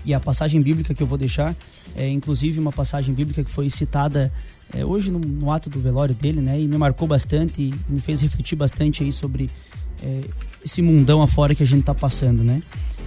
E 0.06 0.14
a 0.14 0.20
passagem 0.20 0.62
bíblica 0.62 0.94
que 0.94 1.02
eu 1.02 1.08
vou 1.08 1.18
deixar 1.18 1.56
é 1.96 2.10
inclusive 2.10 2.60
uma 2.60 2.72
passagem 2.72 3.14
bíblica 3.14 3.44
que 3.44 3.52
foi 3.52 3.70
citada 3.70 4.32
é, 4.74 4.86
hoje 4.86 5.12
no, 5.12 5.20
no 5.20 5.52
ato 5.52 5.70
do 5.70 5.80
velório 5.80 6.14
dele, 6.14 6.42
né? 6.42 6.60
E 6.60 6.68
me 6.68 6.78
marcou 6.78 7.08
bastante 7.08 7.62
e 7.62 7.74
me 7.88 8.00
fez 8.00 8.22
refletir 8.22 8.56
bastante 8.56 9.04
aí 9.04 9.12
sobre 9.12 9.50
é, 10.04 10.22
esse 10.64 10.82
mundão 10.82 11.22
afora 11.22 11.56
que 11.56 11.64
a 11.64 11.68
gente 11.68 11.84
tá 11.84 11.94
passando, 11.96 12.44
né? 12.44 12.62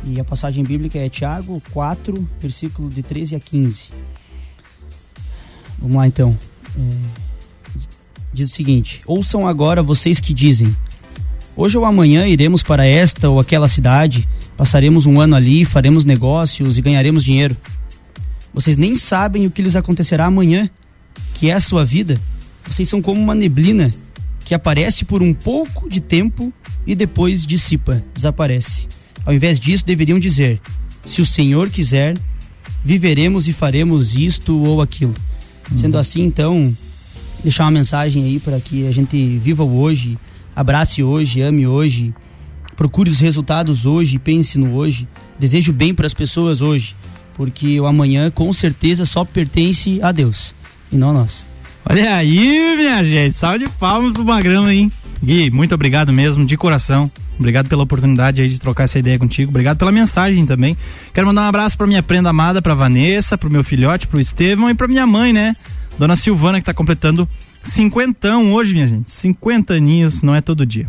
E 0.07 0.20
a 0.20 0.24
passagem 0.24 0.62
bíblica 0.62 0.98
é 0.98 1.09
Tiago 1.09 1.62
4, 1.72 2.28
versículo 2.40 2.90
de 2.90 3.02
13 3.02 3.36
a 3.36 3.40
15. 3.40 3.88
Vamos 5.78 5.96
lá 5.96 6.07
então. 6.07 6.38
É, 6.76 6.96
diz 8.32 8.50
o 8.50 8.55
seguinte: 8.55 9.00
Ouçam 9.07 9.46
agora 9.46 9.82
vocês 9.82 10.20
que 10.20 10.34
dizem: 10.34 10.74
Hoje 11.57 11.78
ou 11.78 11.84
amanhã 11.84 12.26
iremos 12.26 12.62
para 12.62 12.86
esta 12.86 13.30
ou 13.30 13.40
aquela 13.40 13.68
cidade, 13.68 14.28
passaremos 14.57 15.07
um 15.07 15.20
ano 15.20 15.36
ali, 15.36 15.64
faremos 15.64 16.05
negócios 16.05 16.76
e 16.76 16.82
ganharemos 16.82 17.24
dinheiro. 17.24 17.57
Vocês 18.52 18.76
nem 18.76 18.96
sabem 18.96 19.46
o 19.46 19.50
que 19.50 19.62
lhes 19.62 19.74
acontecerá 19.74 20.26
amanhã, 20.26 20.68
que 21.34 21.50
é 21.50 21.55
a 21.55 21.61
sua 21.61 21.84
vida. 21.84 22.20
Vocês 22.66 22.88
são 22.88 23.00
como 23.00 23.20
uma 23.20 23.34
neblina 23.34 23.90
que 24.44 24.55
aparece 24.55 25.05
por 25.05 25.22
um 25.22 25.32
pouco 25.32 25.88
de 25.88 26.00
tempo 26.00 26.52
e 26.86 26.94
depois 26.94 27.46
dissipa, 27.46 28.02
desaparece. 28.14 28.86
Ao 29.25 29.33
invés 29.33 29.59
disso, 29.59 29.85
deveriam 29.85 30.18
dizer: 30.18 30.61
Se 31.05 31.20
o 31.20 31.27
Senhor 31.27 31.70
quiser, 31.70 32.16
viveremos 32.85 33.49
e 33.49 33.53
faremos 33.53 34.14
isto 34.14 34.57
ou 34.62 34.83
aquilo. 34.83 35.14
Sendo 35.75 35.97
assim, 35.97 36.22
então, 36.22 36.77
deixar 37.43 37.64
uma 37.64 37.70
mensagem 37.70 38.25
aí 38.25 38.39
para 38.39 38.61
que 38.61 38.87
a 38.87 38.93
gente 38.93 39.39
viva 39.39 39.64
o 39.64 39.79
hoje, 39.79 40.18
abrace 40.55 41.03
hoje, 41.03 41.41
ame 41.41 41.66
hoje, 41.66 42.14
procure 42.77 43.11
os 43.11 43.20
resultados 43.20 43.87
hoje, 43.87 44.18
pense 44.18 44.59
no 44.59 44.75
hoje, 44.75 45.09
desejo 45.39 45.72
bem 45.72 45.95
para 45.95 46.07
as 46.07 46.14
pessoas 46.14 46.61
hoje, 46.61 46.95
porque 47.35 47.81
o 47.81 47.87
amanhã 47.87 48.31
com 48.31 48.53
certeza 48.53 49.07
só 49.07 49.25
pertence 49.25 50.01
a 50.03 50.12
Deus 50.12 50.55
e 50.93 50.97
não 50.97 51.11
a 51.11 51.12
nós. 51.14 51.45
Olha 51.87 52.16
aí, 52.16 52.77
minha 52.77 53.05
gente. 53.05 53.37
Salve 53.37 53.66
de 53.66 53.70
palmas 53.72 54.14
pro 54.14 54.25
Magrão, 54.25 54.70
hein? 54.70 54.91
Gui, 55.22 55.51
muito 55.51 55.75
obrigado 55.75 56.12
mesmo, 56.12 56.45
de 56.45 56.57
coração. 56.57 57.11
Obrigado 57.39 57.68
pela 57.68 57.82
oportunidade 57.82 58.41
aí 58.41 58.49
de 58.49 58.61
trocar 58.61 58.85
essa 58.85 58.99
ideia 58.99 59.18
contigo. 59.18 59.51
Obrigado 59.51 59.78
pela 59.78 59.91
mensagem 59.91 60.47
também. 60.47 60.76
Quero 61.12 61.26
mandar 61.26 61.43
um 61.43 61.49
abraço 61.49 61.76
pra 61.76 61.87
minha 61.87 62.03
prenda 62.03 62.30
amada, 62.30 62.62
pra 62.62 62.74
Vanessa, 62.74 63.37
pro 63.37 63.51
meu 63.51 63.64
filhote, 63.64 64.07
pro 64.07 64.20
Estevão 64.20 64.70
e 64.70 64.74
pra 64.74 64.89
minha 64.89 65.07
mãe, 65.07 65.32
né? 65.32 65.57
Dona 65.99 66.16
Silvana, 66.16 66.61
que 66.61 66.66
tá 66.66 66.74
completando 66.74 67.28
cinquentão 67.62 68.53
hoje, 68.53 68.74
minha 68.74 68.89
gente. 68.89 69.11
50 69.11 69.74
aninhos, 69.74 70.22
não 70.22 70.35
é 70.35 70.41
todo 70.41 70.64
dia. 70.66 70.89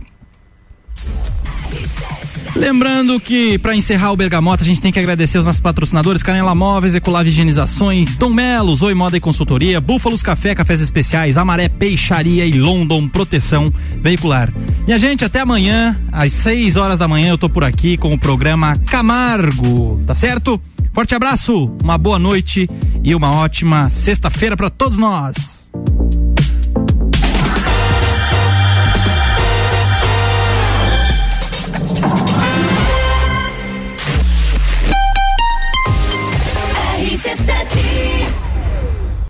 Lembrando 2.56 3.20
que 3.20 3.60
para 3.60 3.76
encerrar 3.76 4.14
o 4.14 4.16
Bergamota 4.16 4.64
a 4.64 4.66
gente 4.66 4.82
tem 4.82 4.91
que 4.91 4.97
agradecer 4.97 5.38
os 5.38 5.45
nossos 5.45 5.60
patrocinadores 5.60 6.24
Canela 6.24 6.56
Móveis, 6.56 6.95
Ecolave 6.95 7.30
Higienizações, 7.30 8.16
Dom 8.16 8.30
Melo, 8.30 8.76
Zoe 8.76 8.93
Moda 8.93 9.18
e 9.18 9.20
Consultoria, 9.20 9.82
Búfalos 9.82 10.24
Café, 10.24 10.56
Cafés 10.56 10.80
Especiais, 10.80 11.38
Amaré 11.38 11.68
Peixaria 11.68 12.45
e 12.45 12.53
London 12.53 13.10
Proteção 13.10 13.72
Veicular. 13.99 14.53
Minha 14.86 14.97
gente, 14.97 15.26
até 15.26 15.41
amanhã, 15.41 15.95
às 16.12 16.32
6 16.32 16.78
horas 16.78 16.97
da 16.97 17.08
manhã 17.08 17.30
eu 17.30 17.38
tô 17.38 17.49
por 17.49 17.64
aqui 17.64 17.97
com 17.97 18.14
o 18.14 18.18
programa 18.18 18.78
Camargo, 18.86 19.99
tá 20.06 20.16
certo? 20.16 20.60
Forte 20.93 21.14
abraço, 21.14 21.76
uma 21.84 21.97
boa 21.97 22.18
noite 22.18 22.70
e 23.03 23.14
uma 23.14 23.36
ótima 23.36 23.91
sexta-feira 23.91 24.56
para 24.56 24.70
todos 24.70 24.97
nós. 24.97 25.70